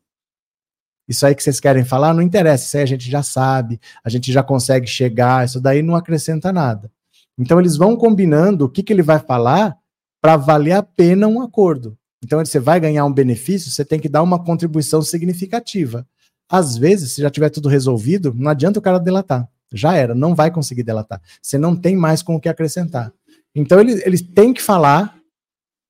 Isso 1.07 1.26
aí 1.26 1.34
que 1.34 1.41
vocês 1.41 1.59
querem 1.59 1.84
falar 1.84 2.13
não 2.13 2.22
interessa, 2.22 2.65
isso 2.65 2.78
aí 2.78 2.84
a 2.84 2.88
gente 2.88 3.09
já 3.09 3.24
sabe, 3.24 3.80
a 4.03 4.09
gente 4.09 4.32
já 4.32 4.43
consegue 4.43 4.86
chegar, 4.86 5.45
isso 5.45 5.59
daí 5.59 5.82
não 5.82 5.95
acrescenta 5.95 6.53
nada. 6.53 6.91
Então 7.38 7.59
eles 7.59 7.76
vão 7.76 7.95
combinando 7.95 8.65
o 8.65 8.70
que, 8.70 8.84
que 8.84 8.93
ele 8.93 9.01
vai 9.01 9.20
falar 9.20 9.76
para 10.22 10.38
valer 10.38 10.74
a 10.74 10.84
pena 10.84 11.28
um 11.28 11.41
acordo. 11.41 11.97
Então 12.24 12.43
você 12.43 12.59
vai 12.59 12.80
ganhar 12.80 13.05
um 13.05 13.13
benefício, 13.13 13.72
você 13.72 13.86
tem 13.86 13.99
que 13.99 14.09
dar 14.09 14.22
uma 14.22 14.43
contribuição 14.43 15.01
significativa. 15.01 16.05
Às 16.49 16.78
vezes, 16.78 17.13
se 17.13 17.22
já 17.22 17.30
tiver 17.30 17.49
tudo 17.49 17.70
resolvido, 17.70 18.34
não 18.36 18.51
adianta 18.51 18.80
o 18.80 18.82
cara 18.82 18.99
delatar. 18.99 19.47
Já 19.72 19.95
era, 19.95 20.15
não 20.15 20.34
vai 20.34 20.49
conseguir 20.49 20.84
delatar. 20.84 21.22
Você 21.41 21.57
não 21.57 21.76
tem 21.76 21.95
mais 21.95 22.24
com 22.24 22.36
o 22.36 22.39
que 22.39 22.49
acrescentar. 22.49 23.13
Então, 23.53 23.80
eles, 23.80 24.03
eles 24.05 24.22
têm 24.22 24.51
que 24.51 24.61
falar 24.61 25.18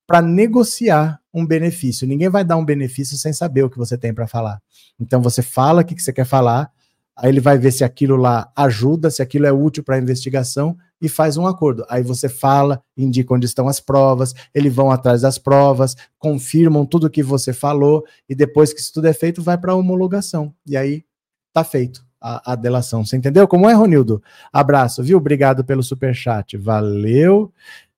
para 0.09 0.23
negociar 0.23 1.21
um 1.31 1.45
benefício. 1.45 2.07
Ninguém 2.07 2.29
vai 2.29 2.43
dar 2.43 2.57
um 2.57 2.65
benefício 2.65 3.15
sem 3.15 3.31
saber 3.31 3.61
o 3.61 3.69
que 3.69 3.77
você 3.77 3.95
tem 3.95 4.11
para 4.11 4.25
falar. 4.25 4.59
Então, 4.99 5.21
você 5.21 5.43
fala 5.43 5.83
o 5.83 5.85
que, 5.85 6.01
você 6.01 6.11
quer 6.11 6.25
falar, 6.25 6.71
aí 7.15 7.29
ele 7.29 7.39
vai 7.39 7.59
ver 7.59 7.71
se 7.71 7.83
aquilo 7.83 8.15
lá 8.15 8.51
ajuda, 8.55 9.11
se 9.11 9.21
aquilo 9.21 9.45
é 9.45 9.51
útil 9.51 9.83
para 9.83 9.97
a 9.97 9.99
investigação 9.99 10.75
e 10.99 11.07
faz 11.07 11.37
um 11.37 11.45
acordo. 11.45 11.85
Aí 11.87 12.01
você 12.01 12.27
fala, 12.27 12.81
indica 12.97 13.35
onde 13.35 13.45
estão 13.45 13.67
as 13.67 13.79
provas, 13.79 14.33
eles 14.51 14.73
vão 14.73 14.89
atrás 14.89 15.21
das 15.21 15.37
provas, 15.37 15.95
confirmam 16.17 16.87
tudo 16.87 17.05
o 17.05 17.09
que 17.09 17.21
você 17.21 17.53
falou 17.53 18.03
e 18.27 18.33
depois 18.33 18.73
que 18.73 18.79
isso 18.79 18.91
tudo 18.91 19.05
é 19.05 19.13
feito, 19.13 19.43
vai 19.43 19.59
para 19.59 19.73
a 19.73 19.75
homologação. 19.75 20.51
E 20.65 20.75
aí 20.75 21.05
tá 21.53 21.63
feito 21.63 22.03
a, 22.19 22.53
a, 22.53 22.55
delação. 22.55 23.05
Você 23.05 23.15
entendeu 23.15 23.47
como 23.47 23.69
é, 23.69 23.73
Ronildo? 23.73 24.23
Abraço, 24.51 25.03
viu? 25.03 25.19
Obrigado 25.19 25.63
pelo 25.63 25.83
super 25.83 26.15
chat. 26.15 26.57
Valeu. 26.57 27.53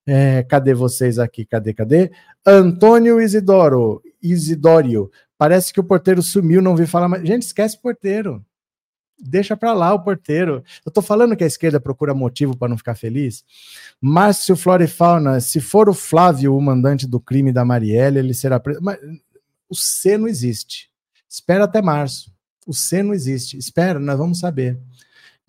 É, 0.05 0.43
cadê 0.43 0.73
vocês 0.73 1.19
aqui? 1.19 1.45
Cadê, 1.45 1.73
cadê? 1.73 2.11
Antônio 2.45 3.21
Isidoro, 3.21 4.01
Isidório. 4.21 5.11
Parece 5.37 5.71
que 5.73 5.79
o 5.79 5.83
porteiro 5.83 6.21
sumiu, 6.21 6.61
não 6.61 6.75
vi 6.75 6.85
falar 6.85 7.07
mais. 7.07 7.25
Gente, 7.27 7.43
esquece 7.43 7.77
o 7.77 7.81
porteiro 7.81 8.45
deixa 9.21 9.55
para 9.55 9.73
lá 9.73 9.93
o 9.93 10.03
porteiro. 10.03 10.63
Eu 10.85 10.91
tô 10.91 11.01
falando 11.01 11.35
que 11.35 11.43
a 11.43 11.47
esquerda 11.47 11.79
procura 11.79 12.13
motivo 12.13 12.57
para 12.57 12.67
não 12.67 12.77
ficar 12.77 12.95
feliz. 12.95 13.45
Márcio 14.01 14.55
Florifauna, 14.55 15.39
se 15.39 15.61
for 15.61 15.87
o 15.87 15.93
Flávio 15.93 16.55
o 16.55 16.61
mandante 16.61 17.05
do 17.07 17.19
crime 17.19 17.51
da 17.51 17.63
Marielle, 17.63 18.19
ele 18.19 18.33
será 18.33 18.59
preso. 18.59 18.81
Mas 18.81 18.99
o 19.69 19.75
C 19.75 20.17
não 20.17 20.27
existe. 20.27 20.89
Espera 21.29 21.65
até 21.65 21.81
março. 21.81 22.33
O 22.65 22.73
C 22.73 23.03
não 23.03 23.13
existe. 23.13 23.57
Espera, 23.57 23.99
nós 23.99 24.17
vamos 24.17 24.39
saber. 24.39 24.79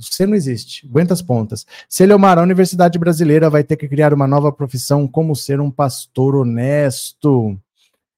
O 0.03 0.15
C 0.15 0.27
não 0.27 0.35
existe. 0.35 0.87
Aguenta 0.87 1.15
as 1.15 1.23
pontas. 1.23 1.65
Celiomar, 1.89 2.39
a 2.39 2.43
Universidade 2.43 2.99
Brasileira 2.99 3.49
vai 3.49 3.63
ter 3.63 3.77
que 3.77 3.89
criar 3.89 4.13
uma 4.13 4.27
nova 4.27 4.51
profissão 4.51 5.07
como 5.07 5.37
ser 5.37 5.61
um 5.61 5.71
pastor 5.71 6.35
honesto. 6.35 7.57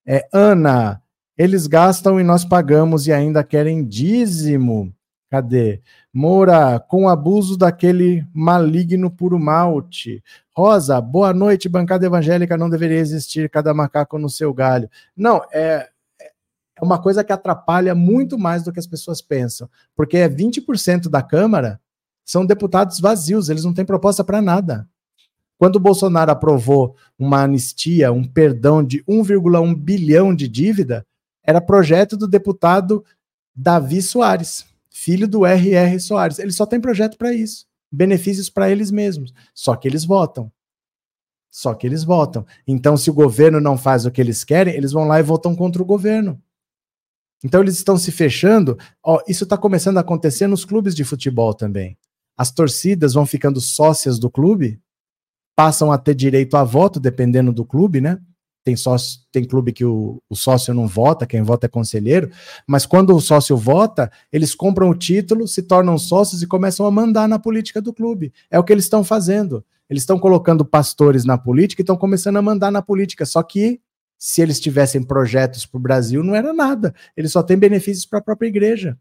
É, 0.07 0.26
Ana, 0.32 1.03
eles 1.37 1.66
gastam 1.66 2.18
e 2.18 2.24
nós 2.24 2.45
pagamos 2.45 3.07
e 3.07 3.12
ainda 3.12 3.45
querem 3.45 3.85
dízimo. 3.85 4.95
Cadê? 5.30 5.82
Moura, 6.12 6.78
com 6.78 7.09
abuso 7.09 7.59
daquele 7.59 8.24
maligno 8.32 9.11
puro 9.11 9.39
malte. 9.39 10.22
Rosa, 10.57 11.01
boa 11.01 11.35
noite, 11.35 11.68
bancada 11.68 12.07
evangélica 12.07 12.57
não 12.57 12.70
deveria 12.70 12.99
existir 12.99 13.51
cada 13.51 13.74
macaco 13.74 14.16
no 14.16 14.30
seu 14.30 14.55
galho. 14.55 14.89
Não, 15.16 15.43
é, 15.53 15.59
é 15.62 15.89
uma 16.85 17.01
coisa 17.01 17.24
que 17.24 17.32
atrapalha 17.32 17.95
muito 17.95 18.39
mais 18.39 18.62
do 18.62 18.72
que 18.72 18.78
as 18.78 18.87
pessoas 18.87 19.20
pensam, 19.20 19.68
porque 19.97 20.16
é 20.16 20.28
20% 20.28 21.09
da 21.09 21.22
Câmara 21.22 21.80
são 22.24 22.47
deputados 22.47 23.01
vazios, 23.01 23.49
eles 23.49 23.64
não 23.64 23.74
têm 23.74 23.85
proposta 23.85 24.22
para 24.22 24.41
nada. 24.41 24.89
Quando 25.59 25.76
o 25.76 25.80
Bolsonaro 25.80 26.30
aprovou 26.30 26.97
uma 27.18 27.43
anistia, 27.43 28.12
um 28.12 28.24
perdão 28.24 28.82
de 28.82 29.03
1,1 29.05 29.74
bilhão 29.74 30.35
de 30.35 30.49
dívida, 30.49 31.07
era 31.43 31.61
projeto 31.61 32.16
do 32.16 32.26
deputado 32.26 33.05
Davi 33.55 34.01
Soares 34.01 34.64
filho 34.95 35.26
do 35.26 35.45
R.R. 35.45 35.99
Soares. 35.99 36.39
Ele 36.39 36.53
só 36.53 36.64
tem 36.64 36.80
projeto 36.80 37.18
para 37.18 37.35
isso. 37.35 37.66
Benefícios 37.91 38.49
para 38.49 38.70
eles 38.70 38.93
mesmos. 38.93 39.35
Só 39.53 39.74
que 39.74 39.89
eles 39.89 40.05
votam. 40.05 40.51
Só 41.51 41.74
que 41.74 41.85
eles 41.87 42.05
votam. 42.05 42.47
Então, 42.66 42.97
se 42.97 43.11
o 43.11 43.14
governo 43.14 43.61
não 43.61 43.76
faz 43.76 44.07
o 44.07 44.11
que 44.11 44.20
eles 44.20 44.45
querem, 44.45 44.74
eles 44.74 44.93
vão 44.93 45.05
lá 45.05 45.18
e 45.18 45.22
votam 45.22 45.55
contra 45.55 45.82
o 45.82 45.85
governo. 45.85 46.41
Então, 47.43 47.61
eles 47.61 47.76
estão 47.76 47.97
se 47.97 48.12
fechando. 48.12 48.78
Ó, 49.03 49.20
isso 49.26 49.45
está 49.45 49.57
começando 49.57 49.99
a 49.99 50.01
acontecer 50.01 50.47
nos 50.47 50.64
clubes 50.64 50.95
de 50.95 51.05
futebol 51.05 51.55
também. 51.55 51.97
As 52.37 52.51
torcidas 52.51 53.14
vão 53.14 53.24
ficando 53.26 53.61
sócias 53.61 54.18
do 54.18 54.30
clube, 54.30 54.80
passam 55.57 55.93
a 55.93 55.99
ter 55.99 56.14
direito 56.14 56.57
a 56.57 56.64
voto, 56.64 56.99
dependendo 56.99 57.53
do 57.53 57.64
clube, 57.64 58.01
né? 58.01 58.20
tem 58.64 58.74
sócio, 58.74 59.20
tem 59.30 59.45
clube 59.45 59.72
que 59.72 59.85
o, 59.85 60.22
o, 60.28 60.35
sócio 60.35 60.72
não 60.72 60.89
vota, 60.89 61.26
quem 61.26 61.43
vota 61.43 61.66
é 61.66 61.68
conselheiro, 61.68 62.30
mas 62.66 62.87
quando 62.87 63.14
o 63.14 63.20
sócio 63.20 63.57
vota, 63.57 64.11
eles 64.32 64.55
compram 64.55 64.89
o 64.89 64.95
título, 64.95 65.47
se 65.47 65.62
tornam 65.62 65.99
sócios 65.99 66.41
e 66.41 66.47
começam 66.47 66.87
a 66.87 66.91
mandar 66.91 67.28
na 67.28 67.39
política 67.39 67.80
do 67.80 67.93
clube. 67.93 68.32
É 68.51 68.59
o 68.59 68.64
que 68.64 68.72
eles 68.72 68.85
estão 68.85 69.05
fazendo. 69.05 69.62
Eles 69.89 70.03
estão 70.03 70.18
colocando 70.18 70.64
pastores 70.64 71.26
na 71.26 71.37
política 71.37 71.82
e 71.82 71.85
estão 71.85 71.97
começando 71.97 72.39
a 72.39 72.43
mandar 72.43 72.70
na 72.70 72.80
política. 72.80 73.26
Só 73.26 73.43
que 73.43 73.80
se 74.25 74.41
eles 74.41 74.59
tivessem 74.59 75.03
projetos 75.03 75.66
para 75.66 75.77
o 75.77 75.83
Brasil, 75.83 76.25
não 76.25 76.35
era 76.35 76.51
nada. 76.55 76.95
Eles 77.14 77.31
só 77.31 77.43
têm 77.43 77.59
benefícios 77.59 78.07
para 78.07 78.20
a 78.20 78.22
própria 78.22 78.49
igreja. 78.49 78.97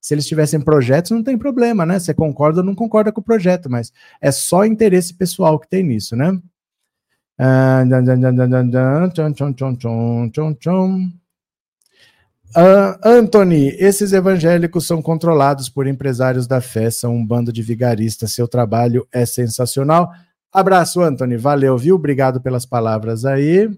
Se 0.00 0.14
eles 0.14 0.26
tivessem 0.26 0.60
projetos, 0.60 1.12
não 1.12 1.22
tem 1.22 1.38
problema, 1.38 1.86
né? 1.86 2.00
Você 2.00 2.12
concorda 2.12 2.58
ou 2.58 2.66
não 2.66 2.74
concorda 2.74 3.12
com 3.12 3.20
o 3.20 3.24
projeto, 3.24 3.70
mas 3.70 3.92
é 4.20 4.32
só 4.32 4.64
interesse 4.64 5.14
pessoal 5.14 5.60
que 5.60 5.68
tem 5.68 5.84
nisso, 5.84 6.16
né? 6.16 6.30
Uh, 12.56 12.98
Anthony, 13.04 13.76
esses 13.78 14.12
evangélicos 14.12 14.88
são 14.88 15.00
controlados 15.00 15.68
por 15.68 15.86
empresários 15.86 16.48
da 16.48 16.60
fé, 16.60 16.90
são 16.90 17.14
um 17.14 17.24
bando 17.24 17.52
de 17.52 17.62
vigaristas. 17.62 18.32
Seu 18.32 18.48
trabalho 18.48 19.06
é 19.12 19.24
sensacional. 19.24 20.10
Abraço, 20.52 21.00
Anthony. 21.00 21.36
Valeu, 21.36 21.78
viu? 21.78 21.94
Obrigado 21.94 22.40
pelas 22.40 22.66
palavras 22.66 23.24
aí. 23.24 23.70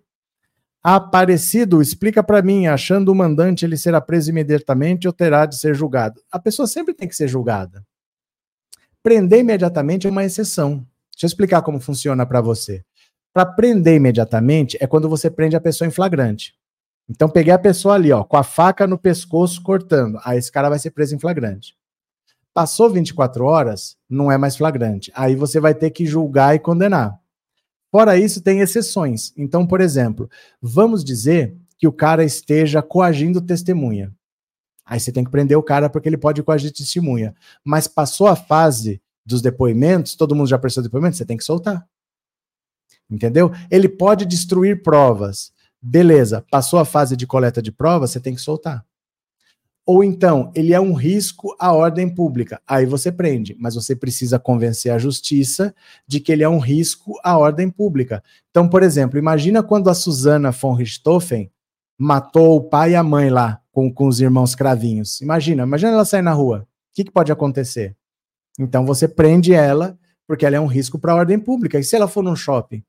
Aparecido, 0.82 1.82
explica 1.82 2.22
para 2.22 2.40
mim, 2.40 2.66
achando 2.66 3.12
o 3.12 3.14
mandante, 3.14 3.66
ele 3.66 3.76
será 3.76 4.00
preso 4.00 4.30
imediatamente 4.30 5.06
ou 5.06 5.12
terá 5.12 5.44
de 5.44 5.58
ser 5.58 5.74
julgado? 5.74 6.22
A 6.32 6.38
pessoa 6.38 6.66
sempre 6.66 6.94
tem 6.94 7.06
que 7.06 7.14
ser 7.14 7.28
julgada. 7.28 7.84
Prender 9.02 9.40
imediatamente 9.40 10.06
é 10.06 10.10
uma 10.10 10.24
exceção. 10.24 10.86
Deixa 11.12 11.24
eu 11.24 11.28
explicar 11.28 11.60
como 11.60 11.80
funciona 11.80 12.24
para 12.24 12.40
você. 12.40 12.82
Para 13.30 13.44
prender 13.44 13.96
imediatamente 13.96 14.78
é 14.80 14.86
quando 14.86 15.06
você 15.06 15.30
prende 15.30 15.54
a 15.54 15.60
pessoa 15.60 15.86
em 15.86 15.90
flagrante. 15.90 16.54
Então 17.08 17.28
peguei 17.28 17.52
a 17.52 17.58
pessoa 17.58 17.94
ali, 17.94 18.10
ó, 18.10 18.24
com 18.24 18.38
a 18.38 18.42
faca 18.42 18.86
no 18.86 18.96
pescoço 18.96 19.62
cortando. 19.62 20.18
Aí 20.24 20.38
esse 20.38 20.50
cara 20.50 20.70
vai 20.70 20.78
ser 20.78 20.92
preso 20.92 21.14
em 21.14 21.18
flagrante. 21.18 21.76
Passou 22.54 22.88
24 22.88 23.44
horas, 23.44 23.98
não 24.08 24.32
é 24.32 24.38
mais 24.38 24.56
flagrante. 24.56 25.12
Aí 25.14 25.36
você 25.36 25.60
vai 25.60 25.74
ter 25.74 25.90
que 25.90 26.06
julgar 26.06 26.54
e 26.54 26.58
condenar. 26.58 27.19
Fora 27.90 28.16
isso, 28.16 28.40
tem 28.40 28.60
exceções. 28.60 29.32
Então, 29.36 29.66
por 29.66 29.80
exemplo, 29.80 30.30
vamos 30.62 31.02
dizer 31.04 31.56
que 31.76 31.88
o 31.88 31.92
cara 31.92 32.24
esteja 32.24 32.82
coagindo 32.82 33.40
testemunha. 33.40 34.14
Aí 34.84 34.98
você 34.98 35.12
tem 35.12 35.24
que 35.24 35.30
prender 35.30 35.56
o 35.56 35.62
cara 35.62 35.88
porque 35.88 36.08
ele 36.08 36.18
pode 36.18 36.42
coagir 36.42 36.72
testemunha. 36.72 37.34
Mas 37.64 37.86
passou 37.86 38.26
a 38.26 38.36
fase 38.36 39.00
dos 39.24 39.40
depoimentos, 39.40 40.14
todo 40.14 40.34
mundo 40.34 40.48
já 40.48 40.58
prestou 40.58 40.82
depoimento, 40.82 41.16
você 41.16 41.24
tem 41.24 41.36
que 41.36 41.44
soltar. 41.44 41.86
Entendeu? 43.08 43.52
Ele 43.70 43.88
pode 43.88 44.24
destruir 44.24 44.82
provas. 44.82 45.52
Beleza, 45.82 46.44
passou 46.50 46.78
a 46.78 46.84
fase 46.84 47.16
de 47.16 47.26
coleta 47.26 47.62
de 47.62 47.72
provas, 47.72 48.10
você 48.10 48.20
tem 48.20 48.34
que 48.34 48.40
soltar. 48.40 48.84
Ou 49.90 50.04
então, 50.04 50.52
ele 50.54 50.72
é 50.72 50.80
um 50.80 50.92
risco 50.92 51.52
à 51.58 51.72
ordem 51.72 52.08
pública. 52.08 52.62
Aí 52.64 52.86
você 52.86 53.10
prende, 53.10 53.56
mas 53.58 53.74
você 53.74 53.96
precisa 53.96 54.38
convencer 54.38 54.92
a 54.92 54.98
justiça 54.98 55.74
de 56.06 56.20
que 56.20 56.30
ele 56.30 56.44
é 56.44 56.48
um 56.48 56.60
risco 56.60 57.14
à 57.24 57.36
ordem 57.36 57.68
pública. 57.68 58.22
Então, 58.52 58.68
por 58.68 58.84
exemplo, 58.84 59.18
imagina 59.18 59.64
quando 59.64 59.90
a 59.90 59.94
Susana 59.94 60.52
von 60.52 60.74
Richthofen 60.74 61.50
matou 61.98 62.54
o 62.54 62.62
pai 62.62 62.92
e 62.92 62.94
a 62.94 63.02
mãe 63.02 63.30
lá 63.30 63.60
com, 63.72 63.92
com 63.92 64.06
os 64.06 64.20
irmãos 64.20 64.54
cravinhos. 64.54 65.20
Imagina, 65.22 65.64
imagina 65.64 65.90
ela 65.90 66.04
sair 66.04 66.22
na 66.22 66.32
rua. 66.32 66.60
O 66.60 66.94
que, 66.94 67.02
que 67.02 67.10
pode 67.10 67.32
acontecer? 67.32 67.96
Então 68.60 68.86
você 68.86 69.08
prende 69.08 69.52
ela 69.52 69.98
porque 70.24 70.46
ela 70.46 70.54
é 70.54 70.60
um 70.60 70.66
risco 70.66 71.00
para 71.00 71.10
a 71.10 71.16
ordem 71.16 71.40
pública. 71.40 71.80
E 71.80 71.82
se 71.82 71.96
ela 71.96 72.06
for 72.06 72.22
num 72.22 72.36
shopping? 72.36 72.84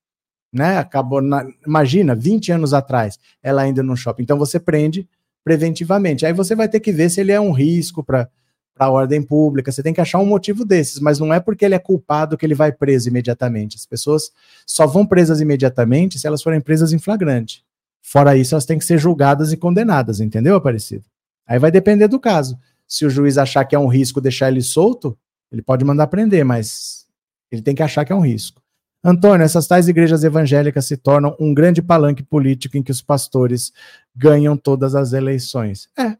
Né? 0.53 0.77
Acabou 0.77 1.19
na, 1.19 1.47
imagina, 1.65 2.13
20 2.13 2.51
anos 2.51 2.75
atrás, 2.75 3.17
ela 3.41 3.63
ainda 3.63 3.81
no 3.81 3.97
shopping. 3.97 4.21
Então 4.21 4.37
você 4.37 4.59
prende 4.59 5.09
preventivamente. 5.43 6.25
Aí 6.25 6.33
você 6.33 6.55
vai 6.55 6.67
ter 6.67 6.79
que 6.79 6.91
ver 6.91 7.09
se 7.09 7.19
ele 7.21 7.31
é 7.31 7.39
um 7.39 7.51
risco 7.51 8.03
para 8.03 8.29
a 8.77 8.89
ordem 8.89 9.21
pública. 9.21 9.71
Você 9.71 9.83
tem 9.83 9.93
que 9.93 10.01
achar 10.01 10.19
um 10.19 10.25
motivo 10.25 10.65
desses, 10.65 10.99
mas 10.99 11.19
não 11.19 11.33
é 11.33 11.39
porque 11.39 11.65
ele 11.65 11.75
é 11.75 11.79
culpado 11.79 12.37
que 12.37 12.45
ele 12.45 12.55
vai 12.55 12.71
preso 12.71 13.09
imediatamente. 13.09 13.75
As 13.75 13.85
pessoas 13.85 14.31
só 14.65 14.87
vão 14.87 15.05
presas 15.05 15.41
imediatamente 15.41 16.19
se 16.19 16.27
elas 16.27 16.41
forem 16.41 16.61
presas 16.61 16.93
em 16.93 16.99
flagrante. 16.99 17.63
Fora 18.01 18.35
isso, 18.35 18.55
elas 18.55 18.65
têm 18.65 18.79
que 18.79 18.85
ser 18.85 18.97
julgadas 18.97 19.51
e 19.51 19.57
condenadas, 19.57 20.19
entendeu, 20.19 20.55
Aparecido? 20.55 21.05
Aí 21.47 21.59
vai 21.59 21.71
depender 21.71 22.07
do 22.07 22.19
caso. 22.19 22.57
Se 22.87 23.05
o 23.05 23.09
juiz 23.09 23.37
achar 23.37 23.63
que 23.65 23.75
é 23.75 23.79
um 23.79 23.87
risco 23.87 24.19
deixar 24.19 24.49
ele 24.49 24.61
solto, 24.61 25.17
ele 25.51 25.61
pode 25.61 25.85
mandar 25.85 26.07
prender, 26.07 26.43
mas 26.43 27.05
ele 27.51 27.61
tem 27.61 27.75
que 27.75 27.83
achar 27.83 28.03
que 28.05 28.11
é 28.11 28.15
um 28.15 28.21
risco. 28.21 28.60
Antônio, 29.03 29.43
essas 29.43 29.65
tais 29.67 29.87
igrejas 29.87 30.23
evangélicas 30.23 30.85
se 30.85 30.95
tornam 30.95 31.35
um 31.39 31.53
grande 31.53 31.81
palanque 31.81 32.21
político 32.21 32.77
em 32.77 32.83
que 32.83 32.91
os 32.91 33.01
pastores 33.01 33.73
ganham 34.15 34.55
todas 34.55 34.93
as 34.93 35.11
eleições. 35.11 35.89
É. 35.97 36.15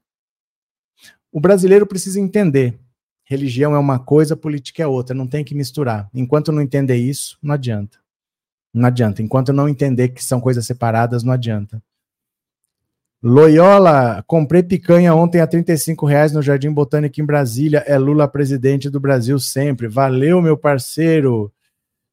O 1.32 1.40
brasileiro 1.40 1.86
precisa 1.86 2.20
entender. 2.20 2.78
Religião 3.24 3.76
é 3.76 3.80
uma 3.80 4.00
coisa, 4.00 4.36
política 4.36 4.84
é 4.84 4.88
outra, 4.88 5.16
não 5.16 5.28
tem 5.28 5.44
que 5.44 5.56
misturar. 5.56 6.10
Enquanto 6.14 6.52
não 6.52 6.62
entender 6.62 6.98
isso, 6.98 7.38
não 7.42 7.54
adianta. 7.54 7.98
Não 8.74 8.88
adianta. 8.88 9.22
Enquanto 9.22 9.54
não 9.54 9.70
entender 9.70 10.10
que 10.10 10.24
são 10.24 10.42
coisas 10.42 10.66
separadas, 10.66 11.24
não 11.24 11.32
adianta. 11.32 11.82
Loyola, 13.24 14.24
comprei 14.26 14.64
picanha 14.64 15.14
ontem 15.14 15.40
a 15.40 15.46
35 15.46 16.08
reais 16.08 16.32
no 16.32 16.42
Jardim 16.42 16.72
Botânico 16.72 17.22
em 17.22 17.26
Brasília. 17.26 17.84
É 17.86 17.98
Lula 17.98 18.28
presidente 18.28 18.90
do 18.90 19.00
Brasil 19.00 19.38
sempre. 19.38 19.88
Valeu, 19.88 20.42
meu 20.42 20.58
parceiro. 20.58 21.54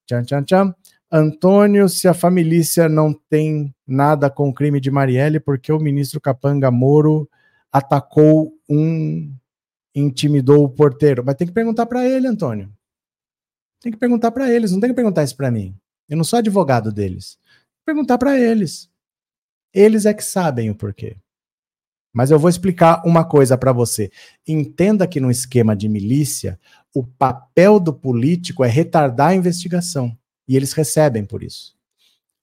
Tchan, 0.09 0.25
tchan, 0.25 0.43
tchan. 0.45 0.75
Antônio, 1.11 1.89
se 1.89 2.09
a 2.09 2.15
família 2.15 2.89
não 2.89 3.13
tem 3.13 3.75
nada 3.87 4.31
com 4.31 4.49
o 4.49 4.55
crime 4.55 4.81
de 4.81 4.91
Marielle, 4.91 5.41
porque 5.41 5.73
o 5.73 5.79
ministro 5.79 6.21
Capanga 6.21 6.71
Moro 6.71 7.29
atacou 7.73 8.53
um, 8.69 9.33
intimidou 9.95 10.65
o 10.65 10.69
porteiro. 10.69 11.23
Mas 11.25 11.35
tem 11.37 11.47
que 11.47 11.53
perguntar 11.53 11.87
para 11.87 12.07
ele, 12.07 12.27
Antônio. 12.27 12.73
Tem 13.81 13.93
que 13.93 13.99
perguntar 13.99 14.33
para 14.33 14.51
eles, 14.51 14.73
não 14.73 14.81
tem 14.81 14.91
que 14.91 14.97
perguntar 14.97 15.25
isso 15.25 15.37
para 15.37 15.51
mim. 15.51 15.75
Eu 16.09 16.17
não 16.17 16.25
sou 16.25 16.39
advogado 16.39 16.91
deles. 16.91 17.39
Perguntar 17.87 18.19
para 18.19 18.39
eles. 18.39 18.91
Eles 19.73 20.07
é 20.07 20.13
que 20.13 20.25
sabem 20.25 20.71
o 20.71 20.75
porquê. 20.75 21.17
Mas 22.19 22.33
eu 22.33 22.39
vou 22.41 22.51
explicar 22.51 23.01
uma 23.05 23.25
coisa 23.25 23.57
para 23.57 23.73
você. 23.73 24.11
Entenda 24.45 25.07
que 25.07 25.21
no 25.21 25.31
esquema 25.31 25.77
de 25.77 25.89
milícia, 25.89 26.59
o 26.93 27.05
papel 27.05 27.79
do 27.79 27.93
político 27.93 28.65
é 28.65 28.69
retardar 28.69 29.29
a 29.29 29.35
investigação. 29.37 30.19
E 30.49 30.57
eles 30.57 30.73
recebem 30.73 31.25
por 31.25 31.45
isso. 31.45 31.77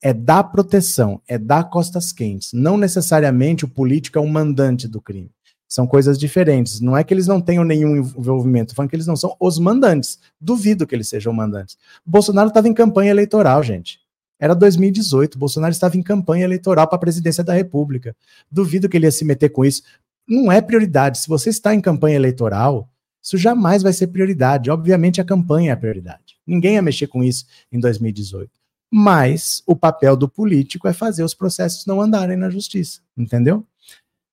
É 0.02 0.14
dar 0.14 0.46
proteção, 0.46 1.22
é 1.28 1.38
dar 1.38 1.66
costas 1.66 2.14
quentes. 2.14 2.54
Não 2.54 2.78
necessariamente 2.78 3.66
o 3.66 3.68
político 3.68 4.18
é 4.18 4.22
um 4.22 4.30
mandante 4.30 4.88
do 4.88 5.02
crime. 5.02 5.30
São 5.68 5.86
coisas 5.86 6.18
diferentes. 6.18 6.80
Não 6.80 6.96
é 6.96 7.04
que 7.04 7.14
eles 7.14 7.28
não 7.28 7.42
tenham 7.42 7.66
nenhum 7.66 7.98
envolvimento, 7.98 8.74
falando 8.74 8.90
que 8.90 8.96
eles 8.96 9.08
não 9.08 9.18
são 9.18 9.36
os 9.42 9.60
mandantes. 9.60 10.20
Duvido 10.40 10.88
que 10.88 10.96
eles 10.96 11.10
sejam 11.10 11.34
mandantes. 11.34 11.78
O 12.08 12.10
Bolsonaro 12.12 12.48
estava 12.48 12.70
em 12.70 12.74
campanha 12.74 13.12
eleitoral, 13.12 13.62
gente. 13.62 14.00
Era 14.40 14.54
2018, 14.54 15.38
Bolsonaro 15.40 15.72
estava 15.72 15.98
em 15.98 16.04
campanha 16.04 16.44
eleitoral 16.44 16.88
para 16.88 16.98
a 16.98 17.00
presidência 17.00 17.44
da 17.44 17.54
República. 17.54 18.16
Duvido 18.52 18.90
que 18.90 18.98
ele 18.98 19.06
ia 19.06 19.12
se 19.12 19.24
meter 19.24 19.50
com 19.50 19.64
isso. 19.64 19.84
Não 20.28 20.52
é 20.52 20.62
prioridade. 20.62 21.20
Se 21.20 21.28
você 21.28 21.50
está 21.50 21.74
em 21.74 21.82
campanha 21.82 22.16
eleitoral, 22.16 22.90
isso 23.22 23.38
jamais 23.38 23.82
vai 23.82 23.94
ser 23.94 24.08
prioridade. 24.08 24.70
Obviamente, 24.70 25.22
a 25.22 25.26
campanha 25.26 25.72
é 25.72 25.74
a 25.74 25.78
prioridade. 25.78 26.38
Ninguém 26.46 26.76
ia 26.76 26.82
mexer 26.82 27.08
com 27.08 27.24
isso 27.24 27.46
em 27.72 27.80
2018. 27.80 28.52
Mas 28.92 29.64
o 29.66 29.76
papel 29.76 30.16
do 30.16 30.30
político 30.30 30.88
é 30.88 30.94
fazer 30.94 31.24
os 31.24 31.34
processos 31.34 31.86
não 31.86 32.02
andarem 32.02 32.38
na 32.38 32.50
justiça. 32.50 33.02
Entendeu? 33.18 33.66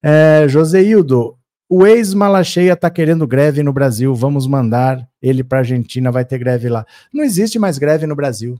É, 0.02 0.46
Joseildo, 0.48 1.38
o 1.68 1.86
ex-Malacheia 1.86 2.74
está 2.74 2.90
querendo 2.90 3.26
greve 3.26 3.62
no 3.62 3.72
Brasil. 3.72 4.14
Vamos 4.14 4.46
mandar 4.46 5.08
ele 5.22 5.42
para 5.42 5.58
a 5.58 5.60
Argentina, 5.60 6.12
vai 6.12 6.24
ter 6.24 6.38
greve 6.38 6.68
lá. 6.68 6.84
Não 7.12 7.24
existe 7.24 7.58
mais 7.58 7.78
greve 7.78 8.06
no 8.06 8.14
Brasil. 8.14 8.58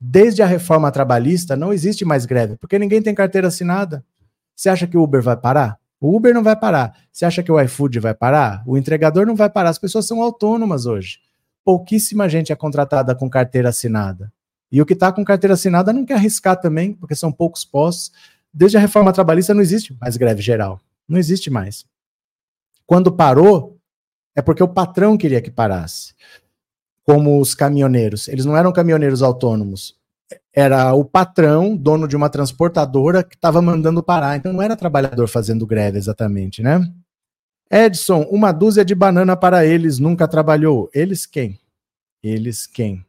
Desde 0.00 0.42
a 0.42 0.46
reforma 0.46 0.90
trabalhista, 0.90 1.56
não 1.56 1.72
existe 1.72 2.04
mais 2.04 2.26
greve, 2.26 2.56
porque 2.56 2.78
ninguém 2.78 3.02
tem 3.02 3.14
carteira 3.14 3.48
assinada. 3.48 4.04
Você 4.54 4.68
acha 4.68 4.86
que 4.86 4.96
o 4.96 5.02
Uber 5.02 5.22
vai 5.22 5.36
parar? 5.36 5.78
O 6.00 6.14
Uber 6.16 6.34
não 6.34 6.42
vai 6.42 6.54
parar. 6.54 6.96
Você 7.10 7.24
acha 7.24 7.42
que 7.42 7.50
o 7.50 7.60
iFood 7.60 7.98
vai 7.98 8.14
parar? 8.14 8.62
O 8.66 8.76
entregador 8.76 9.26
não 9.26 9.34
vai 9.34 9.48
parar. 9.48 9.70
As 9.70 9.78
pessoas 9.78 10.06
são 10.06 10.20
autônomas 10.22 10.86
hoje. 10.86 11.18
Pouquíssima 11.64 12.28
gente 12.28 12.52
é 12.52 12.56
contratada 12.56 13.14
com 13.14 13.28
carteira 13.28 13.70
assinada. 13.70 14.32
E 14.70 14.82
o 14.82 14.86
que 14.86 14.92
está 14.92 15.12
com 15.12 15.24
carteira 15.24 15.54
assinada 15.54 15.92
não 15.92 16.04
quer 16.04 16.14
arriscar 16.14 16.60
também, 16.60 16.92
porque 16.92 17.14
são 17.14 17.32
poucos 17.32 17.64
postos. 17.64 18.12
Desde 18.52 18.76
a 18.76 18.80
reforma 18.80 19.12
trabalhista 19.12 19.54
não 19.54 19.62
existe 19.62 19.96
mais 20.00 20.16
greve 20.16 20.42
geral. 20.42 20.80
Não 21.08 21.18
existe 21.18 21.50
mais. 21.50 21.84
Quando 22.86 23.10
parou, 23.10 23.78
é 24.36 24.42
porque 24.42 24.62
o 24.62 24.68
patrão 24.68 25.16
queria 25.16 25.40
que 25.40 25.50
parasse 25.50 26.14
como 27.04 27.40
os 27.40 27.54
caminhoneiros. 27.54 28.28
Eles 28.28 28.44
não 28.44 28.56
eram 28.56 28.72
caminhoneiros 28.72 29.22
autônomos. 29.22 29.94
Era 30.52 30.94
o 30.94 31.04
patrão, 31.04 31.76
dono 31.76 32.08
de 32.08 32.16
uma 32.16 32.30
transportadora, 32.30 33.22
que 33.22 33.34
estava 33.34 33.60
mandando 33.60 34.02
parar. 34.02 34.36
Então 34.36 34.52
não 34.52 34.62
era 34.62 34.76
trabalhador 34.76 35.28
fazendo 35.28 35.66
greve 35.66 35.98
exatamente, 35.98 36.62
né? 36.62 36.80
Edson, 37.70 38.22
uma 38.30 38.52
dúzia 38.52 38.84
de 38.84 38.94
banana 38.94 39.36
para 39.36 39.66
eles, 39.66 39.98
nunca 39.98 40.28
trabalhou. 40.28 40.88
Eles 40.94 41.26
quem? 41.26 41.58
Eles 42.22 42.66
quem? 42.66 43.04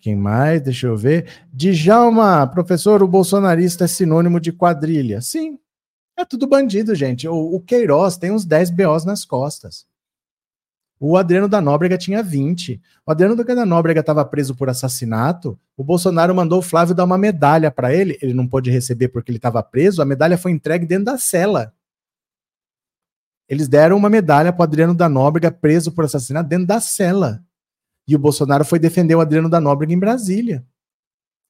Quem 0.00 0.16
mais? 0.16 0.62
Deixa 0.62 0.86
eu 0.86 0.96
ver. 0.96 1.28
Djalma, 1.52 2.46
professor, 2.46 3.02
o 3.02 3.08
bolsonarista 3.08 3.84
é 3.84 3.88
sinônimo 3.88 4.40
de 4.40 4.52
quadrilha. 4.52 5.20
Sim, 5.20 5.58
é 6.16 6.24
tudo 6.24 6.46
bandido, 6.46 6.94
gente. 6.94 7.28
O, 7.28 7.54
o 7.54 7.60
Queiroz 7.60 8.16
tem 8.16 8.30
uns 8.30 8.44
10 8.44 8.70
BOs 8.70 9.04
nas 9.04 9.24
costas. 9.24 9.86
O 11.00 11.16
Adriano 11.16 11.48
da 11.48 11.60
Nóbrega 11.60 11.96
tinha 11.96 12.22
20. 12.22 12.80
O 13.06 13.10
Adriano 13.10 13.36
da 13.36 13.64
Nóbrega 13.64 14.00
estava 14.00 14.24
preso 14.24 14.54
por 14.54 14.68
assassinato. 14.68 15.58
O 15.76 15.84
Bolsonaro 15.84 16.34
mandou 16.34 16.58
o 16.58 16.62
Flávio 16.62 16.94
dar 16.94 17.04
uma 17.04 17.16
medalha 17.16 17.70
para 17.70 17.94
ele. 17.94 18.18
Ele 18.20 18.34
não 18.34 18.48
pôde 18.48 18.70
receber 18.70 19.08
porque 19.08 19.30
ele 19.30 19.38
estava 19.38 19.62
preso. 19.62 20.02
A 20.02 20.04
medalha 20.04 20.36
foi 20.36 20.50
entregue 20.50 20.86
dentro 20.86 21.04
da 21.04 21.16
cela. 21.18 21.72
Eles 23.48 23.68
deram 23.68 23.96
uma 23.96 24.10
medalha 24.10 24.52
para 24.52 24.60
o 24.60 24.64
Adriano 24.64 24.94
da 24.94 25.08
Nóbrega 25.08 25.50
preso 25.50 25.92
por 25.92 26.04
assassinato 26.04 26.48
dentro 26.48 26.66
da 26.66 26.80
cela. 26.80 27.42
E 28.06 28.16
o 28.16 28.18
Bolsonaro 28.18 28.64
foi 28.64 28.78
defender 28.78 29.14
o 29.14 29.20
Adriano 29.20 29.48
da 29.48 29.60
Nóbrega 29.60 29.92
em 29.92 29.98
Brasília. 29.98 30.66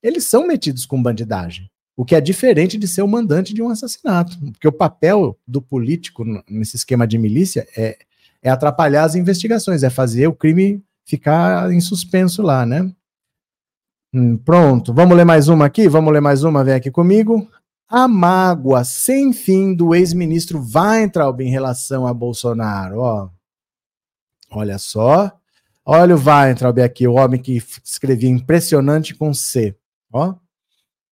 Eles 0.03 0.25
são 0.25 0.47
metidos 0.47 0.85
com 0.85 1.03
bandidagem. 1.03 1.71
O 1.97 2.05
que 2.05 2.15
é 2.15 2.21
diferente 2.21 2.79
de 2.79 2.87
ser 2.87 3.03
o 3.03 3.09
mandante 3.09 3.53
de 3.53 3.63
um 3.63 3.71
assassinato. 3.71 4.39
Porque 4.53 4.69
o 4.69 4.73
papel 4.73 5.37
do 5.47 5.61
político 5.61 6.25
nesse 6.49 6.77
esquema 6.77 7.07
de 7.07 7.19
milícia 7.19 7.67
é, 7.77 7.99
é 8.43 8.51
atrapalhar 8.51 9.05
as 9.05 9.15
investigações, 9.15 9.83
é 9.83 9.91
fazer 9.91 10.27
o 10.27 10.35
crime 10.35 10.83
ficar 11.05 11.73
em 11.73 11.81
suspenso 11.81 12.43
lá, 12.43 12.67
né? 12.67 12.91
Hum, 14.13 14.37
pronto, 14.37 14.93
vamos 14.93 15.17
ler 15.17 15.25
mais 15.25 15.49
uma 15.49 15.67
aqui? 15.67 15.89
Vamos 15.89 16.13
ler 16.13 16.21
mais 16.21 16.45
uma, 16.45 16.65
vem 16.65 16.75
aqui 16.75 16.91
comigo. 16.91 17.51
A 17.89 18.07
mágoa 18.07 18.85
sem 18.85 19.33
fim 19.33 19.75
do 19.75 19.95
ex-ministro 19.95 20.63
Weintraub 20.63 21.41
em 21.41 21.51
relação 21.51 22.07
a 22.07 22.13
Bolsonaro, 22.13 23.01
ó. 23.01 23.31
Olha 24.51 24.79
só. 24.79 25.33
Olha 25.85 26.15
o 26.15 26.23
Weintraub 26.23 26.79
aqui, 26.81 27.09
o 27.09 27.15
homem 27.15 27.41
que 27.41 27.63
escrevia 27.83 28.29
impressionante 28.29 29.15
com 29.15 29.33
C, 29.33 29.75
ó. 30.13 30.35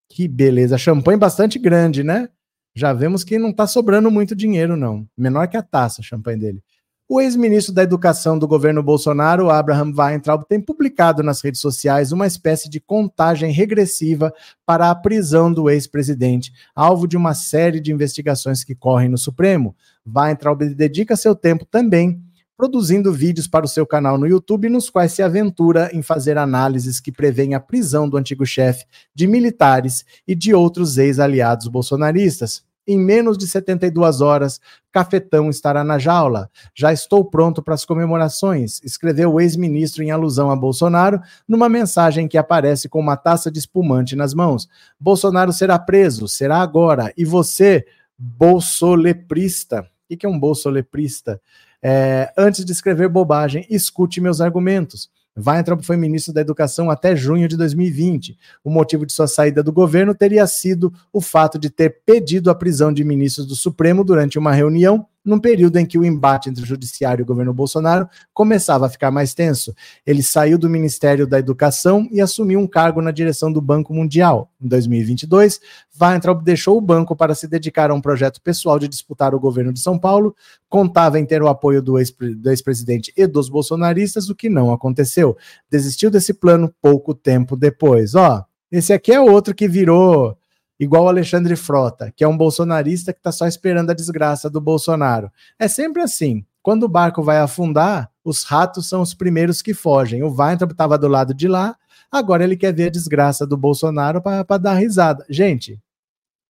Que 0.10 0.28
beleza. 0.28 0.78
Champanhe 0.78 1.18
bastante 1.18 1.58
grande, 1.58 2.04
né? 2.04 2.30
Já 2.76 2.92
vemos 2.92 3.24
que 3.24 3.40
não 3.40 3.52
está 3.52 3.66
sobrando 3.66 4.12
muito 4.12 4.36
dinheiro, 4.36 4.76
não. 4.76 5.08
Menor 5.18 5.48
que 5.48 5.56
a 5.56 5.64
taça, 5.64 6.04
champanhe 6.04 6.38
dele. 6.38 6.62
O 7.08 7.22
ex-ministro 7.22 7.72
da 7.72 7.84
Educação 7.84 8.40
do 8.40 8.48
governo 8.48 8.82
Bolsonaro, 8.82 9.52
Abraham 9.52 9.94
Weintraub, 9.96 10.44
tem 10.50 10.60
publicado 10.60 11.22
nas 11.22 11.40
redes 11.40 11.62
sociais 11.62 12.12
uma 12.12 12.26
espécie 12.26 12.68
de 12.68 12.80
contagem 12.80 13.52
regressiva 13.52 14.34
para 14.66 14.90
a 14.90 14.96
prisão 14.96 15.54
do 15.54 15.70
ex-presidente, 15.70 16.52
alvo 16.76 17.08
de 17.08 17.16
uma 17.16 17.36
série 17.36 17.80
de 17.80 17.92
investigações 17.92 18.64
que 18.64 18.74
correm 18.74 19.08
no 19.08 19.20
Supremo. 19.20 19.76
Weintraub 20.04 20.68
dedica 20.74 21.16
seu 21.16 21.36
tempo 21.36 21.64
também 21.64 22.20
produzindo 22.58 23.14
vídeos 23.14 23.48
para 23.48 23.66
o 23.66 23.70
seu 23.70 23.86
canal 23.86 24.18
no 24.18 24.26
YouTube, 24.26 24.68
nos 24.68 24.90
quais 24.90 25.12
se 25.12 25.22
aventura 25.22 25.92
em 25.94 26.02
fazer 26.02 26.40
análises 26.40 27.00
que 27.00 27.12
prevêem 27.12 27.54
a 27.54 27.60
prisão 27.60 28.10
do 28.10 28.18
antigo 28.18 28.48
chefe, 28.48 28.84
de 29.14 29.28
militares 29.28 30.04
e 30.28 30.34
de 30.34 30.56
outros 30.56 30.98
ex-aliados 30.98 31.68
bolsonaristas. 31.68 32.65
Em 32.88 32.98
menos 33.00 33.38
de 33.38 33.48
72 33.48 34.22
horas, 34.22 34.60
Cafetão 34.92 35.50
estará 35.50 35.84
na 35.84 35.98
jaula. 35.98 36.50
Já 36.74 36.94
estou 36.94 37.26
pronto 37.26 37.62
para 37.62 37.74
as 37.74 37.84
comemorações, 37.84 38.80
escreveu 38.84 39.34
o 39.34 39.42
ex-ministro 39.42 40.04
em 40.04 40.12
alusão 40.12 40.52
a 40.52 40.56
Bolsonaro, 40.56 41.20
numa 41.48 41.68
mensagem 41.68 42.28
que 42.28 42.38
aparece 42.38 42.88
com 42.88 43.00
uma 43.00 43.18
taça 43.18 43.52
de 43.52 43.60
espumante 43.60 44.16
nas 44.16 44.34
mãos. 44.34 44.68
Bolsonaro 45.00 45.52
será 45.52 45.80
preso, 45.80 46.28
será 46.28 46.60
agora. 46.62 47.12
E 47.18 47.26
você, 47.26 47.86
bolsoleprista? 48.18 49.82
O 50.10 50.16
que 50.16 50.26
é 50.26 50.30
um 50.30 50.40
bolsoleprista? 50.40 51.42
É, 51.82 52.32
antes 52.38 52.64
de 52.64 52.72
escrever 52.72 53.10
bobagem, 53.10 53.66
escute 53.70 54.22
meus 54.22 54.42
argumentos. 54.42 55.10
Weintraub 55.38 55.84
foi 55.84 55.98
ministro 55.98 56.34
da 56.34 56.42
Educação 56.42 56.90
até 56.90 57.16
junho 57.16 57.48
de 57.48 57.58
2020. 57.58 58.38
O 58.64 58.70
motivo 58.70 59.06
de 59.06 59.14
sua 59.14 59.28
saída 59.28 59.62
do 59.62 59.72
governo 59.72 60.16
teria 60.16 60.48
sido 60.48 60.94
o 61.12 61.20
fato 61.20 61.60
de 61.60 61.70
ter 61.70 62.02
pedido 62.06 62.50
a 62.50 62.56
prisão 62.56 62.94
de 62.94 63.04
ministros 63.04 63.46
do 63.46 63.56
Supremo 63.56 64.04
durante 64.04 64.40
uma 64.40 64.54
reunião 64.54 65.08
num 65.26 65.40
período 65.40 65.78
em 65.78 65.86
que 65.86 65.98
o 65.98 66.06
embate 66.06 66.50
entre 66.50 66.64
o 66.64 66.68
judiciário 66.68 67.22
e 67.22 67.24
o 67.24 67.26
governo 67.26 67.54
Bolsonaro 67.54 68.08
começava 68.34 68.86
a 68.86 68.90
ficar 68.90 69.10
mais 69.10 69.34
tenso. 69.34 69.74
Ele 70.06 70.22
saiu 70.22 70.58
do 70.58 70.70
Ministério 70.70 71.26
da 71.26 71.40
Educação 71.40 72.08
e 72.12 72.22
assumiu 72.22 72.60
um 72.60 72.68
cargo 72.68 73.02
na 73.02 73.12
direção 73.12 73.52
do 73.52 73.60
Banco 73.60 73.94
Mundial. 73.94 74.52
Em 74.62 74.68
2022, 74.68 75.60
Weintraub 76.00 76.44
deixou 76.44 76.78
o 76.78 76.82
banco 76.82 77.16
para 77.16 77.34
se 77.34 77.48
dedicar 77.48 77.90
a 77.90 77.94
um 77.94 78.02
projeto 78.02 78.40
pessoal 78.42 78.78
de 78.78 78.88
disputar 78.88 79.34
o 79.34 79.40
governo 79.40 79.74
de 79.74 79.80
São 79.80 79.98
Paulo, 79.98 80.36
contava 80.70 81.20
em 81.20 81.26
ter 81.26 81.42
o 81.42 81.48
apoio 81.48 81.82
do 81.82 81.98
ex-presidente 81.98 83.12
e 83.18 83.26
dos 83.26 83.50
bolsonaristas, 83.50 84.30
o 84.30 84.36
que 84.36 84.50
não 84.50 84.72
aconteceu. 84.72 85.36
Desistiu 85.70 86.12
desse 86.12 86.34
plano 86.34 86.74
pouco 86.82 87.14
tempo 87.14 87.56
depois. 87.56 88.14
Ó, 88.14 88.44
esse 88.72 88.92
aqui 88.92 89.12
é 89.14 89.20
outro 89.20 89.56
que 89.56 89.68
virou 89.68 90.38
igual 90.80 91.06
o 91.06 91.08
Alexandre 91.08 91.56
Frota, 91.56 92.12
que 92.16 92.24
é 92.24 92.28
um 92.28 92.38
bolsonarista 92.38 93.14
que 93.14 93.20
está 93.20 93.32
só 93.32 93.48
esperando 93.48 93.90
a 93.90 93.94
desgraça 93.94 94.50
do 94.50 94.60
Bolsonaro. 94.60 95.32
É 95.58 95.68
sempre 95.68 96.02
assim. 96.02 96.46
Quando 96.62 96.84
o 96.84 96.90
barco 96.90 97.22
vai 97.22 97.38
afundar, 97.38 98.12
os 98.24 98.44
ratos 98.44 98.90
são 98.90 99.02
os 99.02 99.14
primeiros 99.14 99.62
que 99.62 99.74
fogem. 99.74 100.24
O 100.24 100.36
Weintraub 100.36 100.72
estava 100.72 100.98
do 100.98 101.08
lado 101.08 101.34
de 101.34 101.48
lá, 101.48 101.78
agora 102.12 102.44
ele 102.44 102.58
quer 102.58 102.74
ver 102.74 102.88
a 102.88 102.92
desgraça 102.92 103.46
do 103.46 103.56
Bolsonaro 103.56 104.22
para 104.22 104.58
dar 104.58 104.74
risada. 104.74 105.24
Gente, 105.30 105.80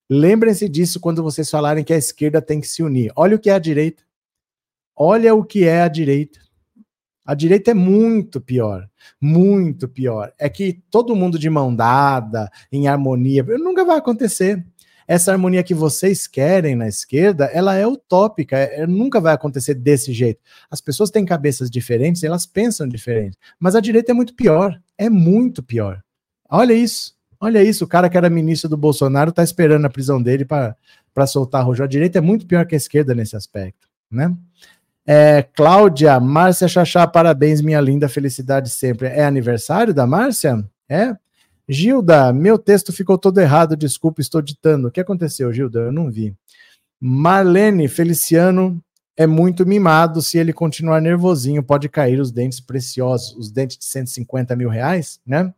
lembrem-se 0.09 0.69
disso 0.69 0.99
quando 1.01 1.21
vocês 1.21 1.49
falarem 1.49 1.83
que 1.83 1.93
a 1.93 1.97
esquerda 1.97 2.41
tem 2.41 2.61
que 2.61 2.67
se 2.67 2.81
unir. 2.81 3.11
Olha 3.15 3.35
o 3.35 3.39
que 3.39 3.49
é 3.49 3.53
a 3.53 3.59
direita. 3.59 4.03
Olha 4.95 5.35
o 5.35 5.43
que 5.43 5.65
é 5.65 5.81
a 5.81 5.89
direita. 5.89 6.39
A 7.25 7.33
direita 7.33 7.71
é 7.71 7.73
muito 7.73 8.39
pior, 8.39 8.87
muito 9.19 9.87
pior. 9.87 10.31
É 10.37 10.47
que 10.47 10.83
todo 10.91 11.15
mundo 11.15 11.39
de 11.39 11.49
mão 11.49 11.75
dada, 11.75 12.51
em 12.71 12.87
harmonia, 12.87 13.43
nunca 13.57 13.83
vai 13.83 13.97
acontecer. 13.97 14.63
Essa 15.07 15.31
harmonia 15.31 15.63
que 15.63 15.73
vocês 15.73 16.25
querem 16.25 16.75
na 16.75 16.87
esquerda, 16.87 17.45
ela 17.45 17.75
é 17.75 17.85
utópica, 17.85 18.57
é, 18.57 18.81
é, 18.81 18.87
nunca 18.87 19.19
vai 19.19 19.33
acontecer 19.33 19.75
desse 19.75 20.11
jeito. 20.11 20.39
As 20.69 20.81
pessoas 20.81 21.11
têm 21.11 21.23
cabeças 21.23 21.69
diferentes, 21.69 22.23
elas 22.23 22.45
pensam 22.45 22.87
diferente. 22.87 23.37
Mas 23.59 23.75
a 23.75 23.79
direita 23.79 24.11
é 24.11 24.15
muito 24.15 24.35
pior, 24.35 24.79
é 24.97 25.09
muito 25.09 25.61
pior. 25.61 26.01
Olha 26.49 26.73
isso, 26.73 27.15
olha 27.39 27.63
isso. 27.63 27.85
O 27.85 27.87
cara 27.87 28.09
que 28.09 28.17
era 28.17 28.29
ministro 28.29 28.69
do 28.69 28.77
Bolsonaro 28.77 29.29
está 29.29 29.43
esperando 29.43 29.85
a 29.85 29.89
prisão 29.89 30.21
dele 30.21 30.43
para 30.43 31.27
soltar 31.27 31.61
a 31.61 31.63
Rojão. 31.63 31.85
A 31.85 31.89
direita 31.89 32.17
é 32.17 32.21
muito 32.21 32.47
pior 32.47 32.65
que 32.65 32.73
a 32.73 32.77
esquerda 32.77 33.13
nesse 33.13 33.35
aspecto, 33.35 33.87
né? 34.09 34.35
É, 35.07 35.43
Cláudia, 35.43 36.19
Márcia 36.19 36.67
Chachá, 36.67 37.05
parabéns, 37.05 37.61
minha 37.61 37.79
linda, 37.79 38.09
felicidade 38.09 38.69
sempre. 38.69 39.07
É 39.07 39.23
aniversário 39.23 39.93
da 39.93 40.07
Márcia? 40.07 40.67
É? 40.89 41.15
Gilda, 41.67 42.31
meu 42.33 42.57
texto 42.57 42.91
ficou 42.93 43.17
todo 43.17 43.39
errado, 43.39 43.75
desculpa, 43.75 44.21
estou 44.21 44.41
ditando. 44.41 44.87
O 44.87 44.91
que 44.91 44.99
aconteceu, 44.99 45.51
Gilda? 45.53 45.79
Eu 45.79 45.91
não 45.91 46.11
vi. 46.11 46.35
Marlene, 46.99 47.87
Feliciano 47.87 48.81
é 49.17 49.27
muito 49.27 49.65
mimado. 49.65 50.21
Se 50.21 50.37
ele 50.37 50.53
continuar 50.53 51.01
nervosinho, 51.01 51.63
pode 51.63 51.89
cair 51.89 52.19
os 52.19 52.31
dentes 52.31 52.59
preciosos, 52.59 53.35
os 53.35 53.51
dentes 53.51 53.77
de 53.77 53.85
150 53.85 54.55
mil 54.55 54.69
reais, 54.69 55.19
né? 55.25 55.53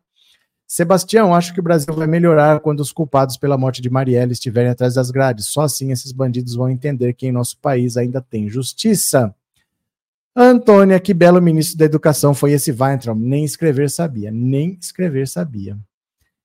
Sebastião, 0.68 1.34
acho 1.34 1.54
que 1.54 1.62
o 1.62 1.64
Brasil 1.64 1.94
vai 1.94 2.08
melhorar 2.08 2.60
quando 2.60 2.82
os 2.82 2.92
culpados 2.92 3.38
pela 3.38 3.58
morte 3.58 3.82
de 3.82 3.90
Marielle 3.90 4.34
estiverem 4.34 4.70
atrás 4.70 4.96
das 4.96 5.10
grades. 5.10 5.48
Só 5.48 5.62
assim 5.62 5.94
esses 5.94 6.12
bandidos 6.12 6.56
vão 6.56 6.70
entender 6.70 7.14
que 7.14 7.26
em 7.26 7.32
nosso 7.32 7.58
país 7.60 7.96
ainda 7.96 8.22
tem 8.22 8.50
justiça. 8.50 9.34
Antônia, 10.36 11.00
que 11.00 11.14
belo 11.14 11.42
ministro 11.42 11.78
da 11.78 11.86
Educação 11.86 12.34
foi 12.34 12.52
esse 12.52 12.72
Weintraub. 12.72 13.18
Nem 13.18 13.46
escrever 13.46 13.90
sabia, 13.90 14.30
nem 14.30 14.78
escrever 14.80 15.26
sabia. 15.26 15.78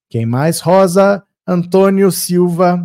Quem 0.09 0.25
mais? 0.25 0.61
Rosa, 0.61 1.25
Antônio 1.45 2.13
Silva. 2.13 2.81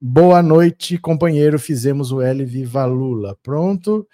Boa 0.00 0.42
noite, 0.42 0.96
companheiro. 0.96 1.58
Fizemos 1.58 2.10
o 2.10 2.22
L 2.22 2.42
Viva 2.46 2.86
Lula. 2.86 3.36
Pronto. 3.42 4.08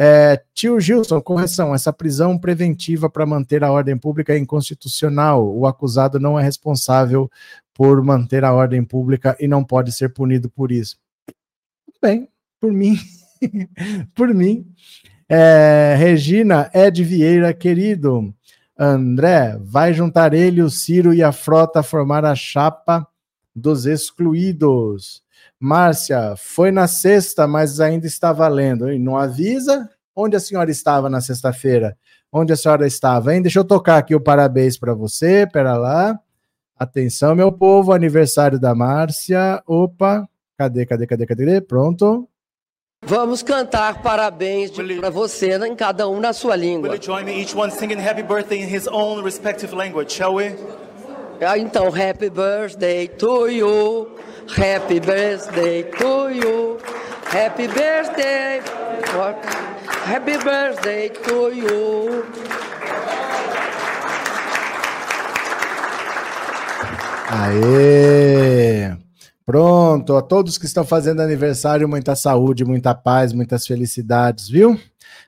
É, 0.00 0.40
tio 0.54 0.78
Gilson, 0.78 1.20
correção, 1.20 1.74
essa 1.74 1.92
prisão 1.92 2.38
preventiva 2.38 3.10
para 3.10 3.26
manter 3.26 3.64
a 3.64 3.72
ordem 3.72 3.98
pública 3.98 4.32
é 4.32 4.38
inconstitucional. 4.38 5.44
O 5.52 5.66
acusado 5.66 6.20
não 6.20 6.38
é 6.38 6.42
responsável 6.42 7.28
por 7.74 8.00
manter 8.00 8.44
a 8.44 8.52
ordem 8.52 8.84
pública 8.84 9.36
e 9.40 9.48
não 9.48 9.64
pode 9.64 9.90
ser 9.90 10.10
punido 10.10 10.48
por 10.48 10.70
isso. 10.70 10.96
Bem, 12.00 12.28
por 12.60 12.72
mim, 12.72 12.96
por 14.14 14.32
mim. 14.32 14.72
É, 15.28 15.96
Regina 15.98 16.70
Ed 16.72 17.02
Vieira, 17.02 17.52
querido. 17.52 18.32
André, 18.78 19.58
vai 19.60 19.92
juntar 19.92 20.32
ele, 20.32 20.62
o 20.62 20.70
Ciro 20.70 21.12
e 21.12 21.24
a 21.24 21.32
frota 21.32 21.80
a 21.80 21.82
formar 21.82 22.24
a 22.24 22.36
chapa 22.36 23.04
dos 23.52 23.84
excluídos. 23.84 25.24
Márcia, 25.60 26.34
foi 26.36 26.70
na 26.70 26.86
sexta, 26.86 27.46
mas 27.46 27.80
ainda 27.80 28.06
está 28.06 28.32
valendo. 28.32 28.92
E 28.92 28.98
não 28.98 29.16
avisa 29.16 29.88
onde 30.14 30.36
a 30.36 30.40
senhora 30.40 30.70
estava 30.70 31.08
na 31.08 31.20
sexta-feira. 31.20 31.96
Onde 32.32 32.52
a 32.52 32.56
senhora 32.56 32.86
estava, 32.86 33.34
hein? 33.34 33.42
Deixa 33.42 33.58
eu 33.58 33.64
tocar 33.64 33.98
aqui 33.98 34.14
o 34.14 34.20
parabéns 34.20 34.78
para 34.78 34.94
você. 34.94 35.46
Pera 35.50 35.76
lá. 35.76 36.18
Atenção, 36.78 37.34
meu 37.34 37.50
povo, 37.50 37.92
aniversário 37.92 38.58
da 38.60 38.74
Márcia. 38.74 39.60
Opa, 39.66 40.28
cadê, 40.56 40.86
cadê, 40.86 41.06
cadê, 41.06 41.26
cadê? 41.26 41.60
Pronto. 41.60 42.28
Vamos 43.04 43.42
cantar 43.42 44.02
parabéns 44.02 44.70
para 44.70 45.08
você 45.08 45.56
em 45.66 45.74
cada 45.74 46.08
um 46.08 46.20
na 46.20 46.32
sua 46.32 46.56
língua. 46.56 46.90
Will 46.90 46.96
you 46.96 47.02
join 47.02 47.24
me 47.24 47.40
each 47.40 47.56
one 47.56 47.70
singing 47.70 47.98
happy 47.98 48.22
birthday 48.22 48.60
in 48.62 48.68
his 48.68 48.86
own 48.88 49.22
respective 49.22 49.74
language, 49.74 50.12
shall 50.12 50.34
we? 50.34 50.54
Ah, 51.40 51.56
então, 51.56 51.90
happy 51.90 52.28
birthday 52.28 53.06
to 53.06 53.48
you. 53.48 54.08
Happy 54.56 54.98
birthday 54.98 55.82
to 55.82 56.30
you. 56.30 56.78
Happy 57.26 57.66
birthday. 57.68 58.60
Happy 60.04 60.36
birthday 60.38 61.08
to 61.10 61.52
you. 61.52 62.24
Aê! 67.30 68.96
Pronto, 69.44 70.16
a 70.16 70.22
todos 70.22 70.58
que 70.58 70.66
estão 70.66 70.84
fazendo 70.84 71.20
aniversário, 71.20 71.88
muita 71.88 72.16
saúde, 72.16 72.64
muita 72.64 72.94
paz, 72.94 73.32
muitas 73.32 73.66
felicidades, 73.66 74.48
viu? 74.48 74.78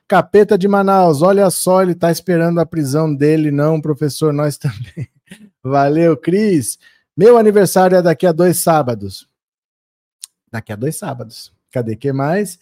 Capeta 0.07 0.57
de 0.57 0.67
Manaus, 0.67 1.21
olha 1.21 1.49
só, 1.49 1.81
ele 1.81 1.93
está 1.93 2.11
esperando 2.11 2.59
a 2.59 2.65
prisão 2.65 3.13
dele, 3.13 3.49
não, 3.51 3.79
professor, 3.79 4.33
nós 4.33 4.57
também. 4.57 5.07
Valeu, 5.63 6.17
Cris. 6.17 6.77
Meu 7.15 7.37
aniversário 7.37 7.97
é 7.97 8.01
daqui 8.01 8.25
a 8.25 8.31
dois 8.31 8.57
sábados. 8.57 9.27
Daqui 10.51 10.71
a 10.71 10.75
dois 10.75 10.95
sábados. 10.97 11.53
Cadê 11.71 11.95
que 11.95 12.11
mais? 12.11 12.59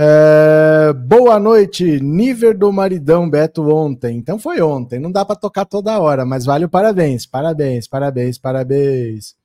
É, 0.00 0.92
boa 0.92 1.40
noite, 1.40 2.00
nível 2.00 2.56
do 2.56 2.72
maridão 2.72 3.28
Beto 3.28 3.68
ontem. 3.68 4.16
Então 4.16 4.38
foi 4.38 4.60
ontem, 4.62 5.00
não 5.00 5.10
dá 5.10 5.24
para 5.24 5.34
tocar 5.34 5.64
toda 5.64 5.98
hora, 5.98 6.24
mas 6.24 6.44
vale 6.44 6.64
o 6.64 6.68
parabéns, 6.68 7.26
parabéns, 7.26 7.88
parabéns, 7.88 8.38
parabéns. 8.38 9.36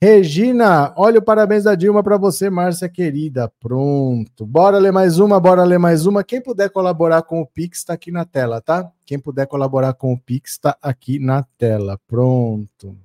Regina, 0.00 0.94
olha 0.96 1.18
o 1.18 1.22
parabéns 1.22 1.64
da 1.64 1.74
Dilma 1.74 2.04
para 2.04 2.16
você, 2.16 2.48
Márcia 2.50 2.88
querida. 2.88 3.50
Pronto. 3.58 4.46
Bora 4.46 4.78
ler 4.78 4.92
mais 4.92 5.18
uma, 5.18 5.40
bora 5.40 5.64
ler 5.64 5.78
mais 5.78 6.06
uma. 6.06 6.22
Quem 6.22 6.40
puder 6.40 6.70
colaborar 6.70 7.22
com 7.22 7.40
o 7.40 7.46
Pix 7.46 7.78
está 7.78 7.94
aqui 7.94 8.12
na 8.12 8.24
tela, 8.24 8.60
tá? 8.60 8.92
Quem 9.04 9.18
puder 9.18 9.46
colaborar 9.46 9.94
com 9.94 10.12
o 10.12 10.20
Pix 10.20 10.52
está 10.52 10.76
aqui 10.80 11.18
na 11.18 11.42
tela. 11.58 11.98
Pronto. 12.06 12.96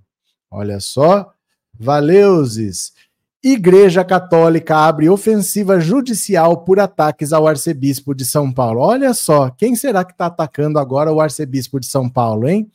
Olha 0.51 0.79
só. 0.79 1.31
Valeuses. 1.73 2.93
Igreja 3.41 4.03
Católica 4.03 4.75
abre 4.75 5.09
ofensiva 5.09 5.79
judicial 5.79 6.57
por 6.57 6.77
ataques 6.77 7.31
ao 7.31 7.47
arcebispo 7.47 8.13
de 8.13 8.25
São 8.25 8.51
Paulo. 8.51 8.81
Olha 8.81 9.13
só, 9.13 9.49
quem 9.49 9.75
será 9.75 10.03
que 10.03 10.11
está 10.11 10.25
atacando 10.25 10.77
agora 10.77 11.11
o 11.11 11.21
arcebispo 11.21 11.79
de 11.79 11.85
São 11.85 12.09
Paulo, 12.09 12.49
hein? 12.49 12.69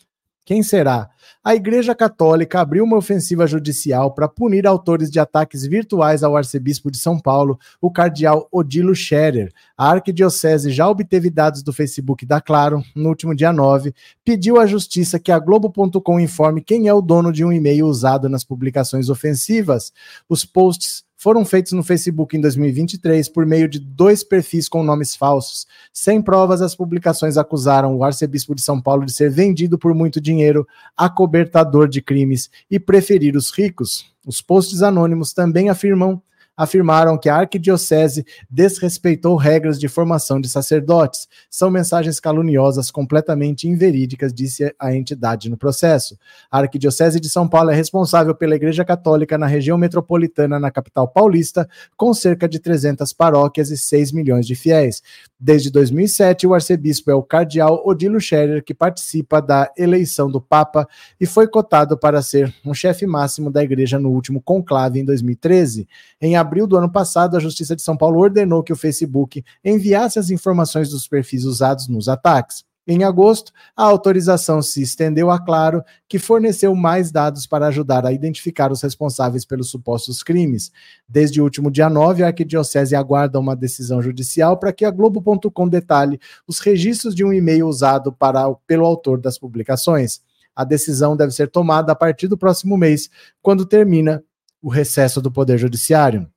Quem 0.45 0.63
será? 0.63 1.09
A 1.43 1.55
Igreja 1.55 1.95
Católica 1.95 2.61
abriu 2.61 2.85
uma 2.85 2.99
ofensiva 2.99 3.47
judicial 3.47 4.13
para 4.13 4.29
punir 4.29 4.67
autores 4.67 5.11
de 5.11 5.19
ataques 5.19 5.67
virtuais 5.67 6.23
ao 6.23 6.37
arcebispo 6.37 6.91
de 6.91 6.99
São 6.99 7.19
Paulo, 7.19 7.59
o 7.81 7.91
cardeal 7.91 8.47
Odilo 8.53 8.95
Scherer. 8.95 9.51
A 9.77 9.91
arquidiocese 9.91 10.71
já 10.71 10.87
obteve 10.87 11.31
dados 11.31 11.63
do 11.63 11.73
Facebook 11.73 12.27
da 12.27 12.43
Claro 12.43 12.83
no 12.95 13.09
último 13.09 13.35
dia 13.35 13.55
9, 13.55 13.95
pediu 14.23 14.61
à 14.61 14.67
justiça 14.67 15.19
que 15.19 15.33
a 15.33 15.39
Globo.com 15.39 16.21
informe 16.21 16.61
quem 16.61 16.89
é 16.89 16.93
o 16.93 17.01
dono 17.01 17.33
de 17.33 17.43
um 17.43 17.51
e-mail 17.51 17.87
usado 17.87 18.29
nas 18.29 18.45
publicações 18.45 19.09
ofensivas. 19.09 19.93
Os 20.29 20.45
posts 20.45 21.05
foram 21.25 21.43
feitos 21.43 21.73
no 21.73 21.83
Facebook 21.83 22.37
em 22.37 22.41
2023 22.43 23.31
por 23.31 23.47
meio 23.47 23.67
de 23.67 23.79
dois 23.79 24.23
perfis 24.23 24.69
com 24.69 24.85
nomes 24.85 25.17
falsos. 25.17 25.67
Sem 25.91 26.21
provas, 26.21 26.61
as 26.61 26.77
publicações 26.77 27.39
acusaram 27.39 27.97
o 27.97 28.05
arcebispo 28.05 28.55
de 28.55 28.61
São 28.61 28.79
Paulo 28.79 29.07
de 29.07 29.13
ser 29.15 29.31
vendido 29.31 29.79
por 29.79 29.95
muito 29.95 30.21
dinheiro, 30.21 30.69
acobertador 30.95 31.89
de 31.89 32.03
crimes 32.03 32.51
e 32.71 32.79
preferir 32.79 33.37
os 33.37 33.51
ricos. 33.51 34.13
Os 34.27 34.43
posts 34.43 34.83
anônimos 34.83 35.33
também 35.33 35.71
afirmam 35.71 36.21
afirmaram 36.57 37.19
que 37.19 37.29
a 37.29 37.37
arquidiocese 37.37 38.25
desrespeitou 38.49 39.37
regras 39.37 39.79
de 39.79 39.89
formação 39.89 40.41
de 40.41 40.49
sacerdotes. 40.49 41.29
São 41.51 41.71
mensagens 41.71 42.21
caluniosas 42.21 42.91
completamente 42.91 43.69
inverídicas, 43.69 44.33
disse 44.33 44.75
a 44.79 44.95
entidade 44.95 45.51
no 45.51 45.57
processo. 45.57 46.19
A 46.51 46.59
arquidiocese 46.59 47.19
de 47.19 47.29
São 47.29 47.49
Paulo 47.49 47.71
é 47.71 47.75
responsável 47.75 48.35
pela 48.35 48.55
Igreja 48.55 48.85
Católica 48.85 49.37
na 49.37 49.47
região 49.47 49.77
metropolitana, 49.77 50.61
na 50.61 50.71
capital 50.71 51.09
paulista, 51.09 51.69
com 51.97 52.15
cerca 52.15 52.49
de 52.49 52.59
300 52.59 53.13
paróquias 53.13 53.71
e 53.71 53.77
6 53.77 54.13
milhões 54.13 54.47
de 54.47 54.55
fiéis. 54.55 55.03
Desde 55.39 55.71
2007, 55.71 56.47
o 56.47 56.55
arcebispo 56.55 57.11
é 57.11 57.15
o 57.15 57.23
cardeal 57.23 57.83
Odilo 57.85 58.19
Scherer, 58.21 58.65
que 58.65 58.73
participa 58.73 59.43
da 59.43 59.71
eleição 59.77 60.31
do 60.31 60.41
Papa 60.41 60.89
e 61.21 61.27
foi 61.27 61.47
cotado 61.47 61.99
para 61.99 62.23
ser 62.23 62.55
um 62.65 62.73
chefe 62.73 63.07
máximo 63.07 63.51
da 63.51 63.63
igreja 63.63 63.99
no 63.99 64.11
último 64.11 64.41
conclave 64.41 65.01
em 65.01 65.05
2013. 65.05 65.87
Em 66.21 66.37
abril 66.45 66.67
do 66.67 66.77
ano 66.77 66.91
passado, 66.91 67.37
a 67.37 67.41
Justiça 67.41 67.75
de 67.75 67.83
São 67.83 67.97
Paulo 67.97 68.21
ordenou 68.21 68.63
que 68.63 68.73
o 68.73 68.77
Facebook 68.77 69.45
enviasse 69.65 70.19
as 70.19 70.31
informações 70.31 70.91
dos 70.91 71.09
perfis 71.09 71.45
usados 71.45 71.89
nos 71.89 72.09
ataques. 72.09 72.65
Em 72.87 73.03
agosto, 73.03 73.51
a 73.75 73.83
autorização 73.85 74.61
se 74.61 74.83
estendeu 74.83 75.31
a 75.31 75.39
Claro, 75.39 75.83
que 76.07 76.19
forneceu 76.19 76.75
mais 76.75 77.11
dados 77.11 77.47
para 77.47 77.69
ajudar 77.69 78.05
a 78.05 78.13
identificar 78.13 78.71
os 78.71 78.83
responsáveis 78.83 79.47
pelos 79.47 79.71
supostos 79.71 80.23
crimes. 80.23 80.71
Desde 81.09 81.41
o 81.41 81.45
último 81.45 81.71
dia 81.71 81.89
9, 81.89 82.23
a 82.23 82.27
Arquidiocese 82.27 82.95
aguarda 82.95 83.41
uma 83.41 83.57
decisão 83.57 84.03
judicial 84.03 84.59
para 84.59 84.71
que 84.71 84.85
a 84.85 84.91
Globo.com 84.91 85.67
detalhe 85.67 86.21
os 86.47 86.59
registros 86.59 87.15
de 87.15 87.25
um 87.25 87.33
e-mail 87.33 87.67
usado 87.67 88.13
para, 88.13 88.53
pelo 88.67 88.85
autor 88.85 89.19
das 89.19 89.39
publicações. 89.39 90.21
A 90.55 90.63
decisão 90.63 91.17
deve 91.17 91.33
ser 91.33 91.49
tomada 91.49 91.93
a 91.93 91.97
partir 91.97 92.29
do 92.29 92.37
próximo 92.37 92.77
mês, 92.77 93.09
quando 93.41 93.65
termina 93.65 94.23
o 94.61 94.69
recesso 94.69 95.23
do 95.23 95.33
Poder 95.33 95.57
Judiciário. 95.57 96.29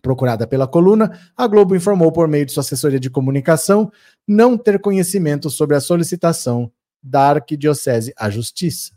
Procurada 0.00 0.46
pela 0.46 0.66
coluna, 0.66 1.18
a 1.36 1.46
Globo 1.46 1.74
informou 1.74 2.12
por 2.12 2.28
meio 2.28 2.46
de 2.46 2.52
sua 2.52 2.60
assessoria 2.60 3.00
de 3.00 3.10
comunicação 3.10 3.90
não 4.26 4.56
ter 4.56 4.80
conhecimento 4.80 5.50
sobre 5.50 5.76
a 5.76 5.80
solicitação 5.80 6.70
da 7.02 7.30
Arquidiocese 7.30 8.12
à 8.16 8.28
Justiça. 8.28 8.92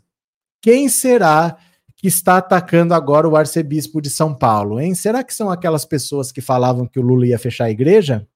Quem 0.60 0.88
será 0.88 1.56
que 1.96 2.08
está 2.08 2.38
atacando 2.38 2.94
agora 2.94 3.28
o 3.28 3.36
arcebispo 3.36 4.00
de 4.00 4.08
São 4.08 4.34
Paulo, 4.34 4.80
hein? 4.80 4.94
Será 4.94 5.22
que 5.22 5.34
são 5.34 5.50
aquelas 5.50 5.84
pessoas 5.84 6.32
que 6.32 6.40
falavam 6.40 6.86
que 6.86 6.98
o 6.98 7.02
Lula 7.02 7.26
ia 7.26 7.38
fechar 7.38 7.64
a 7.64 7.70
igreja? 7.70 8.26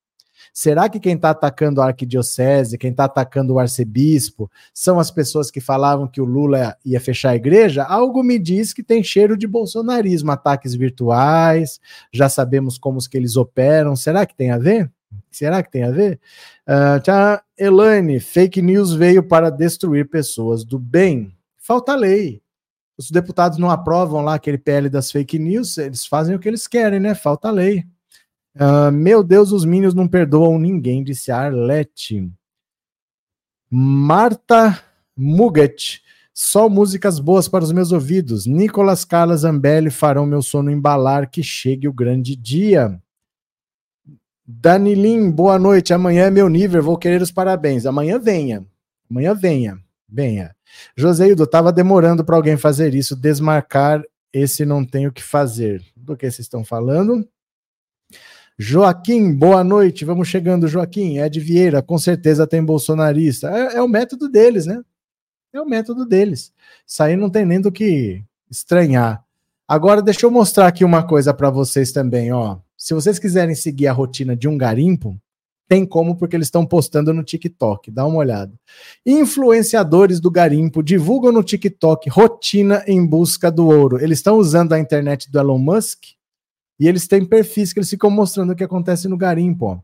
Será 0.57 0.89
que 0.89 1.01
quem 1.01 1.17
está 1.17 1.31
atacando 1.31 1.83
a 1.83 1.87
arquidiocese, 1.87 2.79
quem 2.79 2.93
está 2.93 3.07
atacando 3.07 3.55
o 3.55 3.59
arcebispo, 3.59 4.49
são 4.73 5.01
as 5.01 5.11
pessoas 5.11 5.51
que 5.51 5.61
falavam 5.61 6.07
que 6.07 6.21
o 6.21 6.25
Lula 6.25 6.77
ia 6.85 7.01
fechar 7.01 7.31
a 7.31 7.35
igreja? 7.35 7.83
Algo 7.83 8.23
me 8.23 8.39
diz 8.39 8.73
que 8.73 8.81
tem 8.81 9.03
cheiro 9.03 9.37
de 9.37 9.49
bolsonarismo, 9.49 10.31
ataques 10.31 10.77
virtuais, 10.77 11.81
já 12.13 12.29
sabemos 12.29 12.79
como 12.79 13.01
que 13.09 13.17
eles 13.17 13.37
operam. 13.37 13.97
Será 13.97 14.25
que 14.25 14.37
tem 14.37 14.53
a 14.53 14.59
ver? 14.59 14.89
Será 15.29 15.61
que 15.61 15.73
tem 15.73 15.83
a 15.83 15.91
ver? 15.91 16.21
Uh, 16.69 17.01
tchau, 17.03 17.41
Elaine, 17.59 18.21
fake 18.21 18.63
news 18.63 18.93
veio 18.93 19.25
para 19.25 19.51
destruir 19.51 20.09
pessoas 20.09 20.65
do 20.65 20.79
bem. 20.79 21.37
Falta 21.57 21.97
lei. 21.97 22.41
Os 22.97 23.11
deputados 23.11 23.59
não 23.59 23.71
aprovam 23.71 24.23
lá 24.23 24.35
aquele 24.35 24.59
PL 24.59 24.89
das 24.89 25.11
fake 25.11 25.37
news, 25.37 25.79
eles 25.79 26.07
fazem 26.07 26.37
o 26.37 26.39
que 26.39 26.47
eles 26.47 26.69
querem, 26.69 27.01
né? 27.01 27.13
Falta 27.13 27.51
lei. 27.51 27.85
Uh, 28.55 28.93
meu 28.93 29.25
Deus, 29.25 29.51
os 29.51 29.65
Minions 29.65 29.95
não 29.95 30.07
perdoam 30.07 30.59
ninguém, 30.59 31.03
disse 31.03 31.33
Arlete. 31.33 32.31
Marta 33.71 34.83
Muget. 35.17 36.03
Só 36.33 36.69
músicas 36.69 37.21
boas 37.21 37.49
para 37.49 37.63
os 37.63 37.71
meus 37.71 37.93
ouvidos. 37.93 38.45
Nicolas 38.47 39.05
Carla 39.05 39.37
Zambelli 39.37 39.91
farão 39.91 40.27
meu 40.27 40.43
sono 40.43 40.71
embalar, 40.71 41.31
que 41.31 41.43
chegue 41.43 41.87
o 41.87 41.93
grande 41.93 42.35
dia. 42.35 43.01
Danilim, 44.45 45.31
boa 45.31 45.59
noite. 45.59 45.95
Amanhã 45.95 46.27
é 46.27 46.31
meu 46.31 46.49
nível, 46.49 46.83
vou 46.83 46.99
querer 46.99 47.23
os 47.23 47.31
parabéns. 47.31 47.87
Amanhã 47.87 48.19
venha. 48.19 48.67
Amanhã 49.09 49.33
venha. 49.33 49.79
Venha. 50.09 50.55
Joseildo, 50.97 51.45
estava 51.45 51.73
demorando 51.73 52.25
para 52.25 52.37
alguém 52.37 52.57
fazer 52.57 52.95
isso, 52.95 53.17
desmarcar 53.17 54.03
esse 54.33 54.65
não 54.65 54.85
tem 54.85 55.07
o 55.07 55.13
que 55.13 55.23
fazer. 55.23 55.85
Do 55.97 56.17
que 56.17 56.29
vocês 56.29 56.41
estão 56.41 56.65
falando? 56.65 57.27
Joaquim, 58.57 59.35
boa 59.35 59.65
noite. 59.65 60.05
Vamos 60.05 60.29
chegando, 60.29 60.69
Joaquim. 60.69 61.19
Ed 61.19 61.41
Vieira, 61.41 61.83
com 61.83 61.99
certeza 61.99 62.47
tem 62.47 62.65
bolsonarista. 62.65 63.51
É, 63.51 63.77
é, 63.77 63.83
o 63.83 63.89
método 63.89 64.29
deles, 64.29 64.65
né? 64.65 64.81
É 65.53 65.61
o 65.61 65.67
método 65.67 66.07
deles. 66.07 66.53
Isso 66.87 67.03
aí 67.03 67.17
não 67.17 67.29
tem 67.29 67.45
nem 67.45 67.61
do 67.61 67.73
que 67.73 68.23
estranhar. 68.49 69.25
Agora, 69.67 70.01
deixa 70.01 70.25
eu 70.25 70.31
mostrar 70.31 70.69
aqui 70.69 70.85
uma 70.85 71.03
coisa 71.03 71.35
para 71.35 71.51
vocês 71.51 71.91
também, 71.91 72.33
ó. 72.33 72.59
Se 72.77 72.95
vocês 72.95 73.19
quiserem 73.19 73.55
seguir 73.57 73.89
a 73.89 73.93
rotina 73.93 74.37
de 74.37 74.47
um 74.47 74.57
garimpo, 74.57 75.19
tem 75.67 75.85
como, 75.85 76.17
porque 76.17 76.37
eles 76.37 76.47
estão 76.47 76.65
postando 76.65 77.13
no 77.13 77.25
TikTok. 77.25 77.91
Dá 77.91 78.07
uma 78.07 78.19
olhada. 78.19 78.53
Influenciadores 79.05 80.21
do 80.21 80.31
garimpo 80.31 80.83
divulgam 80.83 81.33
no 81.33 81.43
TikTok 81.43 82.09
rotina 82.09 82.85
em 82.87 83.05
busca 83.05 83.51
do 83.51 83.67
ouro. 83.67 84.01
Eles 84.01 84.19
estão 84.19 84.37
usando 84.37 84.75
a 84.75 84.79
internet 84.79 85.29
do 85.31 85.41
Elon 85.41 85.59
Musk 85.59 86.15
e 86.79 86.89
eles 86.89 87.07
têm 87.07 87.25
perfis 87.25 87.73
que 87.73 87.79
eles 87.79 87.91
ficam 87.91 88.11
mostrando 88.11 88.53
o 88.53 88.57
que 88.57 88.65
acontece 88.65 89.09
no 89.09 89.17
garimpo. 89.17 89.83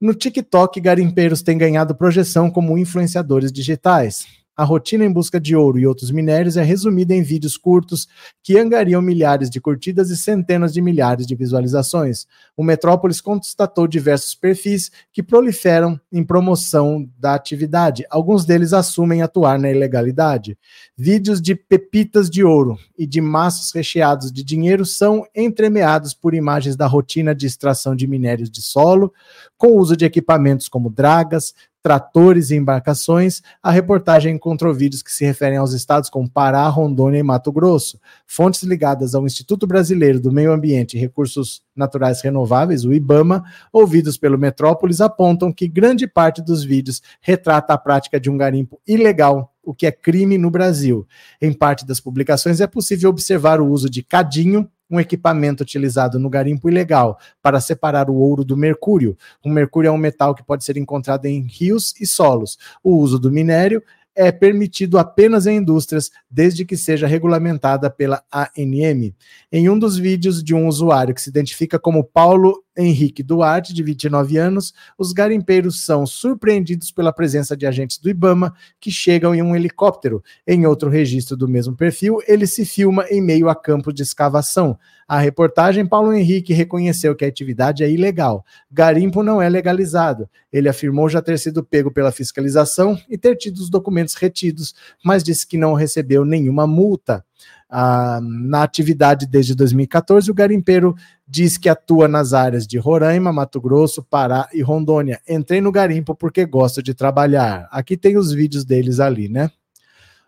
No 0.00 0.14
TikTok, 0.14 0.80
garimpeiros 0.80 1.42
têm 1.42 1.56
ganhado 1.56 1.94
projeção 1.94 2.50
como 2.50 2.76
influenciadores 2.76 3.52
digitais. 3.52 4.26
A 4.54 4.64
rotina 4.64 5.02
em 5.02 5.10
busca 5.10 5.40
de 5.40 5.56
ouro 5.56 5.78
e 5.78 5.86
outros 5.86 6.10
minérios 6.10 6.58
é 6.58 6.62
resumida 6.62 7.14
em 7.14 7.22
vídeos 7.22 7.56
curtos 7.56 8.06
que 8.42 8.58
angariam 8.58 9.00
milhares 9.00 9.48
de 9.48 9.58
curtidas 9.58 10.10
e 10.10 10.16
centenas 10.16 10.74
de 10.74 10.82
milhares 10.82 11.26
de 11.26 11.34
visualizações. 11.34 12.26
O 12.54 12.62
Metrópolis 12.62 13.18
constatou 13.20 13.88
diversos 13.88 14.34
perfis 14.34 14.92
que 15.10 15.22
proliferam 15.22 15.98
em 16.12 16.22
promoção 16.22 17.08
da 17.18 17.34
atividade. 17.34 18.04
Alguns 18.10 18.44
deles 18.44 18.74
assumem 18.74 19.22
atuar 19.22 19.58
na 19.58 19.70
ilegalidade. 19.70 20.58
Vídeos 20.94 21.40
de 21.40 21.54
pepitas 21.54 22.28
de 22.28 22.44
ouro 22.44 22.78
e 22.98 23.06
de 23.06 23.22
maços 23.22 23.72
recheados 23.72 24.30
de 24.30 24.44
dinheiro 24.44 24.84
são 24.84 25.26
entremeados 25.34 26.12
por 26.12 26.34
imagens 26.34 26.76
da 26.76 26.86
rotina 26.86 27.34
de 27.34 27.46
extração 27.46 27.96
de 27.96 28.06
minérios 28.06 28.50
de 28.50 28.60
solo, 28.60 29.14
com 29.56 29.78
uso 29.78 29.96
de 29.96 30.04
equipamentos 30.04 30.68
como 30.68 30.90
dragas, 30.90 31.54
tratores 31.82 32.50
e 32.50 32.56
embarcações, 32.56 33.42
a 33.62 33.70
reportagem 33.70 34.36
encontrou 34.36 34.72
vídeos 34.72 35.02
que 35.02 35.10
se 35.10 35.24
referem 35.24 35.58
aos 35.58 35.72
estados 35.72 36.08
como 36.08 36.30
Pará, 36.30 36.66
Rondônia 36.68 37.18
e 37.18 37.22
Mato 37.22 37.50
Grosso. 37.50 37.98
Fontes 38.26 38.62
ligadas 38.62 39.14
ao 39.14 39.26
Instituto 39.26 39.66
Brasileiro 39.66 40.20
do 40.20 40.30
Meio 40.30 40.52
Ambiente 40.52 40.96
e 40.96 41.00
Recursos 41.00 41.62
Naturais 41.74 42.20
Renováveis, 42.20 42.84
o 42.84 42.92
IBAMA, 42.92 43.42
ouvidos 43.72 44.16
pelo 44.16 44.38
Metrópolis, 44.38 45.00
apontam 45.00 45.52
que 45.52 45.66
grande 45.66 46.06
parte 46.06 46.40
dos 46.40 46.62
vídeos 46.62 47.02
retrata 47.20 47.74
a 47.74 47.78
prática 47.78 48.20
de 48.20 48.30
um 48.30 48.36
garimpo 48.36 48.80
ilegal 48.86 49.52
o 49.64 49.72
que 49.72 49.86
é 49.86 49.92
crime 49.92 50.36
no 50.36 50.50
Brasil. 50.50 51.06
Em 51.40 51.52
parte 51.52 51.86
das 51.86 52.00
publicações 52.00 52.60
é 52.60 52.66
possível 52.66 53.10
observar 53.10 53.60
o 53.60 53.68
uso 53.68 53.88
de 53.88 54.02
cadinho, 54.02 54.68
um 54.92 55.00
equipamento 55.00 55.62
utilizado 55.62 56.18
no 56.18 56.28
garimpo 56.28 56.68
ilegal 56.68 57.18
para 57.42 57.60
separar 57.60 58.10
o 58.10 58.14
ouro 58.14 58.44
do 58.44 58.56
mercúrio. 58.56 59.16
O 59.42 59.48
mercúrio 59.48 59.88
é 59.88 59.90
um 59.90 59.96
metal 59.96 60.34
que 60.34 60.44
pode 60.44 60.64
ser 60.64 60.76
encontrado 60.76 61.24
em 61.24 61.40
rios 61.40 61.94
e 61.98 62.06
solos. 62.06 62.58
O 62.84 62.96
uso 62.96 63.18
do 63.18 63.32
minério 63.32 63.82
é 64.14 64.30
permitido 64.30 64.98
apenas 64.98 65.46
em 65.46 65.56
indústrias, 65.56 66.10
desde 66.30 66.66
que 66.66 66.76
seja 66.76 67.06
regulamentada 67.06 67.88
pela 67.88 68.22
ANM. 68.30 69.14
Em 69.50 69.70
um 69.70 69.78
dos 69.78 69.96
vídeos 69.96 70.42
de 70.44 70.54
um 70.54 70.66
usuário 70.66 71.14
que 71.14 71.22
se 71.22 71.30
identifica 71.30 71.78
como 71.78 72.04
Paulo 72.04 72.62
Henrique 72.76 73.22
Duarte, 73.22 73.74
de 73.74 73.82
29 73.82 74.36
anos, 74.38 74.72
os 74.96 75.12
garimpeiros 75.12 75.84
são 75.84 76.06
surpreendidos 76.06 76.90
pela 76.90 77.12
presença 77.12 77.56
de 77.56 77.66
agentes 77.66 77.98
do 77.98 78.08
Ibama 78.08 78.54
que 78.80 78.90
chegam 78.90 79.34
em 79.34 79.42
um 79.42 79.54
helicóptero. 79.54 80.22
Em 80.46 80.66
outro 80.66 80.88
registro 80.88 81.36
do 81.36 81.48
mesmo 81.48 81.76
perfil, 81.76 82.18
ele 82.26 82.46
se 82.46 82.64
filma 82.64 83.04
em 83.10 83.20
meio 83.20 83.48
a 83.48 83.54
campos 83.54 83.94
de 83.94 84.02
escavação. 84.02 84.78
A 85.06 85.18
reportagem, 85.18 85.84
Paulo 85.84 86.12
Henrique 86.12 86.54
reconheceu 86.54 87.14
que 87.14 87.24
a 87.24 87.28
atividade 87.28 87.84
é 87.84 87.90
ilegal. 87.90 88.44
Garimpo 88.70 89.22
não 89.22 89.42
é 89.42 89.48
legalizado. 89.48 90.28
Ele 90.50 90.68
afirmou 90.68 91.08
já 91.08 91.20
ter 91.20 91.38
sido 91.38 91.62
pego 91.62 91.90
pela 91.90 92.10
fiscalização 92.10 92.98
e 93.08 93.18
ter 93.18 93.36
tido 93.36 93.58
os 93.58 93.68
documentos 93.68 94.14
retidos, 94.14 94.74
mas 95.04 95.22
disse 95.22 95.46
que 95.46 95.58
não 95.58 95.74
recebeu 95.74 96.24
nenhuma 96.24 96.66
multa. 96.66 97.24
Na 97.72 98.62
atividade 98.62 99.26
desde 99.26 99.54
2014, 99.54 100.30
o 100.30 100.34
garimpeiro 100.34 100.94
diz 101.26 101.56
que 101.56 101.70
atua 101.70 102.06
nas 102.06 102.34
áreas 102.34 102.66
de 102.66 102.76
Roraima, 102.76 103.32
Mato 103.32 103.58
Grosso, 103.58 104.02
Pará 104.02 104.46
e 104.52 104.60
Rondônia. 104.60 105.18
Entrei 105.26 105.62
no 105.62 105.72
garimpo 105.72 106.14
porque 106.14 106.44
gosto 106.44 106.82
de 106.82 106.92
trabalhar. 106.92 107.66
Aqui 107.70 107.96
tem 107.96 108.18
os 108.18 108.30
vídeos 108.30 108.62
deles 108.66 109.00
ali, 109.00 109.26
né? 109.30 109.50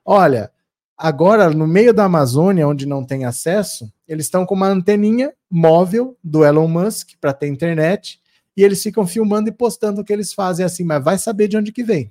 Olha, 0.02 0.50
agora 0.96 1.50
no 1.50 1.66
meio 1.66 1.92
da 1.92 2.04
Amazônia, 2.04 2.66
onde 2.66 2.86
não 2.86 3.04
tem 3.04 3.26
acesso, 3.26 3.92
eles 4.08 4.24
estão 4.24 4.46
com 4.46 4.54
uma 4.54 4.68
anteninha 4.68 5.30
móvel 5.50 6.16
do 6.24 6.46
Elon 6.46 6.68
Musk 6.68 7.10
para 7.20 7.34
ter 7.34 7.48
internet 7.48 8.18
e 8.56 8.62
eles 8.62 8.82
ficam 8.82 9.06
filmando 9.06 9.50
e 9.50 9.52
postando 9.52 10.00
o 10.00 10.04
que 10.04 10.12
eles 10.12 10.32
fazem 10.32 10.64
assim, 10.64 10.84
mas 10.84 11.04
vai 11.04 11.18
saber 11.18 11.48
de 11.48 11.58
onde 11.58 11.72
que 11.72 11.84
vem 11.84 12.10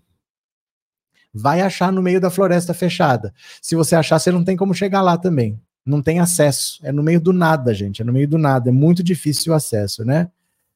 vai 1.34 1.62
achar 1.62 1.92
no 1.92 2.02
meio 2.02 2.22
da 2.22 2.30
floresta 2.30 2.74
fechada. 2.74 3.34
Se 3.62 3.76
você 3.76 3.96
achar, 3.96 4.20
você 4.20 4.32
não 4.32 4.44
tem 4.44 4.56
como 4.56 4.74
chegar 4.74 5.02
lá 5.02 5.18
também. 5.18 5.60
Não 5.86 6.02
tem 6.02 6.20
acesso. 6.20 6.80
É 6.84 6.92
no 6.92 7.04
meio 7.04 7.20
do 7.20 7.34
nada, 7.34 7.74
gente. 7.74 8.02
É 8.02 8.06
no 8.06 8.14
meio 8.14 8.28
do 8.28 8.38
nada. 8.38 8.70
É 8.70 8.72
muito 8.72 9.04
difícil 9.04 9.52
o 9.52 9.56
acesso, 9.56 10.06
né? 10.06 10.30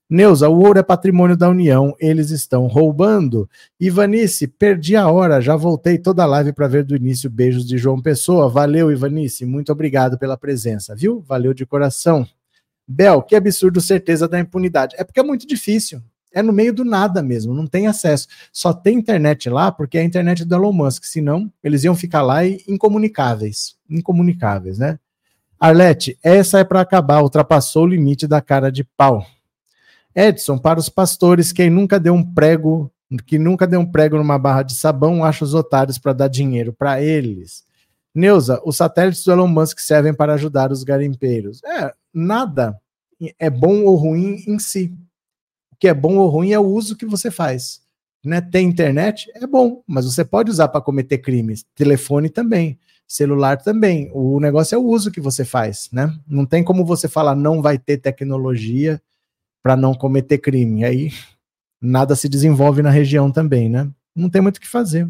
Neuza, 0.10 0.48
o 0.48 0.60
ouro 0.60 0.80
é 0.80 0.84
patrimônio 0.84 1.36
da 1.36 1.50
União, 1.50 1.94
eles 2.00 2.30
estão 2.32 2.66
roubando. 2.68 3.50
Ivanice, 3.78 4.48
perdi 4.48 4.96
a 4.96 5.10
hora, 5.10 5.42
já 5.42 5.54
voltei 5.58 5.98
toda 5.98 6.24
a 6.24 6.26
live 6.26 6.54
para 6.54 6.66
ver 6.66 6.86
do 6.86 6.96
início. 6.96 7.30
Beijos 7.30 7.68
de 7.68 7.78
João 7.78 8.02
Pessoa. 8.02 8.48
Valeu, 8.48 8.90
Ivanice, 8.90 9.46
muito 9.46 9.70
obrigado 9.70 10.18
pela 10.18 10.38
presença, 10.38 10.96
viu? 10.96 11.20
Valeu 11.28 11.54
de 11.54 11.66
coração. 11.66 12.26
Bel, 12.88 13.22
que 13.22 13.36
absurdo 13.36 13.82
certeza 13.82 14.30
da 14.30 14.40
impunidade. 14.40 14.96
É 14.98 15.04
porque 15.04 15.20
é 15.20 15.24
muito 15.24 15.46
difícil 15.46 16.02
é 16.38 16.44
no 16.44 16.54
meio 16.54 16.72
do 16.72 16.86
nada 16.86 17.24
mesmo, 17.24 17.52
não 17.52 17.66
tem 17.66 17.88
acesso. 17.88 18.28
Só 18.54 18.72
tem 18.72 19.00
internet 19.00 19.50
lá 19.50 19.72
porque 19.72 19.98
é 19.98 20.02
a 20.02 20.04
internet 20.04 20.46
do 20.46 20.54
Elon 20.54 20.72
Musk, 20.72 21.04
senão 21.06 21.52
eles 21.64 21.84
iam 21.84 21.96
ficar 21.96 22.22
lá 22.22 22.46
e 22.46 22.64
incomunicáveis. 22.68 23.76
Incomunicáveis, 23.90 24.78
né? 24.78 25.00
Arlete, 25.60 26.16
essa 26.22 26.60
é 26.60 26.64
para 26.64 26.80
acabar, 26.80 27.24
ultrapassou 27.24 27.86
o 27.86 27.88
limite 27.88 28.28
da 28.28 28.40
cara 28.40 28.72
de 28.72 28.84
pau. 28.84 29.26
Edson, 30.16 30.60
para 30.60 30.80
os 30.80 30.90
pastores, 30.90 31.52
quem 31.52 31.72
nunca 31.72 32.00
deu 32.00 32.14
um 32.14 32.24
prego, 32.24 32.92
que 33.26 33.40
nunca 33.40 33.66
deu 33.66 33.80
um 33.80 33.86
prego 33.86 34.18
numa 34.18 34.38
barra 34.38 34.62
de 34.62 34.76
sabão, 34.76 35.24
acha 35.24 35.44
os 35.44 35.56
otários 35.56 35.98
para 35.98 36.14
dar 36.14 36.28
dinheiro 36.28 36.72
para 36.72 37.02
eles. 37.02 37.64
Neuza, 38.14 38.62
os 38.64 38.78
satélites 38.78 39.24
do 39.24 39.32
Elon 39.32 39.48
Musk 39.48 39.80
servem 39.80 40.14
para 40.14 40.36
ajudar 40.36 40.72
os 40.72 40.84
garimpeiros. 40.84 41.64
É, 41.64 41.92
nada 42.14 42.80
é 43.40 43.50
bom 43.50 43.86
ou 43.86 43.96
ruim 43.96 44.44
em 44.48 44.60
si 44.60 44.96
que 45.80 45.88
é 45.88 45.94
bom 45.94 46.18
ou 46.18 46.28
ruim 46.28 46.52
é 46.52 46.60
o 46.60 46.66
uso 46.66 46.96
que 46.96 47.06
você 47.06 47.30
faz. 47.30 47.82
Né? 48.24 48.42
Tem 48.42 48.68
internet? 48.68 49.32
É 49.36 49.46
bom, 49.46 49.84
mas 49.88 50.06
você 50.06 50.26
pode 50.26 50.52
usar 50.52 50.68
para 50.68 50.82
cometer 50.82 51.20
crimes. 51.20 51.66
Telefone 51.76 52.30
também, 52.30 52.78
celular 53.08 53.58
também. 53.58 54.10
O 54.14 54.40
negócio 54.40 54.76
é 54.76 54.78
o 54.78 54.86
uso 54.86 55.12
que 55.12 55.22
você 55.22 55.46
faz, 55.46 55.90
né? 55.92 56.14
Não 56.28 56.46
tem 56.46 56.64
como 56.64 56.86
você 56.86 57.08
falar 57.08 57.36
não 57.36 57.62
vai 57.62 57.78
ter 57.78 57.98
tecnologia 57.98 59.02
para 59.64 59.76
não 59.76 59.94
cometer 59.94 60.40
crime. 60.40 60.84
Aí 60.84 61.12
nada 61.82 62.16
se 62.16 62.28
desenvolve 62.28 62.82
na 62.82 62.90
região 62.90 63.32
também, 63.32 63.70
né? 63.70 63.90
Não 64.16 64.30
tem 64.30 64.42
muito 64.42 64.58
o 64.58 64.62
que 64.62 64.68
fazer. 64.68 65.08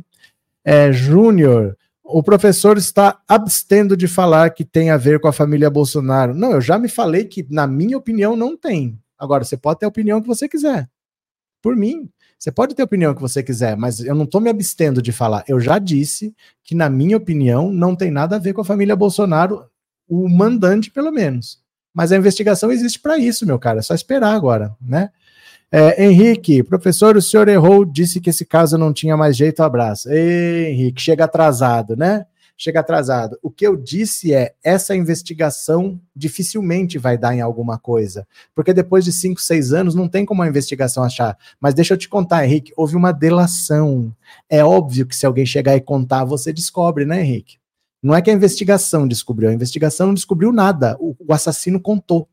É, 0.63 0.91
Júnior, 0.91 1.77
o 2.03 2.21
professor 2.21 2.77
está 2.77 3.19
abstendo 3.27 3.95
de 3.95 4.07
falar 4.07 4.49
que 4.51 4.65
tem 4.65 4.89
a 4.89 4.97
ver 4.97 5.19
com 5.19 5.27
a 5.27 5.33
família 5.33 5.69
Bolsonaro. 5.69 6.33
Não, 6.33 6.51
eu 6.51 6.61
já 6.61 6.77
me 6.77 6.89
falei 6.89 7.25
que, 7.25 7.45
na 7.49 7.65
minha 7.65 7.97
opinião, 7.97 8.35
não 8.35 8.55
tem. 8.55 8.99
Agora, 9.17 9.43
você 9.43 9.57
pode 9.57 9.79
ter 9.79 9.85
a 9.85 9.89
opinião 9.89 10.21
que 10.21 10.27
você 10.27 10.47
quiser. 10.47 10.89
Por 11.61 11.75
mim, 11.75 12.09
você 12.37 12.51
pode 12.51 12.75
ter 12.75 12.83
a 12.83 12.85
opinião 12.85 13.15
que 13.15 13.21
você 13.21 13.41
quiser, 13.41 13.75
mas 13.75 13.99
eu 13.99 14.13
não 14.13 14.25
estou 14.25 14.39
me 14.39 14.49
abstendo 14.49 15.01
de 15.01 15.11
falar. 15.11 15.43
Eu 15.47 15.59
já 15.59 15.79
disse 15.79 16.35
que, 16.63 16.75
na 16.75 16.89
minha 16.89 17.17
opinião, 17.17 17.71
não 17.71 17.95
tem 17.95 18.11
nada 18.11 18.35
a 18.35 18.39
ver 18.39 18.53
com 18.53 18.61
a 18.61 18.65
família 18.65 18.95
Bolsonaro, 18.95 19.65
o 20.07 20.29
mandante, 20.29 20.91
pelo 20.91 21.11
menos. 21.11 21.59
Mas 21.93 22.11
a 22.11 22.17
investigação 22.17 22.71
existe 22.71 22.99
para 22.99 23.17
isso, 23.17 23.45
meu 23.45 23.57
cara. 23.57 23.79
É 23.79 23.81
só 23.81 23.95
esperar 23.95 24.33
agora, 24.35 24.75
né? 24.79 25.09
É, 25.71 26.05
Henrique, 26.05 26.63
professor, 26.63 27.17
o 27.17 27.21
senhor 27.21 27.47
errou, 27.49 27.83
disse 27.83 28.21
que 28.21 28.29
esse 28.29 28.45
caso 28.45 28.77
não 28.77 28.93
tinha 28.93 29.17
mais 29.17 29.35
jeito, 29.35 29.61
abraço. 29.61 30.09
Ei, 30.09 30.67
Henrique, 30.67 31.01
chega 31.01 31.25
atrasado, 31.25 31.97
né? 31.97 32.25
Chega 32.57 32.79
atrasado. 32.79 33.37
O 33.43 33.51
que 33.51 33.65
eu 33.65 33.77
disse 33.77 34.33
é: 34.33 34.55
essa 34.63 34.95
investigação 34.95 36.01
dificilmente 36.15 36.97
vai 36.97 37.17
dar 37.17 37.35
em 37.35 37.41
alguma 37.41 37.77
coisa, 37.77 38.27
porque 38.55 38.73
depois 38.73 39.05
de 39.05 39.13
cinco, 39.13 39.39
seis 39.39 39.71
anos 39.71 39.93
não 39.93 40.09
tem 40.09 40.25
como 40.25 40.41
a 40.41 40.47
investigação 40.47 41.03
achar. 41.03 41.37
Mas 41.61 41.75
deixa 41.75 41.93
eu 41.93 41.97
te 41.97 42.09
contar, 42.09 42.43
Henrique, 42.43 42.73
houve 42.75 42.95
uma 42.95 43.11
delação. 43.11 44.13
É 44.49 44.63
óbvio 44.65 45.05
que 45.05 45.15
se 45.15 45.25
alguém 45.25 45.45
chegar 45.45 45.75
e 45.75 45.81
contar, 45.81 46.25
você 46.25 46.51
descobre, 46.51 47.05
né, 47.05 47.21
Henrique? 47.21 47.57
Não 48.01 48.15
é 48.15 48.21
que 48.21 48.29
a 48.29 48.33
investigação 48.33 49.07
descobriu, 49.07 49.49
a 49.49 49.53
investigação 49.53 50.07
não 50.07 50.13
descobriu 50.13 50.51
nada, 50.51 50.97
o, 50.99 51.15
o 51.19 51.33
assassino 51.33 51.79
contou. 51.79 52.27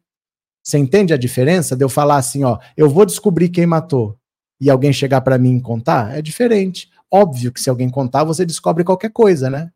Você 0.62 0.78
entende 0.78 1.12
a 1.12 1.18
diferença 1.18 1.76
de 1.76 1.84
eu 1.84 1.88
falar 1.88 2.16
assim, 2.16 2.44
ó, 2.44 2.58
eu 2.76 2.88
vou 2.88 3.04
descobrir 3.04 3.50
quem 3.50 3.66
matou 3.66 4.16
e 4.60 4.70
alguém 4.70 4.92
chegar 4.92 5.20
para 5.20 5.36
mim 5.36 5.56
e 5.56 5.60
contar? 5.60 6.16
É 6.16 6.22
diferente. 6.22 6.88
Óbvio 7.10 7.52
que 7.52 7.60
se 7.60 7.68
alguém 7.68 7.90
contar, 7.90 8.24
você 8.24 8.46
descobre 8.46 8.82
qualquer 8.82 9.10
coisa, 9.10 9.50
né? 9.50 9.70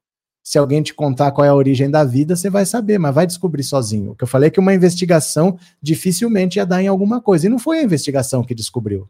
Se 0.49 0.57
alguém 0.57 0.82
te 0.82 0.94
contar 0.94 1.30
qual 1.30 1.44
é 1.44 1.51
a 1.51 1.55
origem 1.55 1.90
da 1.90 2.03
vida, 2.03 2.34
você 2.34 2.49
vai 2.49 2.64
saber, 2.64 2.96
mas 2.96 3.14
vai 3.14 3.26
descobrir 3.26 3.62
sozinho. 3.62 4.12
O 4.12 4.14
que 4.14 4.24
eu 4.24 4.28
falei 4.28 4.46
é 4.46 4.51
que 4.51 4.59
uma 4.59 4.72
investigação 4.72 5.59
dificilmente 5.82 6.59
ia 6.59 6.64
dar 6.64 6.82
em 6.82 6.86
alguma 6.86 7.20
coisa. 7.20 7.44
E 7.44 7.51
não 7.51 7.59
foi 7.59 7.80
a 7.80 7.82
investigação 7.82 8.42
que 8.42 8.55
descobriu, 8.55 9.07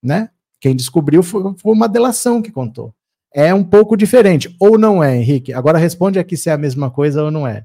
né? 0.00 0.30
Quem 0.60 0.76
descobriu 0.76 1.20
foi, 1.24 1.52
foi 1.56 1.72
uma 1.72 1.88
delação 1.88 2.40
que 2.40 2.52
contou. 2.52 2.94
É 3.34 3.52
um 3.52 3.64
pouco 3.64 3.96
diferente, 3.96 4.54
ou 4.60 4.78
não 4.78 5.02
é, 5.02 5.16
Henrique? 5.16 5.52
Agora 5.52 5.78
responde 5.78 6.16
aqui 6.16 6.36
se 6.36 6.48
é 6.48 6.52
a 6.52 6.56
mesma 6.58 6.92
coisa 6.92 7.24
ou 7.24 7.30
não 7.32 7.44
é. 7.44 7.64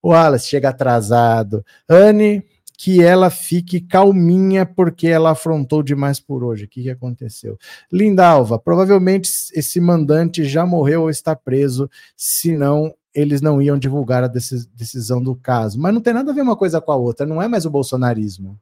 O 0.00 0.10
Wallace 0.10 0.48
chega 0.48 0.68
atrasado. 0.68 1.64
Anne, 1.88 2.44
que 2.76 3.02
ela 3.02 3.30
fique 3.30 3.80
calminha 3.80 4.66
porque 4.66 5.06
ela 5.06 5.30
afrontou 5.30 5.82
demais 5.82 6.20
por 6.20 6.44
hoje. 6.44 6.64
O 6.64 6.68
que, 6.68 6.82
que 6.82 6.90
aconteceu? 6.90 7.58
Lindalva, 7.90 8.58
provavelmente 8.58 9.30
esse 9.54 9.80
mandante 9.80 10.44
já 10.44 10.66
morreu 10.66 11.02
ou 11.02 11.10
está 11.10 11.34
preso, 11.34 11.88
senão 12.16 12.94
eles 13.14 13.40
não 13.40 13.62
iam 13.62 13.78
divulgar 13.78 14.22
a 14.22 14.28
decisão 14.28 15.22
do 15.22 15.34
caso. 15.34 15.80
Mas 15.80 15.94
não 15.94 16.02
tem 16.02 16.12
nada 16.12 16.30
a 16.30 16.34
ver 16.34 16.42
uma 16.42 16.56
coisa 16.56 16.80
com 16.80 16.92
a 16.92 16.96
outra, 16.96 17.24
não 17.24 17.40
é 17.40 17.48
mais 17.48 17.64
o 17.64 17.70
bolsonarismo. 17.70 18.60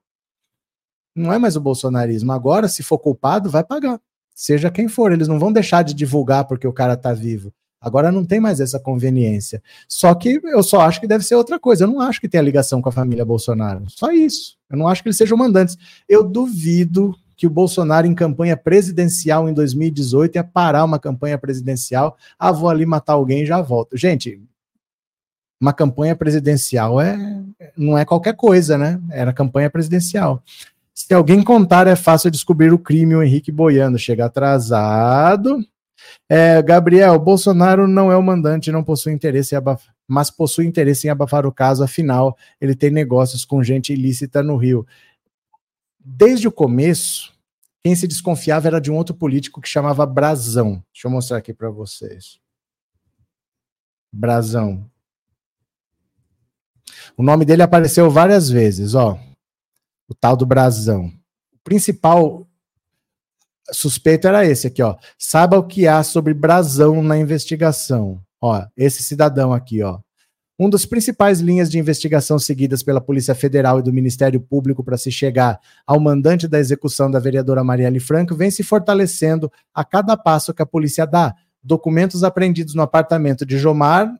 Não 1.16 1.32
é 1.32 1.38
mais 1.38 1.56
o 1.56 1.60
bolsonarismo. 1.60 2.32
Agora, 2.32 2.68
se 2.68 2.82
for 2.82 2.98
culpado, 2.98 3.50
vai 3.50 3.64
pagar. 3.64 4.00
Seja 4.34 4.70
quem 4.70 4.88
for, 4.88 5.12
eles 5.12 5.28
não 5.28 5.38
vão 5.38 5.52
deixar 5.52 5.82
de 5.82 5.94
divulgar 5.94 6.44
porque 6.44 6.66
o 6.66 6.72
cara 6.72 6.94
está 6.94 7.12
vivo. 7.12 7.52
Agora 7.84 8.10
não 8.10 8.24
tem 8.24 8.40
mais 8.40 8.60
essa 8.60 8.80
conveniência. 8.80 9.62
Só 9.86 10.14
que 10.14 10.40
eu 10.42 10.62
só 10.62 10.80
acho 10.80 11.00
que 11.00 11.06
deve 11.06 11.24
ser 11.24 11.34
outra 11.34 11.58
coisa. 11.58 11.84
Eu 11.84 11.88
não 11.88 12.00
acho 12.00 12.20
que 12.20 12.28
tenha 12.28 12.42
ligação 12.42 12.80
com 12.80 12.88
a 12.88 12.92
família 12.92 13.24
Bolsonaro. 13.24 13.84
Só 13.88 14.10
isso. 14.10 14.56
Eu 14.70 14.78
não 14.78 14.88
acho 14.88 15.02
que 15.02 15.08
eles 15.08 15.18
sejam 15.18 15.36
mandantes. 15.36 15.76
Eu 16.08 16.24
duvido 16.24 17.14
que 17.36 17.46
o 17.46 17.50
Bolsonaro, 17.50 18.06
em 18.06 18.14
campanha 18.14 18.56
presidencial 18.56 19.48
em 19.48 19.52
2018, 19.52 20.36
ia 20.36 20.44
parar 20.44 20.84
uma 20.84 20.98
campanha 20.98 21.36
presidencial. 21.36 22.16
Ah, 22.38 22.52
vou 22.52 22.68
ali 22.68 22.86
matar 22.86 23.14
alguém 23.14 23.42
e 23.42 23.46
já 23.46 23.60
volto. 23.60 23.96
Gente, 23.96 24.40
uma 25.60 25.72
campanha 25.72 26.16
presidencial 26.16 27.00
é 27.00 27.16
não 27.76 27.96
é 27.96 28.04
qualquer 28.04 28.34
coisa, 28.34 28.76
né? 28.78 29.00
Era 29.10 29.32
campanha 29.32 29.70
presidencial. 29.70 30.42
Se 30.94 31.12
alguém 31.12 31.42
contar, 31.42 31.86
é 31.86 31.96
fácil 31.96 32.30
descobrir 32.30 32.72
o 32.72 32.78
crime. 32.78 33.16
O 33.16 33.22
Henrique 33.22 33.50
Boiano 33.50 33.98
chega 33.98 34.26
atrasado. 34.26 35.58
É, 36.28 36.62
Gabriel, 36.62 37.18
Bolsonaro 37.18 37.86
não 37.86 38.10
é 38.10 38.16
o 38.16 38.22
mandante, 38.22 38.72
não 38.72 38.84
possui 38.84 39.12
interesse 39.12 39.54
em 39.54 39.58
abafar, 39.58 39.94
mas 40.06 40.30
possui 40.30 40.66
interesse 40.66 41.06
em 41.06 41.10
abafar 41.10 41.46
o 41.46 41.52
caso, 41.52 41.82
afinal, 41.82 42.36
ele 42.60 42.74
tem 42.74 42.90
negócios 42.90 43.44
com 43.44 43.62
gente 43.62 43.92
ilícita 43.92 44.42
no 44.42 44.56
Rio. 44.56 44.86
Desde 45.98 46.46
o 46.46 46.52
começo, 46.52 47.32
quem 47.82 47.94
se 47.94 48.06
desconfiava 48.06 48.66
era 48.66 48.80
de 48.80 48.90
um 48.90 48.96
outro 48.96 49.14
político 49.14 49.60
que 49.60 49.68
chamava 49.68 50.06
Brazão. 50.06 50.82
Deixa 50.92 51.06
eu 51.06 51.10
mostrar 51.10 51.38
aqui 51.38 51.52
para 51.52 51.70
vocês. 51.70 52.38
Brazão. 54.12 54.88
O 57.16 57.22
nome 57.22 57.44
dele 57.44 57.62
apareceu 57.62 58.10
várias 58.10 58.48
vezes, 58.48 58.94
ó. 58.94 59.18
O 60.08 60.14
tal 60.14 60.36
do 60.36 60.46
Brazão. 60.46 61.12
O 61.52 61.58
principal 61.64 62.46
suspeito 63.72 64.28
era 64.28 64.44
esse 64.44 64.66
aqui, 64.66 64.82
ó. 64.82 64.96
Saiba 65.18 65.58
o 65.58 65.66
que 65.66 65.86
há 65.86 66.02
sobre 66.02 66.34
Brazão 66.34 67.02
na 67.02 67.16
investigação. 67.18 68.20
Ó, 68.40 68.62
esse 68.76 69.02
cidadão 69.02 69.52
aqui, 69.52 69.82
ó. 69.82 69.98
Um 70.58 70.70
dos 70.70 70.86
principais 70.86 71.40
linhas 71.40 71.68
de 71.68 71.80
investigação 71.80 72.38
seguidas 72.38 72.80
pela 72.82 73.00
Polícia 73.00 73.34
Federal 73.34 73.80
e 73.80 73.82
do 73.82 73.92
Ministério 73.92 74.40
Público 74.40 74.84
para 74.84 74.96
se 74.96 75.10
chegar 75.10 75.58
ao 75.84 75.98
mandante 75.98 76.46
da 76.46 76.60
execução 76.60 77.10
da 77.10 77.18
vereadora 77.18 77.64
Marielle 77.64 77.98
Franco 77.98 78.36
vem 78.36 78.52
se 78.52 78.62
fortalecendo 78.62 79.50
a 79.74 79.84
cada 79.84 80.16
passo 80.16 80.54
que 80.54 80.62
a 80.62 80.66
polícia 80.66 81.04
dá. 81.04 81.34
Documentos 81.60 82.22
apreendidos 82.22 82.74
no 82.74 82.82
apartamento 82.82 83.44
de 83.44 83.58
Jomar 83.58 84.14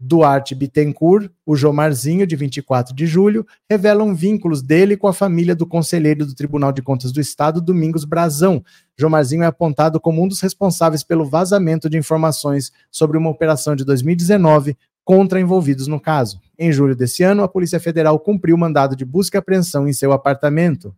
Duarte 0.00 0.54
Bittencourt, 0.54 1.28
o 1.44 1.56
Jomarzinho, 1.56 2.26
de 2.26 2.36
24 2.36 2.94
de 2.94 3.06
julho, 3.06 3.44
revelam 3.68 4.14
vínculos 4.14 4.62
dele 4.62 4.96
com 4.96 5.08
a 5.08 5.12
família 5.12 5.56
do 5.56 5.66
conselheiro 5.66 6.24
do 6.24 6.34
Tribunal 6.34 6.70
de 6.70 6.80
Contas 6.80 7.10
do 7.10 7.20
Estado, 7.20 7.60
Domingos 7.60 8.04
Brazão. 8.04 8.62
Jomarzinho 8.96 9.42
é 9.42 9.46
apontado 9.46 10.00
como 10.00 10.22
um 10.22 10.28
dos 10.28 10.40
responsáveis 10.40 11.02
pelo 11.02 11.24
vazamento 11.24 11.90
de 11.90 11.98
informações 11.98 12.70
sobre 12.90 13.18
uma 13.18 13.30
operação 13.30 13.74
de 13.74 13.84
2019 13.84 14.76
contra 15.04 15.40
envolvidos 15.40 15.88
no 15.88 15.98
caso. 15.98 16.40
Em 16.56 16.70
julho 16.70 16.94
desse 16.94 17.22
ano, 17.22 17.42
a 17.42 17.48
Polícia 17.48 17.80
Federal 17.80 18.20
cumpriu 18.20 18.54
o 18.54 18.58
mandado 18.58 18.94
de 18.94 19.04
busca 19.04 19.36
e 19.36 19.40
apreensão 19.40 19.88
em 19.88 19.92
seu 19.92 20.12
apartamento. 20.12 20.94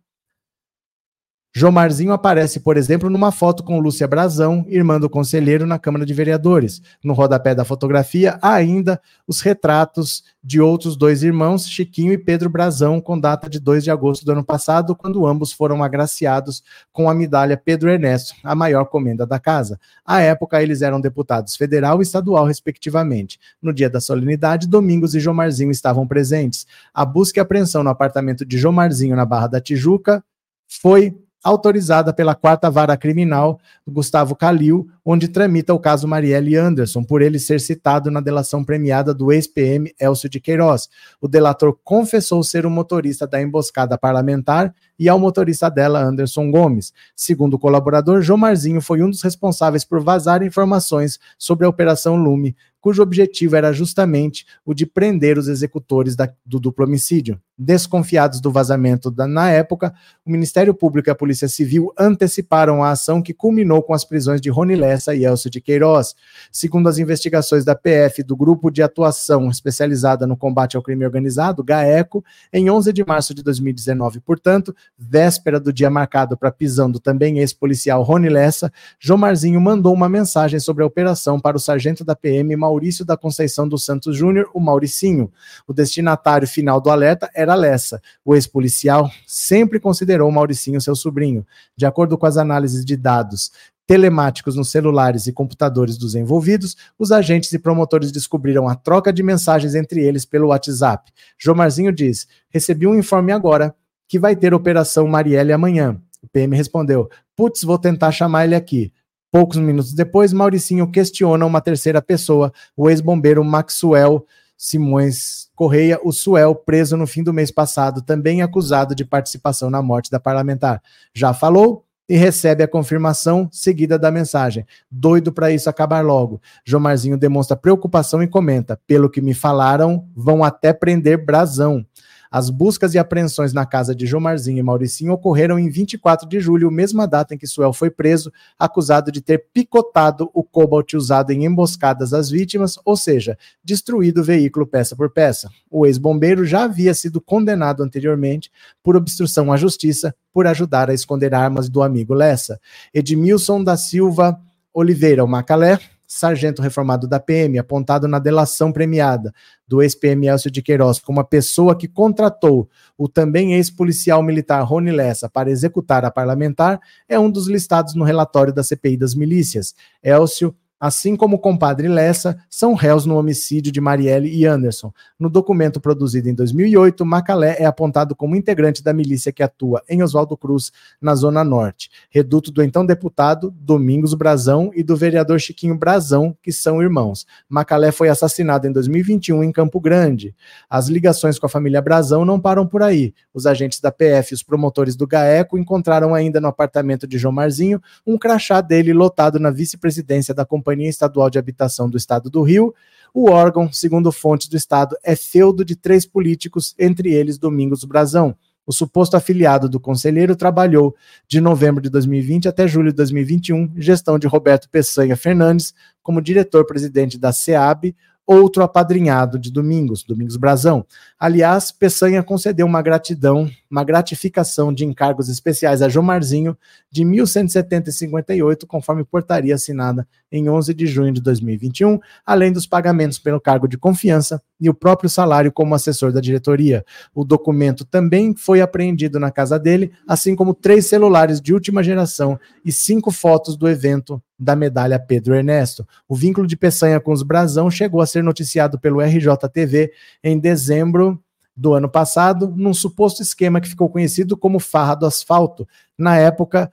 Jomarzinho 1.53 2.13
aparece, 2.13 2.61
por 2.61 2.77
exemplo, 2.77 3.09
numa 3.09 3.29
foto 3.29 3.61
com 3.61 3.77
Lúcia 3.77 4.07
Brazão, 4.07 4.65
irmã 4.69 4.97
do 4.97 5.09
conselheiro, 5.09 5.67
na 5.67 5.77
Câmara 5.77 6.05
de 6.05 6.13
Vereadores. 6.13 6.81
No 7.03 7.13
rodapé 7.13 7.53
da 7.53 7.65
fotografia, 7.65 8.39
há 8.41 8.53
ainda 8.53 9.01
os 9.27 9.41
retratos 9.41 10.23
de 10.41 10.61
outros 10.61 10.95
dois 10.95 11.23
irmãos, 11.23 11.67
Chiquinho 11.67 12.13
e 12.13 12.17
Pedro 12.17 12.49
Brazão, 12.49 13.01
com 13.01 13.19
data 13.19 13.49
de 13.49 13.59
2 13.59 13.83
de 13.83 13.91
agosto 13.91 14.23
do 14.23 14.31
ano 14.31 14.45
passado, 14.45 14.95
quando 14.95 15.27
ambos 15.27 15.51
foram 15.51 15.83
agraciados 15.83 16.63
com 16.89 17.09
a 17.09 17.13
medalha 17.13 17.57
Pedro 17.57 17.89
Ernesto, 17.89 18.33
a 18.45 18.55
maior 18.55 18.85
comenda 18.85 19.25
da 19.27 19.37
casa. 19.37 19.77
À 20.05 20.21
época, 20.21 20.63
eles 20.63 20.81
eram 20.81 21.01
deputados 21.01 21.57
federal 21.57 21.99
e 21.99 22.03
estadual, 22.03 22.45
respectivamente. 22.45 23.37
No 23.61 23.73
dia 23.73 23.89
da 23.89 23.99
solenidade, 23.99 24.69
Domingos 24.69 25.15
e 25.15 25.19
Jomarzinho 25.19 25.71
estavam 25.71 26.07
presentes. 26.07 26.65
A 26.93 27.03
busca 27.03 27.39
e 27.39 27.41
apreensão 27.41 27.83
no 27.83 27.89
apartamento 27.89 28.45
de 28.45 28.57
Jomarzinho, 28.57 29.17
na 29.17 29.25
Barra 29.25 29.47
da 29.47 29.59
Tijuca, 29.59 30.23
foi 30.65 31.13
autorizada 31.43 32.13
pela 32.13 32.35
quarta 32.35 32.69
vara 32.69 32.95
criminal 32.95 33.59
Gustavo 33.87 34.35
Calil, 34.35 34.87
onde 35.03 35.27
tramita 35.27 35.73
o 35.73 35.79
caso 35.79 36.07
Marielle 36.07 36.55
Anderson, 36.55 37.03
por 37.03 37.21
ele 37.21 37.39
ser 37.39 37.59
citado 37.59 38.11
na 38.11 38.21
delação 38.21 38.63
premiada 38.63 39.13
do 39.13 39.31
ex-PM 39.31 39.93
Elcio 39.99 40.29
de 40.29 40.39
Queiroz. 40.39 40.87
O 41.19 41.27
delator 41.27 41.77
confessou 41.83 42.43
ser 42.43 42.65
o 42.65 42.69
motorista 42.69 43.25
da 43.27 43.41
emboscada 43.41 43.97
parlamentar 43.97 44.73
e 45.01 45.09
ao 45.09 45.17
motorista 45.17 45.67
dela, 45.67 45.99
Anderson 45.99 46.51
Gomes. 46.51 46.93
Segundo 47.15 47.55
o 47.55 47.59
colaborador, 47.59 48.21
Jomarzinho 48.21 48.79
foi 48.79 49.01
um 49.01 49.09
dos 49.09 49.23
responsáveis 49.23 49.83
por 49.83 49.99
vazar 49.99 50.43
informações 50.43 51.17
sobre 51.39 51.65
a 51.65 51.69
Operação 51.69 52.15
Lume, 52.15 52.55
cujo 52.81 53.01
objetivo 53.01 53.55
era 53.55 53.71
justamente 53.71 54.45
o 54.65 54.73
de 54.73 54.85
prender 54.85 55.37
os 55.37 55.47
executores 55.47 56.15
da, 56.15 56.33
do 56.43 56.59
duplo 56.59 56.85
homicídio. 56.85 57.39
Desconfiados 57.55 58.41
do 58.41 58.51
vazamento 58.51 59.11
da, 59.11 59.27
na 59.27 59.51
época, 59.51 59.93
o 60.25 60.31
Ministério 60.31 60.73
Público 60.73 61.07
e 61.07 61.11
a 61.11 61.15
Polícia 61.15 61.47
Civil 61.47 61.93
anteciparam 61.97 62.83
a 62.83 62.89
ação 62.89 63.21
que 63.21 63.35
culminou 63.35 63.83
com 63.83 63.93
as 63.93 64.03
prisões 64.03 64.41
de 64.41 64.49
Rony 64.49 64.75
Lessa 64.75 65.13
e 65.13 65.23
Elcio 65.23 65.49
de 65.49 65.61
Queiroz. 65.61 66.15
Segundo 66.51 66.89
as 66.89 66.97
investigações 66.97 67.63
da 67.63 67.75
PF 67.75 68.23
do 68.23 68.35
Grupo 68.35 68.71
de 68.71 68.81
Atuação 68.81 69.47
Especializada 69.47 70.25
no 70.25 70.35
Combate 70.35 70.75
ao 70.75 70.81
Crime 70.81 71.05
Organizado, 71.05 71.63
GAECO, 71.63 72.25
em 72.51 72.67
11 72.67 72.91
de 72.91 73.05
março 73.05 73.35
de 73.35 73.43
2019, 73.43 74.21
portanto, 74.21 74.75
véspera 74.97 75.59
do 75.59 75.73
dia 75.73 75.89
marcado 75.89 76.37
para 76.37 76.49
a 76.49 76.51
prisão 76.51 76.89
do 76.89 76.99
também 76.99 77.39
ex-policial 77.39 78.03
Rony 78.03 78.29
Lessa, 78.29 78.71
Jomarzinho 78.99 79.59
mandou 79.59 79.93
uma 79.93 80.07
mensagem 80.07 80.59
sobre 80.59 80.83
a 80.83 80.87
operação 80.87 81.39
para 81.39 81.57
o 81.57 81.59
sargento 81.59 82.05
da 82.05 82.15
PM, 82.15 82.55
Maurício 82.55 83.03
da 83.03 83.17
Conceição 83.17 83.67
dos 83.67 83.83
Santos 83.83 84.15
Júnior, 84.15 84.49
o 84.53 84.59
Mauricinho. 84.59 85.31
O 85.67 85.73
destinatário 85.73 86.47
final 86.47 86.79
do 86.79 86.89
alerta 86.89 87.29
era 87.33 87.55
Lessa. 87.55 88.01
O 88.23 88.35
ex-policial 88.35 89.09
sempre 89.25 89.79
considerou 89.79 90.31
Mauricinho 90.31 90.79
seu 90.79 90.95
sobrinho. 90.95 91.45
De 91.75 91.85
acordo 91.85 92.17
com 92.17 92.25
as 92.25 92.37
análises 92.37 92.85
de 92.85 92.95
dados 92.95 93.51
telemáticos 93.91 94.55
nos 94.55 94.71
celulares 94.71 95.27
e 95.27 95.33
computadores 95.33 95.97
dos 95.97 96.15
envolvidos, 96.15 96.77
os 96.97 97.11
agentes 97.11 97.51
e 97.51 97.59
promotores 97.59 98.09
descobriram 98.09 98.65
a 98.65 98.73
troca 98.73 99.11
de 99.11 99.21
mensagens 99.21 99.75
entre 99.75 100.01
eles 100.01 100.23
pelo 100.23 100.47
WhatsApp. 100.47 101.11
Jomarzinho 101.37 101.91
diz: 101.91 102.25
Recebi 102.49 102.87
um 102.87 102.97
informe 102.97 103.33
agora 103.33 103.75
que 104.11 104.19
vai 104.19 104.35
ter 104.35 104.53
Operação 104.53 105.07
Marielle 105.07 105.53
amanhã. 105.53 105.97
O 106.21 106.27
PM 106.27 106.53
respondeu: 106.53 107.09
Putz, 107.33 107.63
vou 107.63 107.79
tentar 107.79 108.11
chamar 108.11 108.43
ele 108.43 108.55
aqui. 108.55 108.91
Poucos 109.31 109.57
minutos 109.57 109.93
depois, 109.93 110.33
Mauricinho 110.33 110.91
questiona 110.91 111.45
uma 111.45 111.61
terceira 111.61 112.01
pessoa, 112.01 112.51
o 112.75 112.89
ex-bombeiro 112.89 113.41
Maxwell 113.41 114.25
Simões 114.57 115.49
Correia, 115.55 115.97
o 116.03 116.11
Suel, 116.11 116.53
preso 116.53 116.97
no 116.97 117.07
fim 117.07 117.23
do 117.23 117.33
mês 117.33 117.49
passado, 117.51 118.01
também 118.01 118.41
acusado 118.41 118.93
de 118.93 119.05
participação 119.05 119.69
na 119.69 119.81
morte 119.81 120.11
da 120.11 120.19
parlamentar. 120.19 120.83
Já 121.15 121.33
falou? 121.33 121.85
E 122.09 122.17
recebe 122.17 122.61
a 122.61 122.67
confirmação 122.67 123.47
seguida 123.49 123.97
da 123.97 124.11
mensagem. 124.11 124.65
Doido 124.91 125.31
para 125.31 125.51
isso 125.51 125.69
acabar 125.69 126.03
logo. 126.03 126.41
Jomarzinho 126.65 127.17
demonstra 127.17 127.55
preocupação 127.55 128.21
e 128.21 128.27
comenta: 128.27 128.77
pelo 128.85 129.09
que 129.09 129.21
me 129.21 129.33
falaram, 129.33 130.05
vão 130.13 130.43
até 130.43 130.73
prender 130.73 131.25
Brasão. 131.25 131.85
As 132.31 132.49
buscas 132.49 132.93
e 132.93 132.97
apreensões 132.97 133.51
na 133.51 133.65
casa 133.65 133.93
de 133.93 134.05
Jomarzinho 134.05 134.59
e 134.59 134.63
Mauricinho 134.63 135.11
ocorreram 135.11 135.59
em 135.59 135.69
24 135.69 136.29
de 136.29 136.39
julho, 136.39 136.71
mesma 136.71 137.05
data 137.05 137.35
em 137.35 137.37
que 137.37 137.45
Suel 137.45 137.73
foi 137.73 137.91
preso, 137.91 138.31
acusado 138.57 139.11
de 139.11 139.19
ter 139.19 139.47
picotado 139.53 140.31
o 140.33 140.41
cobalt 140.41 140.93
usado 140.93 141.31
em 141.31 141.43
emboscadas 141.43 142.13
às 142.13 142.29
vítimas, 142.29 142.79
ou 142.85 142.95
seja, 142.95 143.37
destruído 143.61 144.21
o 144.21 144.23
veículo 144.23 144.65
peça 144.65 144.95
por 144.95 145.09
peça. 145.09 145.49
O 145.69 145.85
ex-bombeiro 145.85 146.45
já 146.45 146.63
havia 146.63 146.93
sido 146.93 147.19
condenado 147.19 147.83
anteriormente 147.83 148.49
por 148.81 148.95
obstrução 148.95 149.51
à 149.51 149.57
justiça 149.57 150.15
por 150.31 150.47
ajudar 150.47 150.89
a 150.89 150.93
esconder 150.93 151.33
armas 151.33 151.67
do 151.67 151.83
amigo 151.83 152.13
Lessa. 152.13 152.61
Edmilson 152.93 153.61
da 153.61 153.75
Silva 153.75 154.39
Oliveira, 154.73 155.25
Macalé, 155.27 155.79
sargento 156.13 156.61
reformado 156.61 157.07
da 157.07 157.21
PM, 157.21 157.57
apontado 157.57 158.05
na 158.05 158.19
delação 158.19 158.69
premiada 158.69 159.33
do 159.65 159.81
ex-PM 159.81 160.27
Elcio 160.27 160.51
de 160.51 160.61
Queiroz 160.61 160.99
como 160.99 161.21
a 161.21 161.23
pessoa 161.23 161.73
que 161.77 161.87
contratou 161.87 162.69
o 162.97 163.07
também 163.07 163.53
ex-policial 163.53 164.21
militar 164.21 164.61
Rony 164.63 164.91
Lessa 164.91 165.29
para 165.29 165.49
executar 165.49 166.03
a 166.03 166.11
parlamentar, 166.11 166.81
é 167.07 167.17
um 167.17 167.31
dos 167.31 167.47
listados 167.47 167.95
no 167.95 168.03
relatório 168.03 168.53
da 168.53 168.61
CPI 168.61 168.97
das 168.97 169.15
milícias. 169.15 169.73
Elcio 170.03 170.53
assim 170.81 171.15
como 171.15 171.35
o 171.35 171.39
compadre 171.39 171.87
Lessa, 171.87 172.39
são 172.49 172.73
réus 172.73 173.05
no 173.05 173.15
homicídio 173.15 173.71
de 173.71 173.79
Marielle 173.79 174.35
e 174.35 174.47
Anderson. 174.47 174.91
No 175.19 175.29
documento 175.29 175.79
produzido 175.79 176.27
em 176.27 176.33
2008, 176.33 177.05
Macalé 177.05 177.55
é 177.59 177.65
apontado 177.65 178.15
como 178.15 178.35
integrante 178.35 178.83
da 178.83 178.91
milícia 178.91 179.31
que 179.31 179.43
atua 179.43 179.83
em 179.87 180.01
Oswaldo 180.01 180.35
Cruz, 180.35 180.71
na 180.99 181.13
Zona 181.13 181.43
Norte, 181.43 181.91
reduto 182.09 182.51
do 182.51 182.63
então 182.63 182.83
deputado 182.83 183.53
Domingos 183.59 184.15
Brazão 184.15 184.71
e 184.73 184.81
do 184.81 184.97
vereador 184.97 185.39
Chiquinho 185.39 185.77
Brazão, 185.77 186.35
que 186.41 186.51
são 186.51 186.81
irmãos. 186.81 187.27
Macalé 187.47 187.91
foi 187.91 188.09
assassinado 188.09 188.65
em 188.65 188.71
2021 188.71 189.43
em 189.43 189.51
Campo 189.51 189.79
Grande. 189.79 190.35
As 190.67 190.87
ligações 190.87 191.37
com 191.37 191.45
a 191.45 191.49
família 191.49 191.79
Brazão 191.79 192.25
não 192.25 192.39
param 192.39 192.65
por 192.65 192.81
aí. 192.81 193.13
Os 193.31 193.45
agentes 193.45 193.79
da 193.79 193.91
PF 193.91 194.33
e 194.33 194.35
os 194.35 194.41
promotores 194.41 194.95
do 194.95 195.05
GAECO 195.05 195.59
encontraram 195.59 196.15
ainda 196.15 196.41
no 196.41 196.47
apartamento 196.47 197.05
de 197.05 197.19
João 197.19 197.31
Marzinho 197.31 197.79
um 198.03 198.17
crachá 198.17 198.61
dele 198.61 198.93
lotado 198.93 199.39
na 199.39 199.51
vice-presidência 199.51 200.33
da 200.33 200.43
companhia 200.43 200.70
Companhia 200.71 200.89
Estadual 200.89 201.29
de 201.29 201.37
Habitação 201.37 201.89
do 201.89 201.97
Estado 201.97 202.29
do 202.29 202.41
Rio. 202.41 202.73
O 203.13 203.29
órgão, 203.29 203.71
segundo 203.73 204.09
fontes 204.09 204.47
do 204.47 204.55
Estado, 204.55 204.95
é 205.03 205.17
feudo 205.17 205.65
de 205.65 205.75
três 205.75 206.05
políticos, 206.05 206.73
entre 206.79 207.13
eles 207.13 207.37
Domingos 207.37 207.83
Brazão. 207.83 208.33
O 208.65 208.71
suposto 208.71 209.17
afiliado 209.17 209.67
do 209.67 209.81
conselheiro 209.81 210.33
trabalhou 210.33 210.95
de 211.27 211.41
novembro 211.41 211.81
de 211.81 211.89
2020 211.89 212.47
até 212.47 212.69
julho 212.69 212.91
de 212.91 212.95
2021, 212.95 213.73
gestão 213.75 214.17
de 214.17 214.27
Roberto 214.27 214.69
Peçanha 214.69 215.17
Fernandes, 215.17 215.73
como 216.01 216.21
diretor-presidente 216.21 217.17
da 217.17 217.33
SEAB, 217.33 217.93
outro 218.25 218.63
apadrinhado 218.63 219.37
de 219.37 219.51
Domingos, 219.51 220.03
Domingos 220.03 220.37
Brazão. 220.37 220.85
Aliás, 221.19 221.71
Peçanha 221.71 222.23
concedeu 222.23 222.65
uma 222.65 222.81
gratidão, 222.81 223.49
uma 223.69 223.83
gratificação 223.83 224.73
de 224.73 224.85
encargos 224.85 225.29
especiais 225.29 225.81
a 225.81 225.89
Jomarzinho 225.89 226.57
de 226.89 227.03
1170,58, 227.03 228.65
conforme 228.65 229.03
portaria 229.03 229.55
assinada 229.55 230.07
em 230.31 230.49
11 230.49 230.73
de 230.73 230.85
junho 230.85 231.11
de 231.11 231.21
2021, 231.21 231.99
além 232.25 232.51
dos 232.51 232.65
pagamentos 232.65 233.19
pelo 233.19 233.41
cargo 233.41 233.67
de 233.67 233.77
confiança 233.77 234.41
e 234.59 234.69
o 234.69 234.73
próprio 234.73 235.09
salário 235.09 235.51
como 235.51 235.75
assessor 235.75 236.11
da 236.13 236.21
diretoria. 236.21 236.85
O 237.13 237.25
documento 237.25 237.83
também 237.83 238.33
foi 238.35 238.61
apreendido 238.61 239.19
na 239.19 239.31
casa 239.31 239.59
dele, 239.59 239.91
assim 240.07 240.35
como 240.35 240.53
três 240.53 240.85
celulares 240.87 241.41
de 241.41 241.53
última 241.53 241.83
geração 241.83 242.39
e 242.63 242.71
cinco 242.71 243.11
fotos 243.11 243.57
do 243.57 243.67
evento 243.67 244.21
da 244.41 244.55
medalha 244.55 244.99
Pedro 244.99 245.35
Ernesto. 245.35 245.87
O 246.09 246.15
vínculo 246.15 246.47
de 246.47 246.57
Peçanha 246.57 246.99
com 246.99 247.11
os 247.11 247.21
Brasão 247.21 247.69
chegou 247.69 248.01
a 248.01 248.07
ser 248.07 248.23
noticiado 248.23 248.79
pelo 248.79 248.99
RJTV 248.99 249.91
em 250.23 250.39
dezembro 250.39 251.21
do 251.55 251.73
ano 251.73 251.87
passado, 251.87 252.51
num 252.57 252.73
suposto 252.73 253.21
esquema 253.21 253.61
que 253.61 253.69
ficou 253.69 253.87
conhecido 253.87 254.35
como 254.35 254.59
Farra 254.59 254.95
do 254.95 255.05
Asfalto. 255.05 255.67
Na 255.95 256.17
época, 256.17 256.71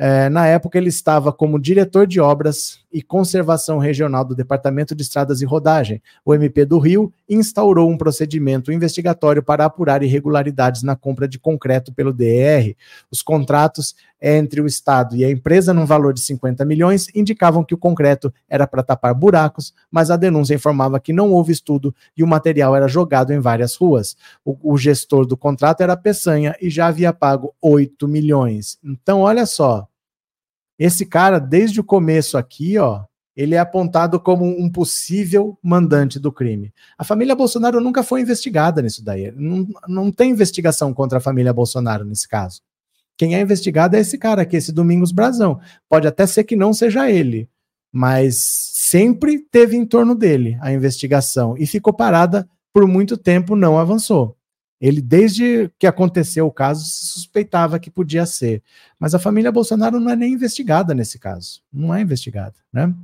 é, 0.00 0.28
na 0.28 0.46
época, 0.46 0.78
ele 0.78 0.90
estava 0.90 1.32
como 1.32 1.58
diretor 1.58 2.06
de 2.06 2.20
obras 2.20 2.78
e 2.92 3.02
conservação 3.02 3.78
regional 3.78 4.24
do 4.24 4.32
Departamento 4.32 4.94
de 4.94 5.02
Estradas 5.02 5.42
e 5.42 5.44
Rodagem. 5.44 6.00
O 6.24 6.32
MP 6.32 6.64
do 6.64 6.78
Rio 6.78 7.12
instaurou 7.28 7.90
um 7.90 7.98
procedimento 7.98 8.70
investigatório 8.70 9.42
para 9.42 9.64
apurar 9.64 10.04
irregularidades 10.04 10.84
na 10.84 10.94
compra 10.94 11.26
de 11.26 11.36
concreto 11.36 11.92
pelo 11.92 12.12
DR. 12.12 12.76
Os 13.10 13.22
contratos 13.22 13.96
entre 14.20 14.60
o 14.60 14.66
Estado 14.66 15.16
e 15.16 15.24
a 15.24 15.30
empresa, 15.30 15.72
num 15.72 15.86
valor 15.86 16.12
de 16.12 16.20
50 16.20 16.64
milhões, 16.64 17.08
indicavam 17.14 17.64
que 17.64 17.74
o 17.74 17.78
concreto 17.78 18.32
era 18.48 18.66
para 18.66 18.82
tapar 18.82 19.14
buracos, 19.14 19.72
mas 19.90 20.10
a 20.10 20.16
denúncia 20.16 20.54
informava 20.54 21.00
que 21.00 21.12
não 21.12 21.30
houve 21.30 21.52
estudo 21.52 21.94
e 22.16 22.22
o 22.22 22.26
material 22.26 22.74
era 22.74 22.88
jogado 22.88 23.32
em 23.32 23.40
várias 23.40 23.76
ruas. 23.76 24.16
O, 24.44 24.74
o 24.74 24.76
gestor 24.76 25.26
do 25.26 25.36
contrato 25.36 25.80
era 25.82 25.96
Peçanha 25.96 26.56
e 26.60 26.68
já 26.68 26.86
havia 26.86 27.12
pago 27.12 27.54
8 27.60 28.08
milhões. 28.08 28.78
Então, 28.82 29.20
olha 29.20 29.46
só. 29.46 29.86
Esse 30.78 31.04
cara, 31.04 31.38
desde 31.40 31.80
o 31.80 31.84
começo 31.84 32.38
aqui, 32.38 32.78
ó, 32.78 33.02
ele 33.38 33.54
é 33.54 33.58
apontado 33.58 34.18
como 34.18 34.44
um 34.44 34.68
possível 34.68 35.56
mandante 35.62 36.18
do 36.18 36.32
crime. 36.32 36.72
A 36.98 37.04
família 37.04 37.36
Bolsonaro 37.36 37.80
nunca 37.80 38.02
foi 38.02 38.20
investigada 38.20 38.82
nisso 38.82 39.04
daí. 39.04 39.30
Não, 39.30 39.66
não 39.86 40.10
tem 40.10 40.32
investigação 40.32 40.92
contra 40.92 41.18
a 41.18 41.20
família 41.20 41.52
Bolsonaro 41.52 42.04
nesse 42.04 42.26
caso. 42.26 42.60
Quem 43.18 43.34
é 43.34 43.40
investigado 43.40 43.96
é 43.96 44.00
esse 44.00 44.16
cara 44.16 44.42
aqui, 44.42 44.56
esse 44.56 44.72
Domingos 44.72 45.10
Brazão. 45.10 45.60
Pode 45.88 46.06
até 46.06 46.24
ser 46.24 46.44
que 46.44 46.54
não 46.54 46.72
seja 46.72 47.10
ele, 47.10 47.48
mas 47.92 48.36
sempre 48.72 49.40
teve 49.40 49.76
em 49.76 49.84
torno 49.84 50.14
dele 50.14 50.56
a 50.60 50.72
investigação 50.72 51.56
e 51.58 51.66
ficou 51.66 51.92
parada 51.92 52.48
por 52.72 52.86
muito 52.86 53.16
tempo, 53.16 53.56
não 53.56 53.76
avançou. 53.76 54.38
Ele, 54.80 55.00
desde 55.00 55.68
que 55.76 55.88
aconteceu 55.88 56.46
o 56.46 56.52
caso, 56.52 56.84
suspeitava 56.84 57.80
que 57.80 57.90
podia 57.90 58.24
ser. 58.24 58.62
Mas 58.96 59.12
a 59.12 59.18
família 59.18 59.50
Bolsonaro 59.50 59.98
não 59.98 60.12
é 60.12 60.14
nem 60.14 60.34
investigada 60.34 60.94
nesse 60.94 61.18
caso. 61.18 61.60
Não 61.72 61.92
é 61.92 62.00
investigada, 62.00 62.54
né? 62.72 62.94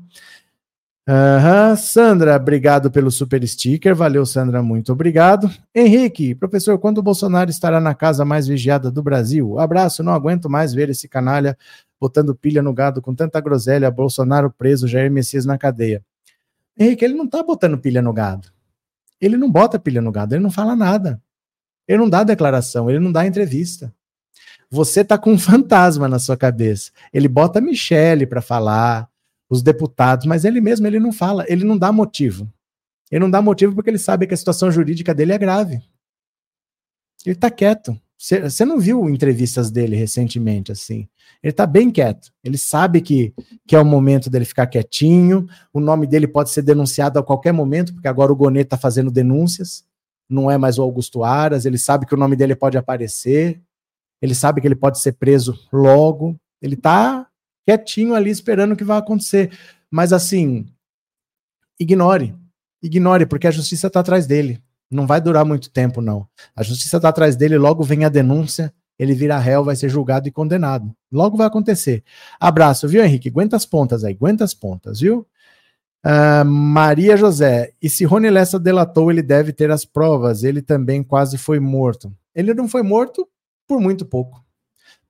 Uhum. 1.07 1.77
Sandra, 1.77 2.37
obrigado 2.37 2.91
pelo 2.91 3.11
super 3.11 3.47
sticker. 3.47 3.95
Valeu, 3.95 4.25
Sandra, 4.25 4.63
muito 4.63 4.91
obrigado. 4.93 5.51
Henrique, 5.75 6.35
professor, 6.35 6.79
quando 6.79 6.99
o 6.99 7.03
Bolsonaro 7.03 7.51
estará 7.51 7.79
na 7.79 7.95
casa 7.95 8.25
mais 8.25 8.47
vigiada 8.47 8.91
do 8.91 9.03
Brasil? 9.03 9.59
Abraço, 9.59 10.03
não 10.03 10.15
aguento 10.15 10.49
mais 10.49 10.73
ver 10.73 10.89
esse 10.89 11.07
canalha 11.07 11.59
botando 12.01 12.35
pilha 12.35 12.63
no 12.63 12.73
gado 12.73 13.03
com 13.03 13.15
tanta 13.15 13.39
groselha. 13.41 13.91
Bolsonaro 13.91 14.51
preso, 14.51 14.89
Jair 14.89 15.11
Messias 15.11 15.45
na 15.45 15.59
cadeia. 15.59 16.03
Henrique, 16.79 17.05
ele 17.05 17.15
não 17.15 17.29
tá 17.29 17.43
botando 17.43 17.79
pilha 17.79 18.01
no 18.01 18.13
gado. 18.13 18.49
Ele 19.21 19.37
não 19.37 19.51
bota 19.51 19.79
pilha 19.79 20.01
no 20.01 20.11
gado, 20.11 20.35
ele 20.35 20.43
não 20.43 20.51
fala 20.51 20.75
nada. 20.75 21.21
Ele 21.87 21.99
não 21.99 22.09
dá 22.09 22.25
declaração, 22.25 22.89
ele 22.89 22.99
não 22.99 23.13
dá 23.13 23.27
entrevista. 23.27 23.93
Você 24.71 25.05
tá 25.05 25.19
com 25.19 25.33
um 25.33 25.39
fantasma 25.39 26.09
na 26.09 26.19
sua 26.19 26.37
cabeça. 26.37 26.91
Ele 27.13 27.29
bota 27.29 27.59
a 27.59 27.63
Michele 27.63 28.27
para 28.27 28.41
falar, 28.41 29.09
os 29.55 29.63
deputados, 29.63 30.27
mas 30.27 30.45
ele 30.45 30.61
mesmo 30.61 30.87
ele 30.87 30.99
não 30.99 31.13
fala, 31.13 31.45
ele 31.49 31.65
não 31.65 31.79
dá 31.79 31.93
motivo. 31.93 32.51
Ele 33.11 33.21
não 33.21 33.31
dá 33.31 33.41
motivo 33.41 33.75
porque 33.75 33.91
ele 33.91 33.99
sabe 33.99 34.27
que 34.27 34.35
a 34.35 34.37
situação 34.37 34.71
jurídica 34.71 35.15
dele 35.15 35.33
é 35.33 35.39
grave. 35.39 35.81
Ele 37.25 37.35
tá 37.35 37.51
quieto. 37.51 37.99
Você 38.17 38.65
não 38.65 38.79
viu 38.79 39.09
entrevistas 39.09 39.71
dele 39.71 39.97
recentemente 39.97 40.73
assim? 40.73 41.09
Ele 41.43 41.53
tá 41.53 41.67
bem 41.67 41.91
quieto. 41.91 42.33
Ele 42.43 42.57
sabe 42.57 43.01
que, 43.01 43.35
que 43.67 43.77
é 43.77 43.81
o 43.81 43.85
momento 43.85 44.31
dele 44.31 44.45
ficar 44.45 44.67
quietinho. 44.67 45.47
O 45.73 45.81
nome 45.81 46.07
dele 46.07 46.27
pode 46.27 46.51
ser 46.51 46.63
denunciado 46.63 47.19
a 47.19 47.23
qualquer 47.23 47.53
momento, 47.53 47.93
porque 47.93 48.09
agora 48.09 48.33
o 48.33 48.37
Gonê 48.37 48.65
tá 48.65 48.79
fazendo 48.79 49.11
denúncias 49.11 49.85
não 50.29 50.51
é 50.51 50.59
mais 50.59 50.79
o 50.79 50.83
Augusto 50.83 51.23
Aras, 51.23 51.65
ele 51.65 51.79
sabe 51.79 52.07
que 52.07 52.15
o 52.15 52.19
nome 52.19 52.37
dele 52.37 52.57
pode 52.57 52.79
aparecer, 52.79 53.61
ele 54.21 54.35
sabe 54.35 54.61
que 54.61 54.67
ele 54.67 54.75
pode 54.75 54.99
ser 54.99 55.13
preso 55.13 55.59
logo, 55.73 56.37
ele 56.61 56.77
tá 56.77 57.27
quietinho 57.67 58.15
ali 58.15 58.31
esperando 58.31 58.73
o 58.73 58.77
que 58.77 58.85
vai 58.85 58.99
acontecer. 58.99 59.51
Mas 59.91 60.13
assim, 60.13 60.67
ignore, 61.79 62.35
ignore, 62.83 63.27
porque 63.27 63.47
a 63.47 63.51
justiça 63.51 63.87
está 63.87 64.01
atrás 64.01 64.27
dele. 64.27 64.63
Não 64.91 65.07
vai 65.07 65.21
durar 65.21 65.45
muito 65.45 65.71
tempo, 65.71 66.01
não. 66.01 66.29
A 66.55 66.63
justiça 66.63 66.97
está 66.97 67.09
atrás 67.09 67.37
dele, 67.37 67.59
logo 67.59 67.83
vem 67.83 68.05
a 68.05 68.09
denúncia, 68.09 68.73
ele 68.99 69.15
vira 69.15 69.39
réu, 69.39 69.65
vai 69.65 69.75
ser 69.75 69.89
julgado 69.89 70.29
e 70.29 70.33
condenado. 70.33 70.95
Logo 71.11 71.37
vai 71.37 71.47
acontecer. 71.47 72.05
Abraço, 72.39 72.87
viu, 72.87 73.03
Henrique? 73.03 73.29
Aguenta 73.29 73.57
as 73.57 73.67
pontas 73.67 74.05
aí, 74.05 74.15
aguenta 74.15 74.45
as 74.45 74.55
pontas, 74.55 75.01
viu? 75.01 75.27
Uh, 76.05 76.45
Maria 76.45 77.17
José, 77.17 77.73
e 77.81 77.89
se 77.89 78.05
Rony 78.05 78.29
Lessa 78.29 78.61
delatou, 78.61 79.11
ele 79.11 79.23
deve 79.23 79.53
ter 79.53 79.71
as 79.71 79.87
provas. 79.87 80.45
Ele 80.45 80.61
também 80.61 81.03
quase 81.03 81.39
foi 81.39 81.59
morto. 81.59 82.15
Ele 82.35 82.53
não 82.53 82.69
foi 82.69 82.83
morto 82.83 83.27
por 83.67 83.81
muito 83.81 84.05
pouco. 84.05 84.45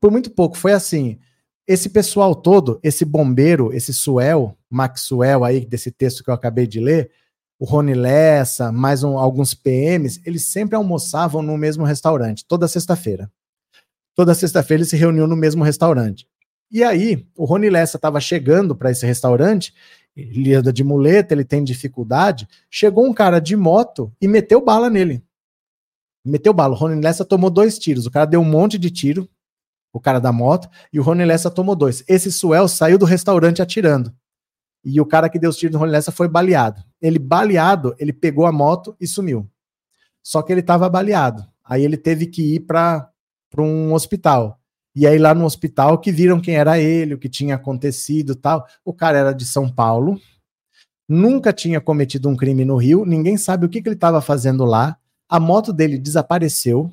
Por 0.01 0.11
muito 0.13 0.31
pouco. 0.31 0.57
Foi 0.57 0.73
assim: 0.73 1.19
esse 1.67 1.89
pessoal 1.89 2.35
todo, 2.35 2.79
esse 2.83 3.05
bombeiro, 3.05 3.73
esse 3.73 3.93
Suel, 3.93 4.57
Maxwell 4.69 5.45
aí, 5.45 5.65
desse 5.65 5.91
texto 5.91 6.23
que 6.23 6.31
eu 6.31 6.35
acabei 6.35 6.67
de 6.67 6.81
ler, 6.81 7.11
o 7.59 7.65
Rony 7.65 7.95
Lessa, 7.95 8.71
mais 8.71 9.03
um, 9.03 9.17
alguns 9.17 9.55
PMs, 9.55 10.21
eles 10.27 10.45
sempre 10.45 10.77
almoçavam 10.77 11.43
no 11.43 11.57
mesmo 11.57 11.85
restaurante, 11.85 12.45
toda 12.47 12.69
sexta-feira. 12.69 13.31
Toda 14.15 14.35
sexta-feira 14.35 14.81
eles 14.81 14.91
se 14.91 14.97
reuniam 14.97 15.27
no 15.27 15.37
mesmo 15.37 15.65
restaurante. 15.65 16.27
E 16.71 16.83
aí, 16.83 17.27
o 17.37 17.45
Rony 17.45 17.71
Lessa 17.71 17.97
estava 17.97 18.21
chegando 18.21 18.75
para 18.75 18.91
esse 18.91 19.07
restaurante 19.07 19.73
ele 20.17 20.55
anda 20.55 20.73
de 20.73 20.85
muleta, 20.85 21.35
ele 21.35 21.45
tem 21.45 21.65
dificuldade. 21.65 22.49
Chegou 22.71 23.05
um 23.05 23.12
cara 23.12 23.41
de 23.41 23.57
moto 23.57 24.12
e 24.21 24.29
meteu 24.29 24.61
bala 24.61 24.89
nele. 24.89 25.23
Meteu 26.25 26.53
bala. 26.53 26.75
O 26.75 26.77
Rony 26.77 27.03
Lessa 27.03 27.25
tomou 27.25 27.51
dois 27.51 27.79
tiros. 27.79 28.07
O 28.07 28.11
cara 28.11 28.27
deu 28.27 28.41
um 28.41 28.45
monte 28.45 28.79
de 28.79 28.91
tiro, 28.91 29.29
o 29.95 30.01
cara 30.01 30.19
da 30.19 30.33
moto, 30.33 30.69
e 30.93 30.99
o 30.99 31.05
Rony 31.05 31.25
Lessa 31.25 31.49
tomou 31.49 31.77
dois. 31.77 32.03
Esse 32.09 32.33
Suel 32.33 32.66
saiu 32.66 32.99
do 32.99 33.05
restaurante 33.05 33.62
atirando. 33.62 34.12
E 34.85 35.01
o 35.01 35.07
cara 35.07 35.29
que 35.29 35.39
deu 35.39 35.49
os 35.49 35.57
tiros 35.57 35.73
no 35.73 35.79
Rony 35.79 35.93
Lessa 35.93 36.11
foi 36.11 36.27
baleado. 36.27 36.83
Ele, 37.01 37.16
baleado, 37.16 37.95
ele 37.97 38.12
pegou 38.12 38.45
a 38.45 38.51
moto 38.51 38.97
e 39.01 39.07
sumiu. 39.07 39.49
Só 40.21 40.43
que 40.43 40.53
ele 40.53 40.61
estava 40.61 40.89
baleado. 40.89 41.47
Aí 41.65 41.85
ele 41.85 41.97
teve 41.97 42.27
que 42.27 42.57
ir 42.57 42.61
para 42.61 43.09
um 43.57 43.95
hospital. 43.95 44.59
E 44.97 45.07
aí 45.07 45.16
lá 45.16 45.33
no 45.33 45.45
hospital 45.45 45.99
que 45.99 46.11
viram 46.11 46.41
quem 46.41 46.57
era 46.57 46.77
ele, 46.77 47.15
o 47.15 47.19
que 47.19 47.29
tinha 47.29 47.55
acontecido 47.55 48.35
tal. 48.35 48.66
O 48.85 48.93
cara 48.93 49.16
era 49.16 49.33
de 49.33 49.47
São 49.47 49.71
Paulo, 49.71 50.21
nunca 51.09 51.53
tinha 51.53 51.81
cometido 51.81 52.29
um 52.29 52.37
crime 52.37 52.65
no 52.65 52.77
Rio, 52.77 53.05
ninguém 53.05 53.37
sabe 53.37 53.65
o 53.65 53.69
que, 53.69 53.81
que 53.81 53.89
ele 53.89 53.95
estava 53.95 54.21
fazendo 54.21 54.65
lá. 54.65 54.97
A 55.29 55.39
moto 55.39 55.73
dele 55.73 55.99
desapareceu. 55.99 56.91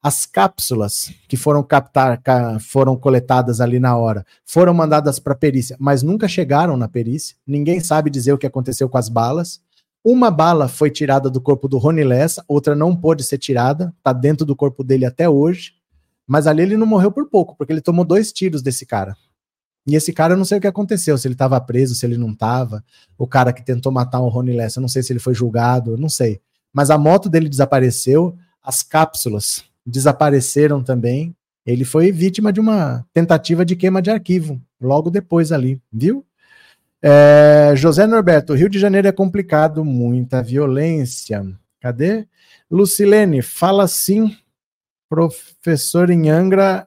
As 0.00 0.24
cápsulas 0.26 1.12
que 1.26 1.36
foram 1.36 1.62
captar, 1.62 2.20
foram 2.60 2.96
coletadas 2.96 3.60
ali 3.60 3.80
na 3.80 3.96
hora, 3.96 4.24
foram 4.44 4.72
mandadas 4.72 5.18
para 5.18 5.34
perícia, 5.34 5.76
mas 5.80 6.04
nunca 6.04 6.28
chegaram 6.28 6.76
na 6.76 6.86
perícia. 6.86 7.36
Ninguém 7.44 7.80
sabe 7.80 8.08
dizer 8.08 8.32
o 8.32 8.38
que 8.38 8.46
aconteceu 8.46 8.88
com 8.88 8.96
as 8.96 9.08
balas. 9.08 9.60
Uma 10.04 10.30
bala 10.30 10.68
foi 10.68 10.90
tirada 10.90 11.28
do 11.28 11.40
corpo 11.40 11.66
do 11.66 11.78
Rony 11.78 12.04
Lessa, 12.04 12.44
outra 12.46 12.76
não 12.76 12.94
pôde 12.94 13.24
ser 13.24 13.38
tirada, 13.38 13.92
está 13.98 14.12
dentro 14.12 14.46
do 14.46 14.54
corpo 14.54 14.84
dele 14.84 15.04
até 15.04 15.28
hoje. 15.28 15.72
Mas 16.26 16.46
ali 16.46 16.62
ele 16.62 16.76
não 16.76 16.86
morreu 16.86 17.10
por 17.10 17.28
pouco, 17.28 17.56
porque 17.56 17.72
ele 17.72 17.80
tomou 17.80 18.04
dois 18.04 18.32
tiros 18.32 18.62
desse 18.62 18.86
cara. 18.86 19.16
E 19.84 19.96
esse 19.96 20.12
cara, 20.12 20.34
eu 20.34 20.36
não 20.38 20.44
sei 20.44 20.58
o 20.58 20.60
que 20.60 20.66
aconteceu, 20.66 21.16
se 21.18 21.26
ele 21.26 21.34
estava 21.34 21.60
preso, 21.60 21.94
se 21.94 22.06
ele 22.06 22.18
não 22.18 22.30
estava. 22.30 22.84
O 23.16 23.26
cara 23.26 23.52
que 23.52 23.64
tentou 23.64 23.90
matar 23.90 24.20
o 24.20 24.28
Rony 24.28 24.52
Lessa, 24.52 24.78
eu 24.78 24.82
não 24.82 24.88
sei 24.88 25.02
se 25.02 25.12
ele 25.12 25.18
foi 25.18 25.34
julgado, 25.34 25.92
eu 25.92 25.96
não 25.96 26.08
sei. 26.08 26.40
Mas 26.72 26.90
a 26.90 26.98
moto 26.98 27.28
dele 27.28 27.48
desapareceu, 27.48 28.36
as 28.62 28.82
cápsulas 28.82 29.64
desapareceram 29.88 30.82
também. 30.82 31.34
Ele 31.66 31.84
foi 31.84 32.12
vítima 32.12 32.52
de 32.52 32.60
uma 32.60 33.04
tentativa 33.12 33.64
de 33.64 33.76
queima 33.76 34.00
de 34.00 34.10
arquivo, 34.10 34.60
logo 34.80 35.10
depois 35.10 35.52
ali, 35.52 35.80
viu? 35.92 36.24
É, 37.00 37.72
José 37.76 38.06
Norberto, 38.06 38.54
Rio 38.54 38.68
de 38.68 38.78
Janeiro 38.78 39.06
é 39.06 39.12
complicado, 39.12 39.84
muita 39.84 40.42
violência. 40.42 41.46
Cadê? 41.80 42.26
Lucilene, 42.70 43.40
fala 43.42 43.86
sim 43.86 44.36
professor 45.08 46.10
em 46.10 46.28
Angra 46.28 46.86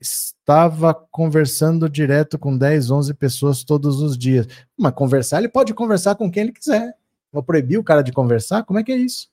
estava 0.00 0.94
conversando 0.94 1.88
direto 1.88 2.38
com 2.38 2.56
10, 2.56 2.90
11 2.90 3.14
pessoas 3.14 3.62
todos 3.62 4.00
os 4.00 4.18
dias. 4.18 4.46
Mas 4.76 4.92
conversar, 4.94 5.38
ele 5.38 5.48
pode 5.48 5.72
conversar 5.74 6.14
com 6.16 6.30
quem 6.30 6.44
ele 6.44 6.52
quiser. 6.52 6.94
Vou 7.30 7.42
proibir 7.42 7.78
o 7.78 7.84
cara 7.84 8.02
de 8.02 8.12
conversar? 8.12 8.64
Como 8.64 8.78
é 8.78 8.82
que 8.82 8.92
é 8.92 8.96
isso? 8.96 9.31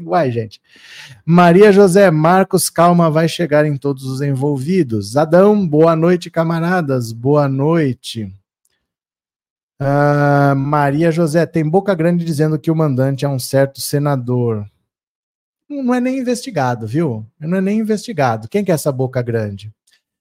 Uai, 0.00 0.30
gente. 0.30 0.60
Maria 1.24 1.72
José 1.72 2.10
Marcos, 2.10 2.70
calma, 2.70 3.10
vai 3.10 3.28
chegar 3.28 3.66
em 3.66 3.76
todos 3.76 4.04
os 4.04 4.20
envolvidos. 4.20 5.16
Adão, 5.16 5.66
boa 5.66 5.96
noite, 5.96 6.30
camaradas. 6.30 7.12
Boa 7.12 7.48
noite. 7.48 8.32
Uh, 9.80 10.56
Maria 10.56 11.10
José, 11.10 11.46
tem 11.46 11.68
boca 11.68 11.94
grande 11.94 12.24
dizendo 12.24 12.58
que 12.58 12.70
o 12.70 12.76
mandante 12.76 13.24
é 13.24 13.28
um 13.28 13.38
certo 13.38 13.80
senador 13.80 14.66
não 15.68 15.94
é 15.94 16.00
nem 16.00 16.18
investigado, 16.18 16.86
viu? 16.86 17.26
Não 17.38 17.58
é 17.58 17.60
nem 17.60 17.78
investigado. 17.78 18.48
Quem 18.48 18.64
que 18.64 18.70
é 18.70 18.74
essa 18.74 18.90
boca 18.90 19.20
grande? 19.20 19.70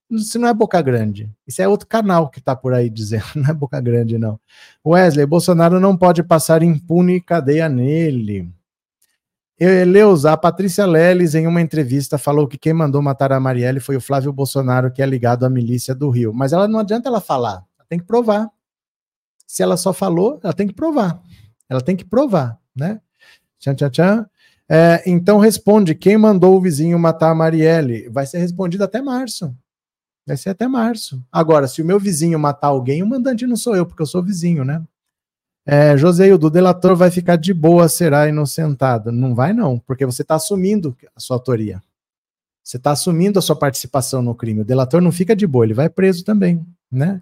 Isso 0.09 0.39
não 0.39 0.47
é 0.47 0.53
Boca 0.53 0.81
Grande. 0.81 1.29
Isso 1.45 1.61
é 1.61 1.67
outro 1.67 1.85
canal 1.85 2.29
que 2.29 2.39
tá 2.39 2.55
por 2.55 2.73
aí 2.73 2.89
dizendo. 2.89 3.25
Não 3.35 3.49
é 3.49 3.53
Boca 3.53 3.81
Grande, 3.81 4.17
não. 4.17 4.39
Wesley, 4.85 5.25
Bolsonaro 5.25 5.81
não 5.81 5.97
pode 5.97 6.23
passar 6.23 6.63
impune 6.63 7.19
cadeia 7.19 7.67
nele. 7.67 8.49
Eleusa, 9.59 10.31
a 10.31 10.37
Patrícia 10.37 10.85
Leles, 10.85 11.33
em 11.33 11.47
uma 11.47 11.61
entrevista, 11.61 12.17
falou 12.17 12.47
que 12.47 12.57
quem 12.57 12.73
mandou 12.73 13.01
matar 13.01 13.31
a 13.31 13.39
Marielle 13.39 13.79
foi 13.79 13.95
o 13.95 14.01
Flávio 14.01 14.31
Bolsonaro, 14.31 14.91
que 14.91 15.01
é 15.01 15.05
ligado 15.05 15.45
à 15.45 15.49
milícia 15.49 15.95
do 15.95 16.09
Rio. 16.09 16.33
Mas 16.33 16.53
ela 16.53 16.67
não 16.67 16.79
adianta 16.79 17.09
ela 17.09 17.19
falar, 17.19 17.65
ela 17.77 17.85
tem 17.89 17.97
que 17.97 18.05
provar. 18.05 18.49
Se 19.47 19.63
ela 19.63 19.77
só 19.77 19.93
falou, 19.93 20.39
ela 20.43 20.53
tem 20.53 20.67
que 20.67 20.73
provar. 20.73 21.19
Ela 21.67 21.81
tem 21.81 21.95
que 21.95 22.05
provar, 22.05 22.59
né? 22.75 23.01
Tchan, 23.59 23.73
tchan, 23.73 23.89
tchan. 23.89 24.29
É, 24.69 25.01
então 25.05 25.39
responde: 25.39 25.95
quem 25.95 26.17
mandou 26.17 26.55
o 26.55 26.61
vizinho 26.61 26.99
matar 26.99 27.31
a 27.31 27.35
Marielle? 27.35 28.09
Vai 28.09 28.27
ser 28.27 28.37
respondido 28.39 28.83
até 28.83 29.01
março. 29.01 29.55
Vai 30.25 30.35
ser 30.35 30.49
até 30.49 30.67
março. 30.67 31.23
Agora, 31.31 31.67
se 31.67 31.81
o 31.81 31.85
meu 31.85 31.99
vizinho 31.99 32.37
matar 32.37 32.67
alguém, 32.67 33.01
o 33.01 33.07
mandante 33.07 33.47
não 33.47 33.55
sou 33.55 33.75
eu, 33.75 33.85
porque 33.85 34.01
eu 34.01 34.07
sou 34.07 34.21
vizinho, 34.21 34.65
né? 34.65 34.83
É, 35.69 35.97
Joseildo, 35.97 36.47
o 36.47 36.49
delator 36.49 36.95
vai 36.95 37.11
ficar 37.11 37.35
de 37.35 37.53
boa, 37.53 37.89
será 37.89 38.29
inocentado. 38.29 39.11
Não 39.11 39.35
vai, 39.35 39.51
não, 39.51 39.77
porque 39.77 40.05
você 40.05 40.21
está 40.21 40.35
assumindo 40.35 40.95
a 41.13 41.19
sua 41.19 41.35
autoria. 41.35 41.83
Você 42.63 42.77
está 42.77 42.91
assumindo 42.91 43.37
a 43.37 43.41
sua 43.41 43.55
participação 43.55 44.21
no 44.21 44.33
crime. 44.33 44.61
O 44.61 44.65
delator 44.65 45.01
não 45.01 45.11
fica 45.11 45.35
de 45.35 45.45
boa, 45.45 45.65
ele 45.65 45.73
vai 45.73 45.89
preso 45.89 46.23
também, 46.23 46.65
né? 46.89 47.21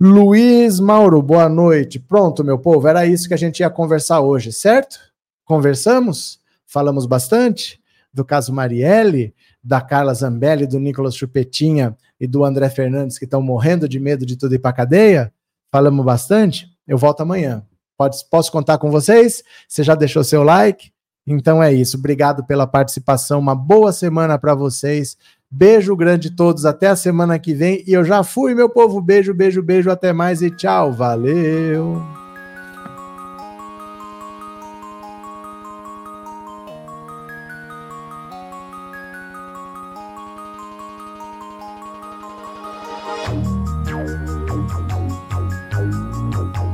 Luiz 0.00 0.80
Mauro, 0.80 1.20
boa 1.20 1.50
noite. 1.50 1.98
Pronto, 1.98 2.42
meu 2.42 2.58
povo, 2.58 2.88
era 2.88 3.04
isso 3.04 3.28
que 3.28 3.34
a 3.34 3.36
gente 3.36 3.60
ia 3.60 3.68
conversar 3.68 4.20
hoje, 4.20 4.50
certo? 4.50 4.98
Conversamos? 5.44 6.40
Falamos 6.66 7.04
bastante 7.04 7.78
do 8.10 8.24
caso 8.24 8.54
Marielle, 8.54 9.34
da 9.62 9.82
Carla 9.82 10.14
Zambelli, 10.14 10.66
do 10.66 10.80
Nicolas 10.80 11.14
Chupetinha 11.14 11.94
e 12.18 12.26
do 12.26 12.42
André 12.42 12.70
Fernandes, 12.70 13.18
que 13.18 13.26
estão 13.26 13.42
morrendo 13.42 13.86
de 13.86 14.00
medo 14.00 14.24
de 14.24 14.36
tudo 14.36 14.54
ir 14.54 14.58
para 14.60 14.72
cadeia. 14.72 15.30
Falamos 15.70 16.02
bastante. 16.02 16.70
Eu 16.86 16.98
volto 16.98 17.20
amanhã. 17.20 17.62
Pode, 17.96 18.16
posso 18.30 18.50
contar 18.50 18.78
com 18.78 18.90
vocês? 18.90 19.42
Você 19.68 19.82
já 19.82 19.94
deixou 19.94 20.24
seu 20.24 20.42
like? 20.42 20.90
Então 21.26 21.62
é 21.62 21.72
isso. 21.72 21.98
Obrigado 21.98 22.44
pela 22.44 22.66
participação. 22.66 23.38
Uma 23.38 23.54
boa 23.54 23.92
semana 23.92 24.38
para 24.38 24.54
vocês. 24.54 25.16
Beijo 25.50 25.94
grande 25.94 26.28
a 26.28 26.34
todos. 26.34 26.64
Até 26.64 26.88
a 26.88 26.96
semana 26.96 27.38
que 27.38 27.52
vem. 27.52 27.84
E 27.86 27.92
eu 27.92 28.04
já 28.04 28.22
fui, 28.22 28.54
meu 28.54 28.68
povo. 28.68 29.00
Beijo, 29.00 29.34
beijo, 29.34 29.62
beijo. 29.62 29.90
Até 29.90 30.12
mais 30.12 30.42
e 30.42 30.50
tchau. 30.50 30.92
Valeu. 30.92 32.19